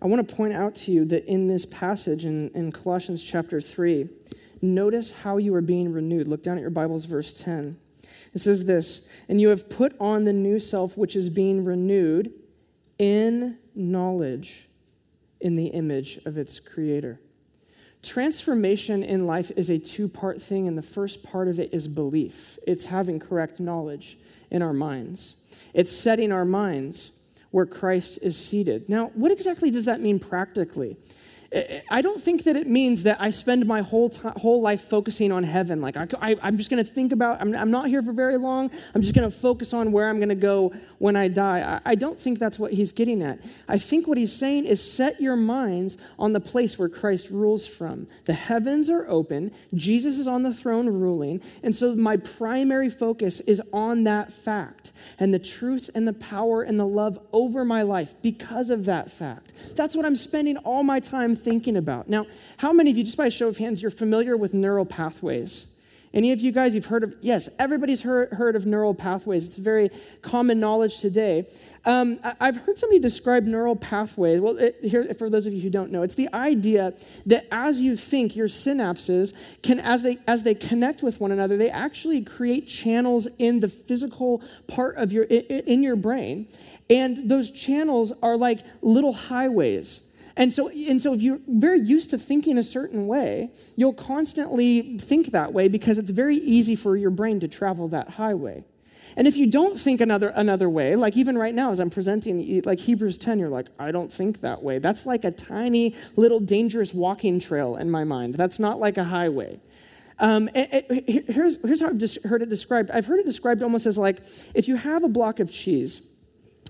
I 0.06 0.08
want 0.08 0.28
to 0.28 0.36
point 0.36 0.52
out 0.52 0.76
to 0.76 0.92
you 0.92 1.04
that 1.06 1.24
in 1.24 1.48
this 1.48 1.66
passage 1.66 2.26
in, 2.26 2.48
in 2.50 2.70
Colossians 2.70 3.26
chapter 3.26 3.60
3, 3.60 4.08
notice 4.62 5.10
how 5.10 5.38
you 5.38 5.52
are 5.56 5.60
being 5.60 5.92
renewed. 5.92 6.28
Look 6.28 6.44
down 6.44 6.56
at 6.56 6.60
your 6.60 6.70
Bibles, 6.70 7.06
verse 7.06 7.34
10. 7.40 7.76
It 8.32 8.38
says 8.38 8.64
this, 8.64 9.08
and 9.28 9.40
you 9.40 9.48
have 9.48 9.68
put 9.68 9.96
on 9.98 10.24
the 10.24 10.32
new 10.32 10.60
self, 10.60 10.96
which 10.96 11.16
is 11.16 11.28
being 11.28 11.64
renewed 11.64 12.32
in 13.00 13.58
knowledge 13.74 14.68
in 15.40 15.56
the 15.56 15.66
image 15.66 16.20
of 16.24 16.38
its 16.38 16.60
creator. 16.60 17.18
Transformation 18.04 19.02
in 19.02 19.26
life 19.26 19.50
is 19.56 19.70
a 19.70 19.78
two 19.78 20.06
part 20.06 20.40
thing, 20.40 20.68
and 20.68 20.78
the 20.78 20.82
first 20.82 21.24
part 21.24 21.48
of 21.48 21.58
it 21.58 21.74
is 21.74 21.88
belief. 21.88 22.60
It's 22.64 22.84
having 22.84 23.18
correct 23.18 23.58
knowledge 23.58 24.18
in 24.52 24.62
our 24.62 24.72
minds, 24.72 25.42
it's 25.74 25.90
setting 25.90 26.30
our 26.30 26.44
minds 26.44 27.18
where 27.50 27.66
Christ 27.66 28.18
is 28.22 28.36
seated. 28.36 28.88
Now, 28.88 29.06
what 29.14 29.32
exactly 29.32 29.70
does 29.70 29.84
that 29.86 30.00
mean 30.00 30.18
practically? 30.18 30.96
I 31.90 32.02
don't 32.02 32.20
think 32.20 32.44
that 32.44 32.56
it 32.56 32.66
means 32.66 33.04
that 33.04 33.20
I 33.20 33.30
spend 33.30 33.66
my 33.66 33.80
whole 33.80 34.10
whole 34.36 34.60
life 34.60 34.82
focusing 34.82 35.30
on 35.30 35.44
heaven. 35.44 35.80
Like 35.80 35.96
I, 35.96 36.36
am 36.42 36.56
just 36.56 36.70
going 36.70 36.84
to 36.84 36.90
think 36.90 37.12
about. 37.12 37.40
I'm, 37.40 37.54
I'm, 37.54 37.70
not 37.70 37.86
here 37.88 38.02
for 38.02 38.12
very 38.12 38.36
long. 38.36 38.70
I'm 38.94 39.02
just 39.02 39.14
going 39.14 39.30
to 39.30 39.36
focus 39.36 39.72
on 39.72 39.92
where 39.92 40.08
I'm 40.08 40.18
going 40.18 40.30
to 40.30 40.34
go 40.34 40.74
when 40.98 41.14
I 41.14 41.28
die. 41.28 41.80
I, 41.84 41.92
I 41.92 41.94
don't 41.94 42.18
think 42.18 42.38
that's 42.38 42.58
what 42.58 42.72
he's 42.72 42.90
getting 42.90 43.22
at. 43.22 43.38
I 43.68 43.78
think 43.78 44.08
what 44.08 44.18
he's 44.18 44.32
saying 44.32 44.64
is 44.64 44.80
set 44.82 45.20
your 45.20 45.36
minds 45.36 45.96
on 46.18 46.32
the 46.32 46.40
place 46.40 46.78
where 46.78 46.88
Christ 46.88 47.30
rules 47.30 47.66
from. 47.66 48.08
The 48.24 48.32
heavens 48.32 48.90
are 48.90 49.06
open. 49.08 49.52
Jesus 49.74 50.18
is 50.18 50.26
on 50.26 50.42
the 50.42 50.52
throne 50.52 50.88
ruling, 50.88 51.42
and 51.62 51.74
so 51.74 51.94
my 51.94 52.16
primary 52.16 52.90
focus 52.90 53.40
is 53.40 53.62
on 53.72 54.04
that 54.04 54.32
fact 54.32 54.92
and 55.18 55.32
the 55.32 55.38
truth 55.38 55.90
and 55.94 56.06
the 56.08 56.12
power 56.14 56.62
and 56.62 56.78
the 56.78 56.86
love 56.86 57.18
over 57.32 57.64
my 57.64 57.82
life 57.82 58.14
because 58.22 58.70
of 58.70 58.84
that 58.86 59.10
fact. 59.10 59.52
That's 59.76 59.94
what 59.94 60.04
I'm 60.04 60.16
spending 60.16 60.56
all 60.58 60.82
my 60.82 61.00
time 61.00 61.35
thinking 61.36 61.76
about. 61.76 62.08
Now, 62.08 62.26
how 62.56 62.72
many 62.72 62.90
of 62.90 62.96
you, 62.96 63.04
just 63.04 63.16
by 63.16 63.26
a 63.26 63.30
show 63.30 63.48
of 63.48 63.58
hands, 63.58 63.82
you're 63.82 63.90
familiar 63.90 64.36
with 64.36 64.54
neural 64.54 64.84
pathways? 64.84 65.76
Any 66.16 66.32
of 66.32 66.40
you 66.40 66.50
guys, 66.50 66.74
you've 66.74 66.86
heard 66.86 67.04
of, 67.04 67.14
yes, 67.20 67.50
everybody's 67.58 68.00
heard, 68.00 68.32
heard 68.32 68.56
of 68.56 68.64
neural 68.64 68.94
pathways. 68.94 69.46
It's 69.48 69.58
very 69.58 69.90
common 70.22 70.58
knowledge 70.58 71.00
today. 71.00 71.46
Um, 71.84 72.18
I, 72.40 72.46
have 72.46 72.56
heard 72.56 72.78
somebody 72.78 73.00
describe 73.00 73.44
neural 73.44 73.76
pathways. 73.76 74.40
Well, 74.40 74.56
it, 74.56 74.76
here, 74.82 75.12
for 75.12 75.28
those 75.28 75.46
of 75.46 75.52
you 75.52 75.60
who 75.60 75.68
don't 75.68 75.92
know, 75.92 76.02
it's 76.02 76.14
the 76.14 76.32
idea 76.32 76.94
that 77.26 77.46
as 77.52 77.82
you 77.82 77.96
think, 77.96 78.34
your 78.34 78.48
synapses 78.48 79.34
can, 79.62 79.78
as 79.78 80.02
they, 80.02 80.16
as 80.26 80.42
they 80.42 80.54
connect 80.54 81.02
with 81.02 81.20
one 81.20 81.32
another, 81.32 81.58
they 81.58 81.70
actually 81.70 82.22
create 82.22 82.66
channels 82.66 83.28
in 83.38 83.60
the 83.60 83.68
physical 83.68 84.42
part 84.68 84.96
of 84.96 85.12
your, 85.12 85.24
in, 85.24 85.42
in 85.66 85.82
your 85.82 85.96
brain. 85.96 86.48
And 86.88 87.28
those 87.28 87.50
channels 87.50 88.14
are 88.22 88.38
like 88.38 88.60
little 88.80 89.12
highways 89.12 90.05
and 90.36 90.52
so, 90.52 90.68
and 90.68 91.00
so 91.00 91.14
if 91.14 91.22
you're 91.22 91.40
very 91.48 91.80
used 91.80 92.10
to 92.10 92.18
thinking 92.18 92.58
a 92.58 92.62
certain 92.62 93.06
way, 93.06 93.50
you'll 93.74 93.94
constantly 93.94 94.98
think 94.98 95.28
that 95.28 95.52
way 95.52 95.68
because 95.68 95.98
it's 95.98 96.10
very 96.10 96.36
easy 96.36 96.76
for 96.76 96.96
your 96.96 97.10
brain 97.10 97.40
to 97.40 97.48
travel 97.48 97.88
that 97.88 98.10
highway. 98.10 98.64
And 99.16 99.26
if 99.26 99.36
you 99.36 99.46
don't 99.46 99.80
think 99.80 100.02
another, 100.02 100.28
another 100.28 100.68
way, 100.68 100.94
like 100.94 101.16
even 101.16 101.38
right 101.38 101.54
now 101.54 101.70
as 101.70 101.80
I'm 101.80 101.88
presenting 101.88 102.60
like 102.66 102.78
Hebrews 102.78 103.16
10, 103.16 103.38
you're 103.38 103.48
like, 103.48 103.68
I 103.78 103.90
don't 103.90 104.12
think 104.12 104.42
that 104.42 104.62
way. 104.62 104.78
That's 104.78 105.06
like 105.06 105.24
a 105.24 105.30
tiny 105.30 105.94
little 106.16 106.40
dangerous 106.40 106.92
walking 106.92 107.40
trail 107.40 107.76
in 107.76 107.90
my 107.90 108.04
mind. 108.04 108.34
That's 108.34 108.58
not 108.58 108.78
like 108.78 108.98
a 108.98 109.04
highway. 109.04 109.58
Um, 110.18 110.50
it, 110.54 110.86
it, 110.90 111.30
here's, 111.30 111.62
here's 111.62 111.80
how 111.80 111.88
I've 111.88 111.98
just 111.98 112.22
heard 112.24 112.42
it 112.42 112.50
described. 112.50 112.90
I've 112.90 113.06
heard 113.06 113.20
it 113.20 113.26
described 113.26 113.62
almost 113.62 113.86
as 113.86 113.96
like 113.96 114.20
if 114.54 114.68
you 114.68 114.76
have 114.76 115.02
a 115.02 115.08
block 115.08 115.40
of 115.40 115.50
cheese 115.50 116.12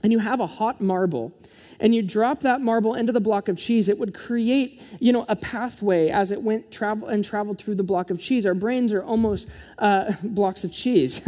and 0.06 0.12
you 0.12 0.20
have 0.20 0.38
a 0.38 0.46
hot 0.46 0.80
marble 0.80 1.32
and 1.80 1.92
you 1.92 2.00
drop 2.00 2.38
that 2.38 2.60
marble 2.60 2.94
into 2.94 3.10
the 3.10 3.18
block 3.18 3.48
of 3.48 3.58
cheese, 3.58 3.88
it 3.88 3.98
would 3.98 4.14
create, 4.14 4.80
you 5.00 5.12
know, 5.12 5.26
a 5.28 5.34
pathway 5.34 6.10
as 6.10 6.30
it 6.30 6.40
went 6.40 6.70
travel 6.70 7.08
and 7.08 7.24
traveled 7.24 7.58
through 7.58 7.74
the 7.74 7.82
block 7.82 8.10
of 8.10 8.20
cheese. 8.20 8.46
Our 8.46 8.54
brains 8.54 8.92
are 8.92 9.02
almost 9.02 9.50
uh, 9.78 10.12
blocks 10.22 10.62
of 10.62 10.72
cheese. 10.72 11.24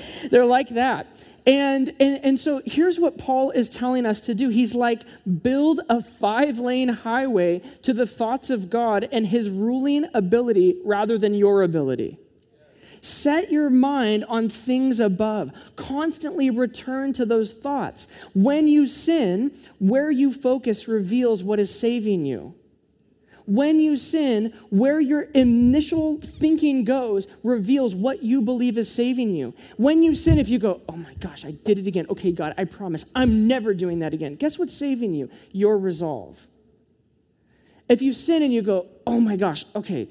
They're 0.30 0.46
like 0.46 0.70
that. 0.70 1.08
And, 1.44 1.92
and, 2.00 2.24
and 2.24 2.40
so 2.40 2.62
here's 2.64 2.98
what 2.98 3.18
Paul 3.18 3.50
is 3.50 3.68
telling 3.68 4.06
us 4.06 4.22
to 4.22 4.34
do. 4.34 4.48
He's 4.48 4.74
like, 4.74 5.02
build 5.42 5.82
a 5.90 6.02
five 6.02 6.58
lane 6.58 6.88
highway 6.88 7.60
to 7.82 7.92
the 7.92 8.06
thoughts 8.06 8.48
of 8.48 8.70
God 8.70 9.06
and 9.12 9.26
his 9.26 9.50
ruling 9.50 10.06
ability 10.14 10.80
rather 10.86 11.18
than 11.18 11.34
your 11.34 11.64
ability. 11.64 12.18
Set 13.02 13.50
your 13.50 13.68
mind 13.68 14.24
on 14.28 14.48
things 14.48 15.00
above. 15.00 15.50
Constantly 15.74 16.50
return 16.50 17.12
to 17.14 17.26
those 17.26 17.52
thoughts. 17.52 18.14
When 18.32 18.68
you 18.68 18.86
sin, 18.86 19.52
where 19.80 20.08
you 20.10 20.32
focus 20.32 20.86
reveals 20.86 21.42
what 21.42 21.58
is 21.58 21.76
saving 21.76 22.24
you. 22.24 22.54
When 23.44 23.80
you 23.80 23.96
sin, 23.96 24.54
where 24.70 25.00
your 25.00 25.22
initial 25.34 26.20
thinking 26.20 26.84
goes 26.84 27.26
reveals 27.42 27.92
what 27.92 28.22
you 28.22 28.40
believe 28.40 28.78
is 28.78 28.88
saving 28.88 29.34
you. 29.34 29.52
When 29.76 30.04
you 30.04 30.14
sin, 30.14 30.38
if 30.38 30.48
you 30.48 30.60
go, 30.60 30.80
oh 30.88 30.96
my 30.96 31.14
gosh, 31.14 31.44
I 31.44 31.50
did 31.50 31.78
it 31.78 31.88
again. 31.88 32.06
Okay, 32.08 32.30
God, 32.30 32.54
I 32.56 32.66
promise 32.66 33.10
I'm 33.16 33.48
never 33.48 33.74
doing 33.74 33.98
that 33.98 34.14
again. 34.14 34.36
Guess 34.36 34.60
what's 34.60 34.72
saving 34.74 35.12
you? 35.12 35.28
Your 35.50 35.76
resolve. 35.76 36.46
If 37.88 38.00
you 38.00 38.12
sin 38.12 38.44
and 38.44 38.52
you 38.52 38.62
go, 38.62 38.86
oh 39.08 39.18
my 39.18 39.34
gosh, 39.34 39.64
okay, 39.74 40.08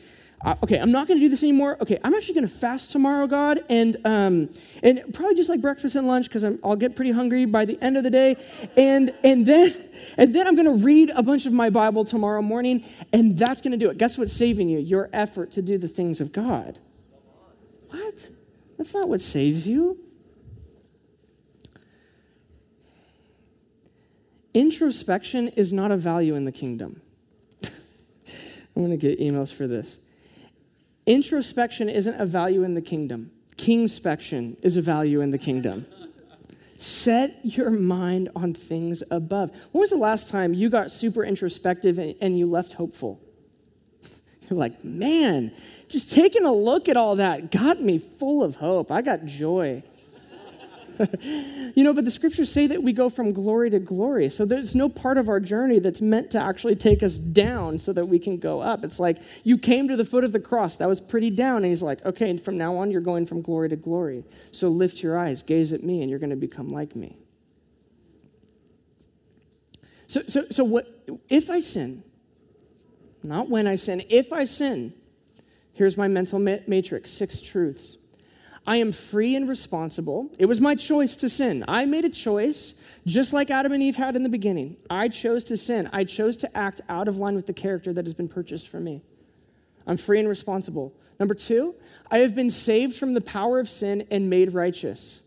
okay, 0.64 0.80
I'm 0.80 0.92
not 0.92 1.08
going 1.08 1.20
to 1.20 1.26
do 1.26 1.30
this 1.30 1.44
anymore. 1.44 1.78
Okay, 1.82 2.00
I'm 2.04 2.14
actually 2.14 2.34
going 2.36 2.48
to 2.48 2.54
fast 2.54 2.92
tomorrow, 2.92 3.28
God, 3.28 3.64
and 3.70 3.98
um, 4.06 4.50
and 4.82 5.04
probably 5.14 5.36
just 5.36 5.50
like 5.50 5.62
breakfast 5.62 5.96
and 5.96 6.08
lunch 6.08 6.28
because 6.28 6.44
I'll 6.64 6.76
get 6.76 6.96
pretty 6.96 7.12
hungry 7.12 7.46
by 7.46 7.66
the 7.66 7.78
end 7.82 7.98
of 7.98 8.04
the 8.04 8.10
day, 8.10 8.36
and 8.76 9.14
and 9.24 9.46
then 9.46 9.74
and 10.18 10.34
then 10.34 10.48
I'm 10.48 10.56
going 10.56 10.80
to 10.80 10.84
read 10.84 11.12
a 11.16 11.24
bunch 11.24 11.46
of 11.46 11.54
my 11.54 11.70
Bible 11.70 12.06
tomorrow 12.06 12.42
morning, 12.42 12.84
and 13.14 13.38
that's 13.38 13.62
going 13.62 13.72
to 13.72 13.78
do 13.78 13.90
it. 13.90 13.98
Guess 13.98 14.18
what's 14.18 14.34
saving 14.34 14.70
you? 14.70 14.80
Your 14.80 15.10
effort 15.14 15.52
to 15.52 15.62
do 15.62 15.78
the 15.78 15.88
things 15.88 16.22
of 16.22 16.34
God. 16.34 16.80
What? 17.90 18.30
That's 18.78 18.96
not 18.96 19.10
what 19.10 19.22
saves 19.22 19.68
you. 19.68 20.00
Introspection 24.54 25.50
is 25.50 25.72
not 25.72 25.92
a 25.92 25.98
value 25.98 26.36
in 26.36 26.46
the 26.46 26.52
kingdom. 26.52 27.02
I'm 27.64 27.72
going 28.76 28.90
to 28.90 28.98
get 28.98 29.20
emails 29.20 29.54
for 29.54 29.66
this 29.66 30.00
Introspection 31.06 31.90
isn't 31.90 32.20
a 32.20 32.26
value 32.26 32.64
in 32.64 32.74
the 32.74 32.82
kingdom. 32.82 33.32
Kingspection 33.58 34.58
is 34.64 34.78
a 34.78 34.82
value 34.82 35.22
in 35.22 35.32
the 35.32 35.38
kingdom. 35.38 35.86
Set 36.78 37.40
your 37.44 37.70
mind 37.70 38.30
on 38.36 38.54
things 38.54 39.04
above. 39.12 39.52
When 39.72 39.82
was 39.82 39.92
the 39.92 39.98
last 39.98 40.30
time 40.30 40.54
you 40.54 40.70
got 40.70 40.90
super 40.90 41.24
introspective 41.24 42.00
and, 42.00 42.16
and 42.22 42.40
you 42.40 42.48
left 42.48 42.74
hopeful? 42.74 43.22
You're 44.50 44.58
like, 44.58 44.84
man, 44.84 45.54
just 45.90 46.12
taking 46.12 46.44
a 46.44 46.52
look 46.52 46.90
at 46.90 46.98
all 46.98 47.18
that 47.18 47.52
got 47.52 47.82
me 47.82 48.00
full 48.00 48.44
of 48.44 48.56
hope. 48.56 48.92
I 48.92 49.04
got 49.04 49.26
joy. 49.26 49.84
you 51.76 51.84
know, 51.84 51.94
but 51.94 52.06
the 52.06 52.12
scriptures 52.12 52.52
say 52.52 52.68
that 52.68 52.82
we 52.82 52.94
go 52.94 53.10
from 53.10 53.32
glory 53.34 53.70
to 53.70 53.80
glory. 53.80 54.30
So 54.30 54.46
there's 54.46 54.76
no 54.76 54.90
part 54.90 55.18
of 55.18 55.30
our 55.30 55.40
journey 55.40 55.80
that's 55.80 56.02
meant 56.02 56.32
to 56.32 56.40
actually 56.40 56.76
take 56.76 57.04
us 57.04 57.18
down 57.18 57.80
so 57.80 57.94
that 57.94 58.06
we 58.06 58.20
can 58.20 58.38
go 58.38 58.62
up. 58.62 58.84
It's 58.84 59.00
like 59.00 59.18
you 59.44 59.58
came 59.58 59.88
to 59.88 59.96
the 59.96 60.06
foot 60.06 60.24
of 60.24 60.32
the 60.32 60.40
cross. 60.40 60.78
That 60.78 60.88
was 60.88 61.02
pretty 61.02 61.30
down. 61.30 61.58
And 61.58 61.68
he's 61.68 61.82
like, 61.82 62.06
okay, 62.06 62.36
from 62.38 62.58
now 62.58 62.76
on, 62.78 62.92
you're 62.92 63.02
going 63.02 63.26
from 63.26 63.42
glory 63.42 63.70
to 63.70 63.76
glory. 63.76 64.24
So 64.52 64.70
lift 64.70 65.02
your 65.02 65.18
eyes, 65.18 65.42
gaze 65.42 65.74
at 65.74 65.84
me, 65.84 66.02
and 66.02 66.10
you're 66.10 66.20
going 66.20 66.30
to 66.32 66.36
become 66.36 66.70
like 66.70 66.96
me. 66.96 67.18
So, 70.08 70.22
so, 70.28 70.42
so 70.52 70.64
what, 70.64 70.88
if 71.30 71.50
I 71.50 71.60
sin, 71.62 72.04
not 73.24 73.50
when 73.50 73.66
I 73.66 73.76
sin, 73.76 74.04
if 74.10 74.34
I 74.34 74.44
sin, 74.44 74.94
here's 75.74 75.96
my 75.96 76.08
mental 76.10 76.38
matrix 76.40 77.12
six 77.12 77.40
truths. 77.40 77.98
I 78.66 78.78
am 78.78 78.92
free 78.92 79.36
and 79.36 79.50
responsible. 79.50 80.32
It 80.38 80.46
was 80.46 80.62
my 80.62 80.76
choice 80.76 81.16
to 81.18 81.30
sin. 81.30 81.66
I 81.68 81.86
made 81.86 82.06
a 82.06 82.10
choice, 82.10 82.82
just 83.08 83.34
like 83.34 83.50
Adam 83.50 83.72
and 83.72 83.82
Eve 83.82 83.96
had 83.96 84.16
in 84.16 84.24
the 84.24 84.30
beginning. 84.30 84.78
I 84.90 85.08
chose 85.08 85.44
to 85.46 85.58
sin. 85.58 85.90
I 85.92 86.04
chose 86.04 86.38
to 86.38 86.58
act 86.58 86.82
out 86.88 87.08
of 87.08 87.18
line 87.18 87.36
with 87.36 87.48
the 87.48 87.54
character 87.54 87.92
that 87.94 88.06
has 88.06 88.14
been 88.14 88.28
purchased 88.28 88.68
for 88.68 88.80
me. 88.80 89.02
I'm 89.88 89.98
free 89.98 90.20
and 90.20 90.30
responsible. 90.30 90.94
Number 91.20 91.34
two, 91.34 91.76
I 92.10 92.20
have 92.20 92.36
been 92.36 92.50
saved 92.50 92.96
from 92.96 93.14
the 93.14 93.22
power 93.22 93.60
of 93.60 93.70
sin 93.70 94.08
and 94.12 94.30
made 94.30 94.54
righteous. 94.54 95.22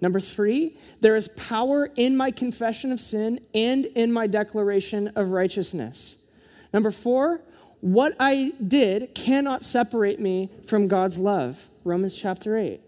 Number 0.00 0.18
three, 0.18 0.76
there 1.00 1.14
is 1.14 1.28
power 1.28 1.90
in 1.96 2.16
my 2.16 2.30
confession 2.30 2.90
of 2.90 3.00
sin 3.00 3.40
and 3.54 3.84
in 3.84 4.12
my 4.12 4.26
declaration 4.26 5.08
of 5.14 5.30
righteousness. 5.30 6.24
Number 6.72 6.90
four, 6.90 7.42
what 7.80 8.14
I 8.20 8.52
did 8.66 9.14
cannot 9.14 9.62
separate 9.62 10.20
me 10.20 10.50
from 10.66 10.88
God's 10.88 11.18
love. 11.18 11.66
Romans 11.84 12.14
chapter 12.14 12.56
8. 12.56 12.80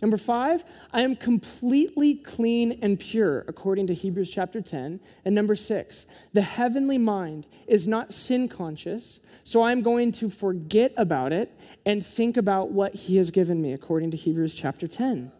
Number 0.00 0.16
five, 0.16 0.64
I 0.92 1.02
am 1.02 1.14
completely 1.14 2.14
clean 2.14 2.78
and 2.80 2.98
pure, 2.98 3.44
according 3.48 3.86
to 3.88 3.94
Hebrews 3.94 4.30
chapter 4.30 4.62
10. 4.62 4.98
And 5.24 5.34
number 5.34 5.54
six, 5.54 6.06
the 6.32 6.42
heavenly 6.42 6.96
mind 6.96 7.46
is 7.66 7.86
not 7.86 8.14
sin 8.14 8.48
conscious, 8.48 9.20
so 9.44 9.62
I'm 9.62 9.82
going 9.82 10.12
to 10.12 10.30
forget 10.30 10.92
about 10.96 11.32
it 11.32 11.52
and 11.84 12.04
think 12.04 12.38
about 12.38 12.70
what 12.70 12.94
he 12.94 13.18
has 13.18 13.30
given 13.30 13.60
me, 13.60 13.72
according 13.72 14.10
to 14.12 14.16
Hebrews 14.16 14.54
chapter 14.54 14.88
10. 14.88 15.32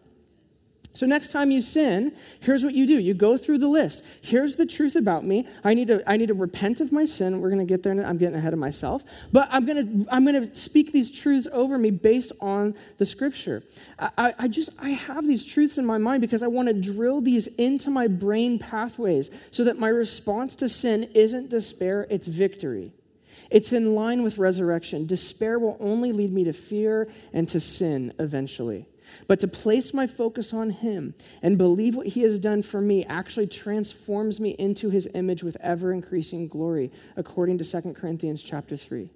So, 0.93 1.05
next 1.05 1.31
time 1.31 1.51
you 1.51 1.61
sin, 1.61 2.13
here's 2.41 2.65
what 2.65 2.73
you 2.73 2.85
do. 2.85 2.99
You 2.99 3.13
go 3.13 3.37
through 3.37 3.59
the 3.59 3.67
list. 3.67 4.05
Here's 4.21 4.57
the 4.57 4.65
truth 4.65 4.97
about 4.97 5.25
me. 5.25 5.47
I 5.63 5.73
need 5.73 5.87
to, 5.87 6.03
I 6.09 6.17
need 6.17 6.27
to 6.27 6.33
repent 6.33 6.81
of 6.81 6.91
my 6.91 7.05
sin. 7.05 7.39
We're 7.39 7.49
going 7.49 7.65
to 7.65 7.65
get 7.65 7.81
there. 7.81 7.93
I'm 8.05 8.17
getting 8.17 8.35
ahead 8.35 8.51
of 8.51 8.59
myself. 8.59 9.03
But 9.31 9.47
I'm 9.51 9.65
going 9.65 10.05
to, 10.05 10.13
I'm 10.13 10.25
going 10.25 10.49
to 10.49 10.53
speak 10.53 10.91
these 10.91 11.09
truths 11.09 11.47
over 11.53 11.77
me 11.77 11.91
based 11.91 12.33
on 12.41 12.75
the 12.97 13.05
scripture. 13.05 13.63
I, 13.99 14.33
I 14.37 14.47
just, 14.49 14.71
I 14.81 14.89
have 14.89 15.25
these 15.25 15.45
truths 15.45 15.77
in 15.77 15.85
my 15.85 15.97
mind 15.97 16.19
because 16.19 16.43
I 16.43 16.47
want 16.47 16.67
to 16.67 16.73
drill 16.73 17.21
these 17.21 17.47
into 17.55 17.89
my 17.89 18.07
brain 18.07 18.59
pathways 18.59 19.29
so 19.51 19.63
that 19.63 19.79
my 19.79 19.89
response 19.89 20.55
to 20.55 20.67
sin 20.67 21.09
isn't 21.13 21.49
despair, 21.49 22.05
it's 22.09 22.27
victory. 22.27 22.91
It's 23.49 23.71
in 23.71 23.95
line 23.95 24.23
with 24.23 24.37
resurrection. 24.37 25.05
Despair 25.05 25.57
will 25.57 25.77
only 25.79 26.11
lead 26.11 26.33
me 26.33 26.43
to 26.45 26.53
fear 26.53 27.07
and 27.33 27.47
to 27.49 27.59
sin 27.59 28.13
eventually. 28.19 28.87
But 29.27 29.39
to 29.41 29.47
place 29.47 29.93
my 29.93 30.07
focus 30.07 30.53
on 30.53 30.69
Him 30.69 31.13
and 31.41 31.57
believe 31.57 31.95
what 31.95 32.07
He 32.07 32.21
has 32.21 32.37
done 32.37 32.61
for 32.61 32.81
me 32.81 33.05
actually 33.05 33.47
transforms 33.47 34.39
me 34.39 34.51
into 34.59 34.89
His 34.89 35.09
image 35.15 35.43
with 35.43 35.57
ever 35.61 35.93
increasing 35.93 36.47
glory, 36.47 36.91
according 37.17 37.57
to 37.59 37.81
2 37.81 37.93
Corinthians 37.93 38.43
chapter 38.43 38.77
3. 38.77 39.09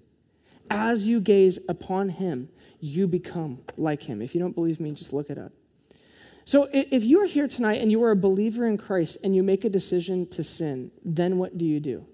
As 0.69 1.07
you 1.07 1.19
gaze 1.19 1.59
upon 1.69 2.09
Him, 2.09 2.49
you 2.79 3.07
become 3.07 3.59
like 3.77 4.03
Him. 4.03 4.21
If 4.21 4.33
you 4.33 4.41
don't 4.41 4.55
believe 4.55 4.79
me, 4.79 4.91
just 4.91 5.13
look 5.13 5.29
it 5.29 5.37
up. 5.37 5.51
So 6.45 6.69
if 6.71 7.03
you 7.03 7.23
are 7.23 7.25
here 7.25 7.47
tonight 7.47 7.81
and 7.81 7.91
you 7.91 8.03
are 8.03 8.11
a 8.11 8.15
believer 8.15 8.67
in 8.67 8.77
Christ 8.77 9.17
and 9.23 9.35
you 9.35 9.41
make 9.41 9.65
a 9.65 9.69
decision 9.69 10.27
to 10.27 10.43
sin, 10.43 10.91
then 11.03 11.39
what 11.39 11.57
do 11.57 11.65
you 11.65 11.79
do? 11.79 12.05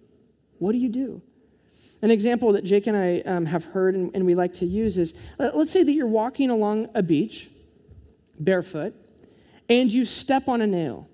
What 0.57 0.71
do 0.71 0.77
you 0.77 0.87
do? 0.87 1.21
An 2.01 2.11
example 2.11 2.53
that 2.53 2.63
Jake 2.63 2.87
and 2.87 2.95
I 2.95 3.19
um, 3.21 3.45
have 3.45 3.65
heard 3.65 3.93
and, 3.93 4.09
and 4.15 4.25
we 4.25 4.33
like 4.33 4.53
to 4.55 4.65
use 4.65 4.97
is 4.97 5.19
let's 5.37 5.71
say 5.71 5.83
that 5.83 5.91
you're 5.91 6.07
walking 6.07 6.49
along 6.49 6.87
a 6.95 7.03
beach 7.03 7.49
barefoot, 8.43 8.93
and 9.69 9.91
you 9.91 10.05
step 10.05 10.47
on 10.47 10.61
a 10.61 10.67
nail. 10.67 11.07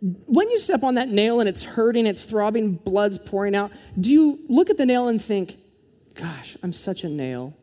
When 0.00 0.48
you 0.50 0.58
step 0.58 0.82
on 0.82 0.96
that 0.96 1.08
nail 1.08 1.40
and 1.40 1.48
it's 1.48 1.62
hurting, 1.62 2.06
it's 2.06 2.24
throbbing, 2.24 2.74
blood's 2.74 3.18
pouring 3.18 3.54
out, 3.54 3.72
do 3.98 4.12
you 4.12 4.38
look 4.48 4.70
at 4.70 4.76
the 4.76 4.86
nail 4.86 5.08
and 5.08 5.22
think, 5.22 5.56
gosh, 6.14 6.56
I'm 6.62 6.72
such 6.72 7.04
a 7.04 7.08
nail? 7.08 7.54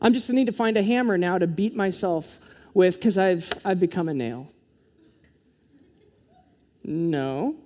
I'm 0.00 0.12
just 0.12 0.26
gonna 0.26 0.36
need 0.36 0.46
to 0.46 0.52
find 0.52 0.76
a 0.76 0.82
hammer 0.82 1.16
now 1.16 1.38
to 1.38 1.46
beat 1.46 1.74
myself 1.74 2.38
with 2.74 2.96
because 2.96 3.16
I've, 3.16 3.50
I've 3.64 3.80
become 3.80 4.08
a 4.08 4.14
nail. 4.14 4.48
No. 6.82 7.56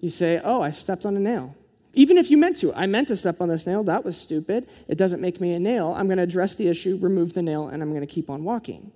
You 0.00 0.10
say, 0.10 0.40
oh, 0.44 0.60
I 0.60 0.70
stepped 0.70 1.04
on 1.06 1.16
a 1.16 1.20
nail. 1.20 1.56
Even 1.96 2.18
if 2.18 2.30
you 2.30 2.36
meant 2.36 2.56
to, 2.56 2.74
I 2.74 2.86
meant 2.86 3.08
to 3.08 3.16
step 3.16 3.40
on 3.40 3.48
this 3.48 3.66
nail, 3.66 3.82
that 3.84 4.04
was 4.04 4.18
stupid. 4.18 4.68
It 4.86 4.98
doesn't 4.98 5.22
make 5.22 5.40
me 5.40 5.54
a 5.54 5.58
nail. 5.58 5.94
I'm 5.96 6.06
going 6.06 6.18
to 6.18 6.22
address 6.22 6.54
the 6.54 6.68
issue, 6.68 6.98
remove 7.00 7.32
the 7.32 7.40
nail, 7.40 7.68
and 7.68 7.82
I'm 7.82 7.88
going 7.88 8.02
to 8.02 8.06
keep 8.06 8.28
on 8.28 8.44
walking. 8.44 8.92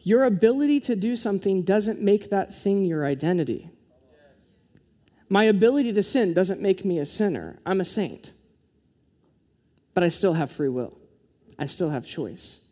Your 0.00 0.24
ability 0.24 0.80
to 0.80 0.96
do 0.96 1.14
something 1.14 1.62
doesn't 1.62 2.00
make 2.00 2.30
that 2.30 2.52
thing 2.52 2.84
your 2.84 3.06
identity. 3.06 3.70
My 5.28 5.44
ability 5.44 5.92
to 5.92 6.02
sin 6.02 6.34
doesn't 6.34 6.60
make 6.60 6.84
me 6.84 6.98
a 6.98 7.06
sinner. 7.06 7.60
I'm 7.64 7.80
a 7.80 7.84
saint. 7.84 8.32
But 9.94 10.02
I 10.02 10.08
still 10.08 10.32
have 10.32 10.50
free 10.50 10.70
will, 10.70 10.98
I 11.56 11.66
still 11.66 11.90
have 11.90 12.04
choice. 12.04 12.66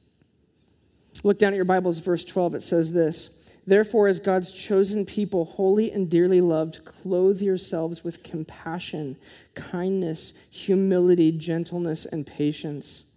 Look 1.23 1.39
down 1.39 1.53
at 1.53 1.57
your 1.57 1.65
Bibles, 1.65 2.01
verse 2.01 2.25
12. 2.25 2.57
It 2.57 2.63
says 2.63 2.93
this. 2.93 3.40
Therefore, 3.67 4.09
as 4.09 4.19
God's 4.19 4.53
chosen 4.53 5.05
people, 5.05 5.45
holy 5.45 5.93
and 5.93 6.09
dearly 6.09 6.41
loved, 6.41 6.85
clothe 6.85 7.41
yourselves 7.41 8.03
with 8.03 8.23
compassion, 8.23 9.17
kindness, 9.55 10.35
humility, 10.51 11.31
gentleness, 11.31 12.07
and 12.07 12.27
patience. 12.27 13.13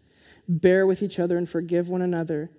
Bear 0.47 0.85
with 0.85 1.01
each 1.01 1.19
other 1.19 1.37
and 1.37 1.47
forgive 1.47 1.89
one 1.89 2.01
another. 2.01 2.49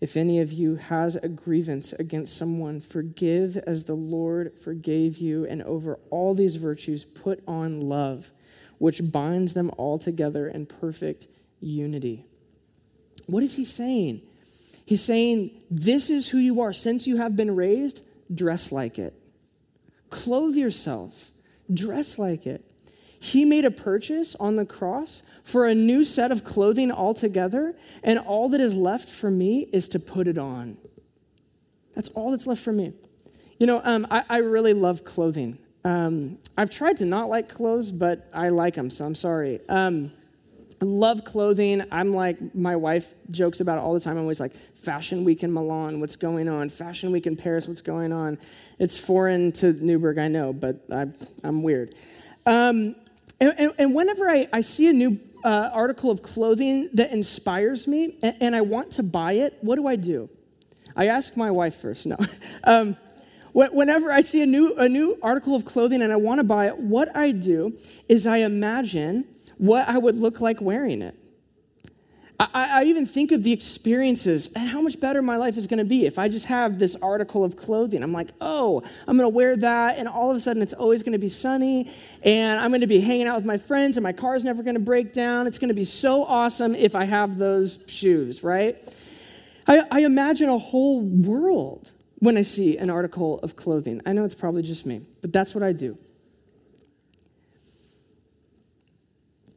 If 0.00 0.16
any 0.16 0.40
of 0.40 0.52
you 0.52 0.76
has 0.76 1.16
a 1.16 1.28
grievance 1.28 1.92
against 1.92 2.36
someone, 2.36 2.80
forgive 2.80 3.56
as 3.58 3.84
the 3.84 3.94
Lord 3.94 4.52
forgave 4.58 5.18
you. 5.18 5.46
And 5.46 5.62
over 5.62 5.98
all 6.10 6.34
these 6.34 6.56
virtues, 6.56 7.04
put 7.04 7.42
on 7.46 7.82
love, 7.82 8.32
which 8.78 9.10
binds 9.12 9.52
them 9.52 9.70
all 9.76 9.98
together 9.98 10.48
in 10.48 10.66
perfect 10.66 11.28
unity. 11.60 12.24
What 13.26 13.42
is 13.42 13.54
he 13.54 13.64
saying? 13.64 14.22
He's 14.86 15.02
saying, 15.02 15.50
This 15.70 16.08
is 16.08 16.28
who 16.28 16.38
you 16.38 16.62
are. 16.62 16.72
Since 16.72 17.06
you 17.06 17.18
have 17.18 17.36
been 17.36 17.54
raised, 17.54 18.00
dress 18.34 18.72
like 18.72 18.98
it. 18.98 19.12
Clothe 20.08 20.54
yourself, 20.54 21.30
dress 21.72 22.18
like 22.18 22.46
it. 22.46 22.64
He 23.18 23.44
made 23.44 23.64
a 23.64 23.70
purchase 23.70 24.34
on 24.36 24.54
the 24.54 24.64
cross 24.64 25.22
for 25.42 25.66
a 25.66 25.74
new 25.74 26.04
set 26.04 26.30
of 26.30 26.44
clothing 26.44 26.92
altogether, 26.92 27.74
and 28.02 28.18
all 28.20 28.48
that 28.50 28.60
is 28.60 28.74
left 28.74 29.08
for 29.08 29.30
me 29.30 29.68
is 29.72 29.88
to 29.88 29.98
put 29.98 30.28
it 30.28 30.38
on. 30.38 30.76
That's 31.94 32.08
all 32.10 32.30
that's 32.30 32.46
left 32.46 32.62
for 32.62 32.72
me. 32.72 32.92
You 33.58 33.66
know, 33.66 33.80
um, 33.84 34.06
I, 34.10 34.24
I, 34.28 34.38
really 34.38 34.74
love 34.74 35.02
clothing. 35.02 35.56
Um, 35.82 36.38
I've 36.58 36.68
tried 36.68 36.98
to 36.98 37.06
not 37.06 37.30
like 37.30 37.48
clothes, 37.48 37.90
but 37.90 38.28
I 38.34 38.50
like 38.50 38.74
them, 38.74 38.90
so 38.90 39.04
I'm 39.04 39.14
sorry. 39.14 39.60
Um, 39.68 40.12
I 40.80 40.84
love 40.84 41.24
clothing. 41.24 41.82
I'm 41.90 42.12
like, 42.12 42.54
my 42.54 42.76
wife 42.76 43.14
jokes 43.30 43.60
about 43.60 43.78
it 43.78 43.80
all 43.80 43.94
the 43.94 44.00
time. 44.00 44.16
I'm 44.16 44.22
always 44.22 44.40
like, 44.40 44.54
Fashion 44.74 45.24
Week 45.24 45.42
in 45.42 45.52
Milan, 45.52 46.00
what's 46.00 46.16
going 46.16 46.48
on? 46.48 46.68
Fashion 46.68 47.10
Week 47.10 47.26
in 47.26 47.34
Paris, 47.34 47.66
what's 47.66 47.80
going 47.80 48.12
on? 48.12 48.38
It's 48.78 48.96
foreign 48.98 49.52
to 49.52 49.72
Newberg, 49.72 50.18
I 50.18 50.28
know, 50.28 50.52
but 50.52 50.84
I, 50.92 51.06
am 51.44 51.62
weird. 51.62 51.94
Um, 52.44 52.94
and, 53.40 53.54
and, 53.58 53.72
and, 53.78 53.94
whenever 53.94 54.28
I, 54.28 54.46
I 54.52 54.60
see 54.60 54.88
a 54.88 54.92
new 54.92 55.18
uh, 55.44 55.70
article 55.72 56.10
of 56.10 56.22
clothing 56.22 56.88
that 56.94 57.10
inspires 57.10 57.88
me 57.88 58.16
and, 58.22 58.36
and, 58.40 58.56
I 58.56 58.60
want 58.60 58.92
to 58.92 59.02
buy 59.02 59.32
it, 59.32 59.58
what 59.60 59.76
do 59.76 59.86
I 59.86 59.96
do? 59.96 60.30
I 60.94 61.08
ask 61.08 61.36
my 61.36 61.50
wife 61.50 61.74
first. 61.74 62.06
No. 62.06 62.16
um, 62.64 62.96
whenever 63.52 64.12
I 64.12 64.20
see 64.20 64.42
a 64.42 64.46
new, 64.46 64.74
a 64.76 64.88
new 64.88 65.18
article 65.22 65.56
of 65.56 65.64
clothing 65.64 66.02
and 66.02 66.12
I 66.12 66.16
want 66.16 66.38
to 66.38 66.44
buy 66.44 66.66
it, 66.68 66.78
what 66.78 67.14
I 67.16 67.32
do 67.32 67.76
is 68.08 68.26
I 68.26 68.38
imagine 68.38 69.24
what 69.58 69.88
I 69.88 69.98
would 69.98 70.16
look 70.16 70.40
like 70.40 70.60
wearing 70.60 71.02
it. 71.02 71.16
I, 72.38 72.80
I, 72.80 72.84
even 72.84 73.06
think 73.06 73.32
of 73.32 73.42
the 73.42 73.52
experiences 73.52 74.52
and 74.54 74.68
how 74.68 74.82
much 74.82 75.00
better 75.00 75.22
my 75.22 75.36
life 75.36 75.56
is 75.56 75.66
going 75.66 75.78
to 75.78 75.86
be 75.86 76.04
if 76.04 76.18
I 76.18 76.28
just 76.28 76.46
have 76.46 76.78
this 76.78 76.94
article 76.96 77.44
of 77.44 77.56
clothing. 77.56 78.02
I'm 78.02 78.12
like, 78.12 78.28
oh, 78.42 78.82
I'm 79.06 79.16
going 79.16 79.24
to 79.30 79.34
wear 79.34 79.56
that, 79.56 79.96
and 79.96 80.06
all 80.06 80.30
of 80.30 80.36
a 80.36 80.40
sudden 80.40 80.60
it's 80.60 80.74
always 80.74 81.02
going 81.02 81.14
to 81.14 81.18
be 81.18 81.28
sunny, 81.28 81.90
and 82.22 82.60
I'm 82.60 82.70
going 82.70 82.82
to 82.82 82.86
be 82.86 83.00
hanging 83.00 83.26
out 83.26 83.36
with 83.36 83.46
my 83.46 83.56
friends, 83.56 83.96
and 83.96 84.04
my 84.04 84.12
car's 84.12 84.44
never 84.44 84.62
going 84.62 84.74
to 84.74 84.80
break 84.80 85.14
down. 85.14 85.46
It's 85.46 85.58
going 85.58 85.68
to 85.68 85.74
be 85.74 85.84
so 85.84 86.24
awesome 86.24 86.74
if 86.74 86.94
I 86.94 87.04
have 87.04 87.38
those 87.38 87.84
shoes, 87.88 88.42
right? 88.42 88.76
I, 89.66 89.82
I 89.90 90.00
imagine 90.00 90.50
a 90.50 90.58
whole 90.58 91.00
world 91.00 91.90
when 92.18 92.36
I 92.36 92.42
see 92.42 92.76
an 92.76 92.90
article 92.90 93.38
of 93.40 93.56
clothing. 93.56 94.02
I 94.04 94.12
know 94.12 94.24
it's 94.24 94.34
probably 94.34 94.62
just 94.62 94.84
me, 94.84 95.00
but 95.22 95.32
that's 95.32 95.54
what 95.54 95.64
I 95.64 95.72
do. 95.72 95.96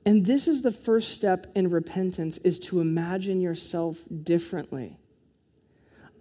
And 0.09 0.25
this 0.25 0.47
is 0.47 0.63
the 0.63 0.71
first 0.71 1.11
step 1.11 1.45
in 1.53 1.69
repentance 1.69 2.39
is 2.39 2.57
to 2.61 2.81
imagine 2.81 3.41
yourself 3.41 3.99
differently. 4.23 4.97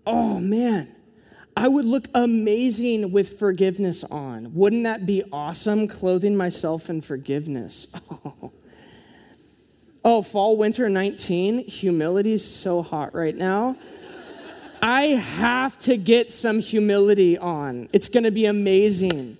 Oh 0.06 0.38
man, 0.38 0.94
I 1.56 1.68
would 1.68 1.86
look 1.86 2.06
amazing 2.12 3.12
with 3.12 3.38
forgiveness 3.38 4.04
on. 4.04 4.52
Wouldn't 4.52 4.84
that 4.84 5.06
be 5.06 5.24
awesome 5.32 5.88
clothing 5.88 6.36
myself 6.36 6.90
in 6.90 7.00
forgiveness? 7.00 7.94
Oh. 8.10 8.52
Oh, 10.04 10.22
fall 10.22 10.56
winter 10.56 10.88
19, 10.88 11.66
Humility's 11.66 12.44
so 12.44 12.82
hot 12.82 13.14
right 13.14 13.36
now. 13.36 13.76
I 14.80 15.02
have 15.02 15.78
to 15.80 15.96
get 15.96 16.30
some 16.30 16.60
humility 16.60 17.36
on. 17.36 17.88
It's 17.92 18.08
going 18.08 18.24
to 18.24 18.30
be 18.30 18.46
amazing 18.46 19.38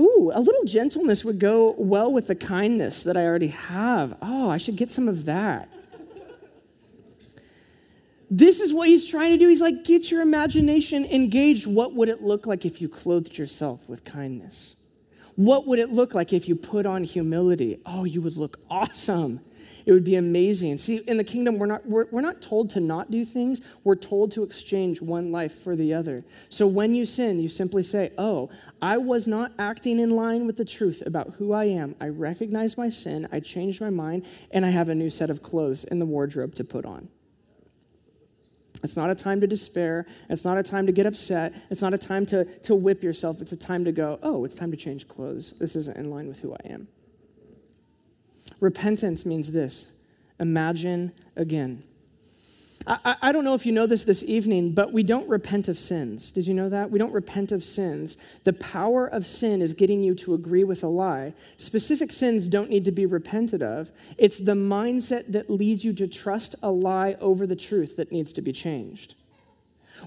ooh, 0.00 0.30
a 0.34 0.40
little 0.40 0.64
gentleness 0.64 1.24
would 1.24 1.38
go 1.38 1.74
well 1.78 2.12
with 2.12 2.26
the 2.26 2.34
kindness 2.34 3.02
that 3.04 3.16
I 3.16 3.24
already 3.24 3.48
have. 3.48 4.16
Oh, 4.22 4.50
I 4.50 4.58
should 4.58 4.76
get 4.76 4.90
some 4.90 5.08
of 5.08 5.24
that. 5.26 5.68
This 8.30 8.60
is 8.60 8.72
what 8.72 8.88
he's 8.88 9.06
trying 9.06 9.30
to 9.30 9.36
do. 9.36 9.48
He's 9.48 9.60
like, 9.60 9.84
get 9.84 10.10
your 10.10 10.22
imagination 10.22 11.04
engaged. 11.04 11.66
What 11.66 11.94
would 11.94 12.08
it 12.08 12.22
look 12.22 12.46
like 12.46 12.64
if 12.64 12.80
you 12.80 12.88
clothed 12.88 13.38
yourself 13.38 13.88
with 13.88 14.04
kindness? 14.04 14.80
What 15.36 15.66
would 15.66 15.78
it 15.78 15.90
look 15.90 16.14
like 16.14 16.32
if 16.32 16.48
you 16.48 16.56
put 16.56 16.86
on 16.86 17.04
humility? 17.04 17.80
Oh, 17.86 18.04
you 18.04 18.22
would 18.22 18.36
look 18.36 18.58
awesome. 18.70 19.40
It 19.86 19.92
would 19.92 20.04
be 20.04 20.16
amazing. 20.16 20.78
See, 20.78 20.96
in 21.06 21.16
the 21.16 21.24
kingdom, 21.24 21.58
we're 21.58 21.66
not, 21.66 21.86
we're, 21.86 22.06
we're 22.10 22.22
not 22.22 22.40
told 22.40 22.70
to 22.70 22.80
not 22.80 23.10
do 23.10 23.24
things, 23.24 23.60
we're 23.84 23.96
told 23.96 24.32
to 24.32 24.42
exchange 24.42 25.02
one 25.02 25.30
life 25.30 25.54
for 25.62 25.76
the 25.76 25.92
other. 25.92 26.24
So 26.48 26.66
when 26.66 26.94
you 26.94 27.04
sin, 27.04 27.38
you 27.38 27.48
simply 27.48 27.82
say, 27.82 28.12
Oh, 28.16 28.50
I 28.80 28.96
was 28.96 29.26
not 29.26 29.52
acting 29.58 30.00
in 30.00 30.10
line 30.10 30.46
with 30.46 30.56
the 30.56 30.64
truth 30.64 31.02
about 31.04 31.34
who 31.34 31.52
I 31.52 31.64
am. 31.64 31.94
I 32.00 32.08
recognize 32.08 32.78
my 32.78 32.88
sin, 32.88 33.28
I 33.30 33.40
changed 33.40 33.80
my 33.80 33.90
mind, 33.90 34.24
and 34.52 34.64
I 34.64 34.70
have 34.70 34.88
a 34.88 34.94
new 34.94 35.10
set 35.10 35.28
of 35.28 35.42
clothes 35.42 35.84
in 35.84 35.98
the 35.98 36.06
wardrobe 36.06 36.54
to 36.54 36.64
put 36.64 36.86
on. 36.86 37.08
It's 38.82 38.96
not 38.96 39.08
a 39.08 39.14
time 39.14 39.40
to 39.40 39.46
despair. 39.46 40.06
It's 40.28 40.44
not 40.44 40.58
a 40.58 40.62
time 40.62 40.84
to 40.86 40.92
get 40.92 41.06
upset. 41.06 41.54
It's 41.70 41.80
not 41.80 41.94
a 41.94 41.98
time 41.98 42.26
to, 42.26 42.44
to 42.44 42.74
whip 42.74 43.02
yourself. 43.02 43.40
It's 43.40 43.52
a 43.52 43.56
time 43.56 43.82
to 43.86 43.92
go, 43.92 44.18
oh, 44.22 44.44
it's 44.44 44.54
time 44.54 44.70
to 44.72 44.76
change 44.76 45.08
clothes. 45.08 45.58
This 45.58 45.74
isn't 45.74 45.96
in 45.96 46.10
line 46.10 46.28
with 46.28 46.38
who 46.38 46.52
I 46.52 46.68
am. 46.68 46.86
Repentance 48.64 49.26
means 49.26 49.50
this 49.50 49.92
imagine 50.40 51.12
again. 51.36 51.82
I, 52.86 53.16
I, 53.20 53.32
don't 53.32 53.44
know 53.44 53.52
if 53.52 53.66
you 53.66 53.72
know 53.72 53.86
this 53.86 54.04
this 54.04 54.22
evening, 54.24 54.72
but 54.72 54.90
we 54.90 55.02
don't 55.02 55.28
repent 55.28 55.68
of 55.68 55.78
sins. 55.78 56.32
Did 56.32 56.46
you 56.46 56.54
know 56.54 56.70
that? 56.70 56.90
We 56.90 56.98
don't 56.98 57.12
repent 57.12 57.52
of 57.52 57.62
sins. 57.62 58.16
The 58.44 58.54
power 58.54 59.06
of 59.06 59.26
sin 59.26 59.60
is 59.60 59.74
getting 59.74 60.02
you 60.02 60.14
to 60.14 60.32
agree 60.32 60.64
with 60.64 60.82
a 60.82 60.88
lie. 60.88 61.34
Specific 61.58 62.10
sins 62.10 62.48
don't 62.48 62.70
need 62.70 62.86
to 62.86 62.92
be 62.92 63.04
repented 63.04 63.60
of. 63.60 63.92
It's 64.16 64.38
the 64.38 64.52
mindset 64.52 65.26
that 65.32 65.50
leads 65.50 65.84
you 65.84 65.92
to 65.92 66.08
trust 66.08 66.54
a 66.62 66.70
lie 66.70 67.16
over 67.20 67.46
the 67.46 67.56
truth 67.56 67.96
that 67.96 68.12
needs 68.12 68.32
to 68.32 68.40
be 68.40 68.52
changed. 68.52 69.14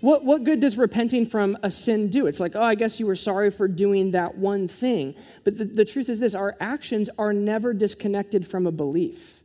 What, 0.01 0.23
what 0.23 0.43
good 0.43 0.59
does 0.59 0.77
repenting 0.77 1.25
from 1.25 1.57
a 1.63 1.71
sin 1.71 2.09
do? 2.09 2.27
It's 2.27 2.39
like, 2.39 2.55
oh, 2.55 2.61
I 2.61 2.75
guess 2.75 2.99
you 2.99 3.07
were 3.07 3.15
sorry 3.15 3.49
for 3.49 3.67
doing 3.67 4.11
that 4.11 4.37
one 4.37 4.67
thing. 4.67 5.15
But 5.43 5.57
the, 5.57 5.65
the 5.65 5.85
truth 5.85 6.09
is 6.09 6.19
this 6.19 6.35
our 6.35 6.55
actions 6.59 7.09
are 7.17 7.33
never 7.33 7.73
disconnected 7.73 8.47
from 8.47 8.67
a 8.67 8.71
belief. 8.71 9.41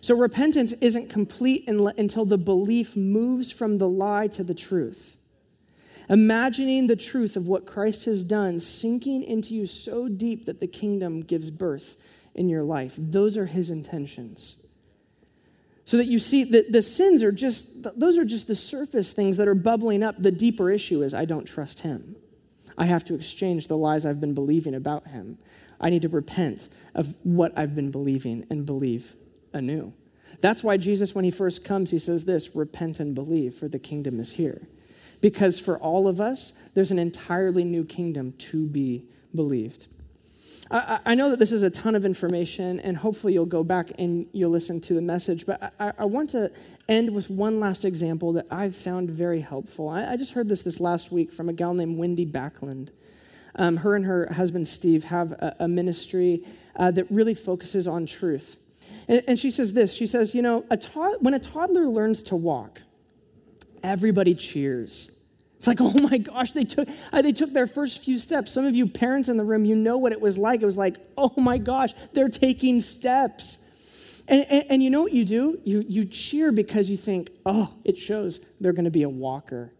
So 0.00 0.16
repentance 0.16 0.72
isn't 0.74 1.10
complete 1.10 1.68
until 1.68 2.24
the 2.24 2.38
belief 2.38 2.96
moves 2.96 3.50
from 3.50 3.78
the 3.78 3.88
lie 3.88 4.28
to 4.28 4.44
the 4.44 4.54
truth. 4.54 5.16
Imagining 6.08 6.86
the 6.86 6.94
truth 6.94 7.36
of 7.36 7.48
what 7.48 7.66
Christ 7.66 8.04
has 8.04 8.22
done 8.22 8.60
sinking 8.60 9.24
into 9.24 9.54
you 9.54 9.66
so 9.66 10.08
deep 10.08 10.46
that 10.46 10.60
the 10.60 10.68
kingdom 10.68 11.22
gives 11.22 11.50
birth 11.50 11.96
in 12.36 12.48
your 12.48 12.62
life. 12.62 12.94
Those 12.96 13.36
are 13.36 13.46
his 13.46 13.70
intentions. 13.70 14.65
So 15.86 15.96
that 15.96 16.06
you 16.06 16.18
see 16.18 16.44
that 16.44 16.72
the 16.72 16.82
sins 16.82 17.22
are 17.22 17.32
just, 17.32 17.86
those 17.98 18.18
are 18.18 18.24
just 18.24 18.48
the 18.48 18.56
surface 18.56 19.12
things 19.12 19.36
that 19.36 19.48
are 19.48 19.54
bubbling 19.54 20.02
up. 20.02 20.20
The 20.20 20.32
deeper 20.32 20.70
issue 20.70 21.02
is 21.02 21.14
I 21.14 21.24
don't 21.24 21.46
trust 21.46 21.80
him. 21.80 22.16
I 22.76 22.86
have 22.86 23.04
to 23.06 23.14
exchange 23.14 23.68
the 23.68 23.76
lies 23.76 24.04
I've 24.04 24.20
been 24.20 24.34
believing 24.34 24.74
about 24.74 25.06
him. 25.06 25.38
I 25.80 25.90
need 25.90 26.02
to 26.02 26.08
repent 26.08 26.68
of 26.94 27.14
what 27.22 27.56
I've 27.56 27.74
been 27.74 27.90
believing 27.90 28.44
and 28.50 28.66
believe 28.66 29.14
anew. 29.52 29.92
That's 30.40 30.64
why 30.64 30.76
Jesus, 30.76 31.14
when 31.14 31.24
he 31.24 31.30
first 31.30 31.64
comes, 31.64 31.90
he 31.90 31.98
says 31.98 32.24
this 32.24 32.56
repent 32.56 33.00
and 33.00 33.14
believe, 33.14 33.54
for 33.54 33.68
the 33.68 33.78
kingdom 33.78 34.18
is 34.18 34.32
here. 34.32 34.60
Because 35.20 35.58
for 35.58 35.78
all 35.78 36.08
of 36.08 36.20
us, 36.20 36.60
there's 36.74 36.90
an 36.90 36.98
entirely 36.98 37.64
new 37.64 37.84
kingdom 37.84 38.32
to 38.38 38.66
be 38.66 39.04
believed. 39.34 39.86
I, 40.70 40.98
I, 41.06 41.14
know 41.14 41.30
that 41.30 41.38
this 41.38 41.52
is 41.52 41.62
a 41.62 41.70
ton 41.70 41.94
of 41.94 42.04
information, 42.04 42.80
and 42.80 42.96
hopefully 42.96 43.32
you'll 43.32 43.46
go 43.46 43.62
back 43.62 43.92
and 43.98 44.26
you'll 44.32 44.50
listen 44.50 44.80
to 44.82 44.94
the 44.94 45.00
message, 45.00 45.46
but 45.46 45.72
I, 45.78 45.92
I 45.98 46.04
want 46.04 46.30
to 46.30 46.50
end 46.88 47.14
with 47.14 47.30
one 47.30 47.60
last 47.60 47.84
example 47.84 48.32
that 48.32 48.46
I've 48.50 48.74
found 48.74 49.10
very 49.10 49.40
helpful. 49.40 49.88
I, 49.88 50.12
I 50.12 50.16
just 50.16 50.32
heard 50.32 50.48
this 50.48 50.62
this 50.62 50.80
last 50.80 51.12
week 51.12 51.32
from 51.32 51.48
a 51.48 51.52
gal 51.52 51.72
named 51.74 51.98
Wendy 51.98 52.26
Backlund. 52.26 52.90
Um, 53.54 53.76
her 53.78 53.94
and 53.94 54.04
her 54.04 54.30
husband 54.32 54.66
Steve 54.66 55.04
have 55.04 55.32
a, 55.32 55.56
a 55.60 55.68
ministry 55.68 56.44
uh, 56.76 56.90
that 56.90 57.10
really 57.10 57.34
focuses 57.34 57.86
on 57.86 58.04
truth. 58.04 58.56
And, 59.08 59.22
and, 59.28 59.38
she 59.38 59.50
says 59.50 59.72
this 59.72 59.94
she 59.94 60.06
says, 60.06 60.34
You 60.34 60.42
know, 60.42 60.64
a 60.70 60.76
to- 60.76 61.18
when 61.20 61.34
a 61.34 61.38
toddler 61.38 61.86
learns 61.86 62.22
to 62.24 62.36
walk, 62.36 62.82
everybody 63.82 64.34
cheers. 64.34 65.12
It's 65.56 65.66
like, 65.66 65.80
oh 65.80 65.92
my 65.92 66.18
gosh, 66.18 66.52
they 66.52 66.64
took, 66.64 66.88
uh, 67.12 67.22
they 67.22 67.32
took 67.32 67.52
their 67.52 67.66
first 67.66 68.02
few 68.02 68.18
steps. 68.18 68.52
Some 68.52 68.66
of 68.66 68.74
you 68.74 68.86
parents 68.86 69.28
in 69.28 69.36
the 69.36 69.44
room, 69.44 69.64
you 69.64 69.74
know 69.74 69.98
what 69.98 70.12
it 70.12 70.20
was 70.20 70.38
like. 70.38 70.62
It 70.62 70.66
was 70.66 70.76
like, 70.76 70.96
oh 71.16 71.32
my 71.36 71.58
gosh, 71.58 71.94
they're 72.12 72.28
taking 72.28 72.80
steps. 72.80 73.64
And, 74.28 74.46
and, 74.50 74.64
and 74.70 74.82
you 74.82 74.90
know 74.90 75.02
what 75.02 75.12
you 75.12 75.24
do? 75.24 75.60
You, 75.64 75.84
you 75.88 76.04
cheer 76.04 76.52
because 76.52 76.90
you 76.90 76.96
think, 76.96 77.30
oh, 77.44 77.72
it 77.84 77.96
shows 77.96 78.48
they're 78.60 78.72
going 78.72 78.84
to 78.84 78.90
be 78.90 79.04
a 79.04 79.08
walker. 79.08 79.72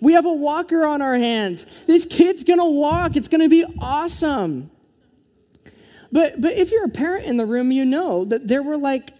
We 0.00 0.14
have 0.14 0.24
a 0.24 0.32
walker 0.32 0.84
on 0.84 1.00
our 1.00 1.16
hands. 1.16 1.84
This 1.86 2.06
kid's 2.06 2.42
going 2.42 2.58
to 2.58 2.64
walk. 2.64 3.14
It's 3.14 3.28
going 3.28 3.42
to 3.42 3.48
be 3.48 3.64
awesome. 3.78 4.70
But, 6.10 6.40
but 6.40 6.56
if 6.56 6.72
you're 6.72 6.84
a 6.84 6.90
parent 6.90 7.26
in 7.26 7.36
the 7.36 7.46
room, 7.46 7.70
you 7.70 7.84
know 7.84 8.24
that 8.24 8.48
there 8.48 8.62
were 8.62 8.76
like 8.76 9.12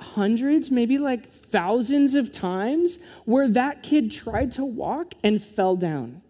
hundreds, 0.00 0.70
maybe 0.70 0.98
like 0.98 1.22
thousands 1.50 2.14
of 2.14 2.32
times 2.32 2.98
where 3.24 3.48
that 3.48 3.82
kid 3.82 4.10
tried 4.10 4.52
to 4.52 4.64
walk 4.64 5.14
and 5.24 5.42
fell 5.42 5.76
down. 5.76 6.22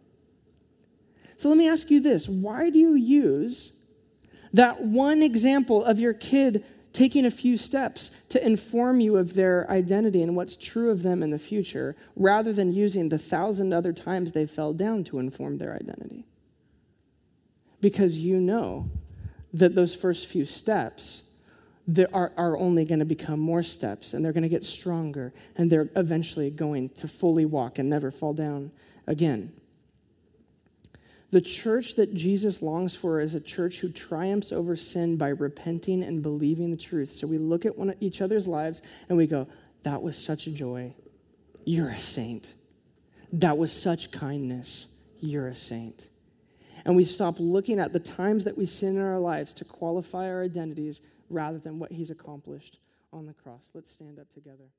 So 1.36 1.48
let 1.48 1.58
me 1.58 1.68
ask 1.68 1.90
you 1.90 2.00
this 2.00 2.28
why 2.28 2.70
do 2.70 2.78
you 2.78 2.94
use 2.94 3.74
that 4.52 4.80
one 4.82 5.22
example 5.22 5.84
of 5.84 6.00
your 6.00 6.14
kid 6.14 6.64
taking 6.92 7.26
a 7.26 7.30
few 7.30 7.56
steps 7.56 8.08
to 8.30 8.44
inform 8.44 8.98
you 8.98 9.16
of 9.16 9.34
their 9.34 9.70
identity 9.70 10.22
and 10.22 10.34
what's 10.34 10.56
true 10.56 10.90
of 10.90 11.02
them 11.02 11.22
in 11.22 11.30
the 11.30 11.38
future, 11.38 11.94
rather 12.16 12.52
than 12.52 12.72
using 12.72 13.08
the 13.08 13.18
thousand 13.18 13.72
other 13.72 13.92
times 13.92 14.32
they 14.32 14.46
fell 14.46 14.72
down 14.72 15.04
to 15.04 15.18
inform 15.18 15.58
their 15.58 15.74
identity? 15.74 16.26
Because 17.80 18.18
you 18.18 18.40
know 18.40 18.88
that 19.52 19.74
those 19.74 19.94
first 19.94 20.26
few 20.26 20.44
steps 20.44 21.27
there 21.88 22.08
are, 22.12 22.32
are 22.36 22.58
only 22.58 22.84
going 22.84 22.98
to 22.98 23.06
become 23.06 23.40
more 23.40 23.62
steps 23.62 24.12
and 24.12 24.22
they're 24.22 24.34
going 24.34 24.42
to 24.42 24.48
get 24.48 24.62
stronger 24.62 25.32
and 25.56 25.70
they're 25.70 25.88
eventually 25.96 26.50
going 26.50 26.90
to 26.90 27.08
fully 27.08 27.46
walk 27.46 27.78
and 27.78 27.88
never 27.88 28.10
fall 28.10 28.34
down 28.34 28.70
again. 29.06 29.50
The 31.30 31.40
church 31.40 31.96
that 31.96 32.14
Jesus 32.14 32.60
longs 32.60 32.94
for 32.94 33.20
is 33.20 33.34
a 33.34 33.40
church 33.40 33.78
who 33.78 33.90
triumphs 33.90 34.52
over 34.52 34.76
sin 34.76 35.16
by 35.16 35.28
repenting 35.28 36.02
and 36.02 36.22
believing 36.22 36.70
the 36.70 36.76
truth. 36.76 37.10
So 37.10 37.26
we 37.26 37.38
look 37.38 37.64
at 37.64 37.76
one, 37.76 37.94
each 38.00 38.20
other's 38.20 38.46
lives 38.46 38.82
and 39.08 39.16
we 39.16 39.26
go, 39.26 39.46
That 39.82 40.02
was 40.02 40.16
such 40.16 40.46
a 40.46 40.50
joy. 40.50 40.94
You're 41.64 41.90
a 41.90 41.98
saint. 41.98 42.54
That 43.32 43.56
was 43.56 43.72
such 43.72 44.10
kindness. 44.10 45.04
You're 45.20 45.48
a 45.48 45.54
saint. 45.54 46.08
And 46.84 46.96
we 46.96 47.04
stop 47.04 47.36
looking 47.38 47.78
at 47.78 47.92
the 47.92 48.00
times 48.00 48.44
that 48.44 48.56
we 48.56 48.64
sin 48.64 48.96
in 48.96 49.02
our 49.02 49.18
lives 49.18 49.52
to 49.54 49.64
qualify 49.64 50.28
our 50.28 50.42
identities 50.42 51.02
rather 51.30 51.58
than 51.58 51.78
what 51.78 51.92
he's 51.92 52.10
accomplished 52.10 52.78
on 53.12 53.26
the 53.26 53.32
cross. 53.32 53.70
Let's 53.74 53.90
stand 53.90 54.18
up 54.18 54.28
together. 54.30 54.70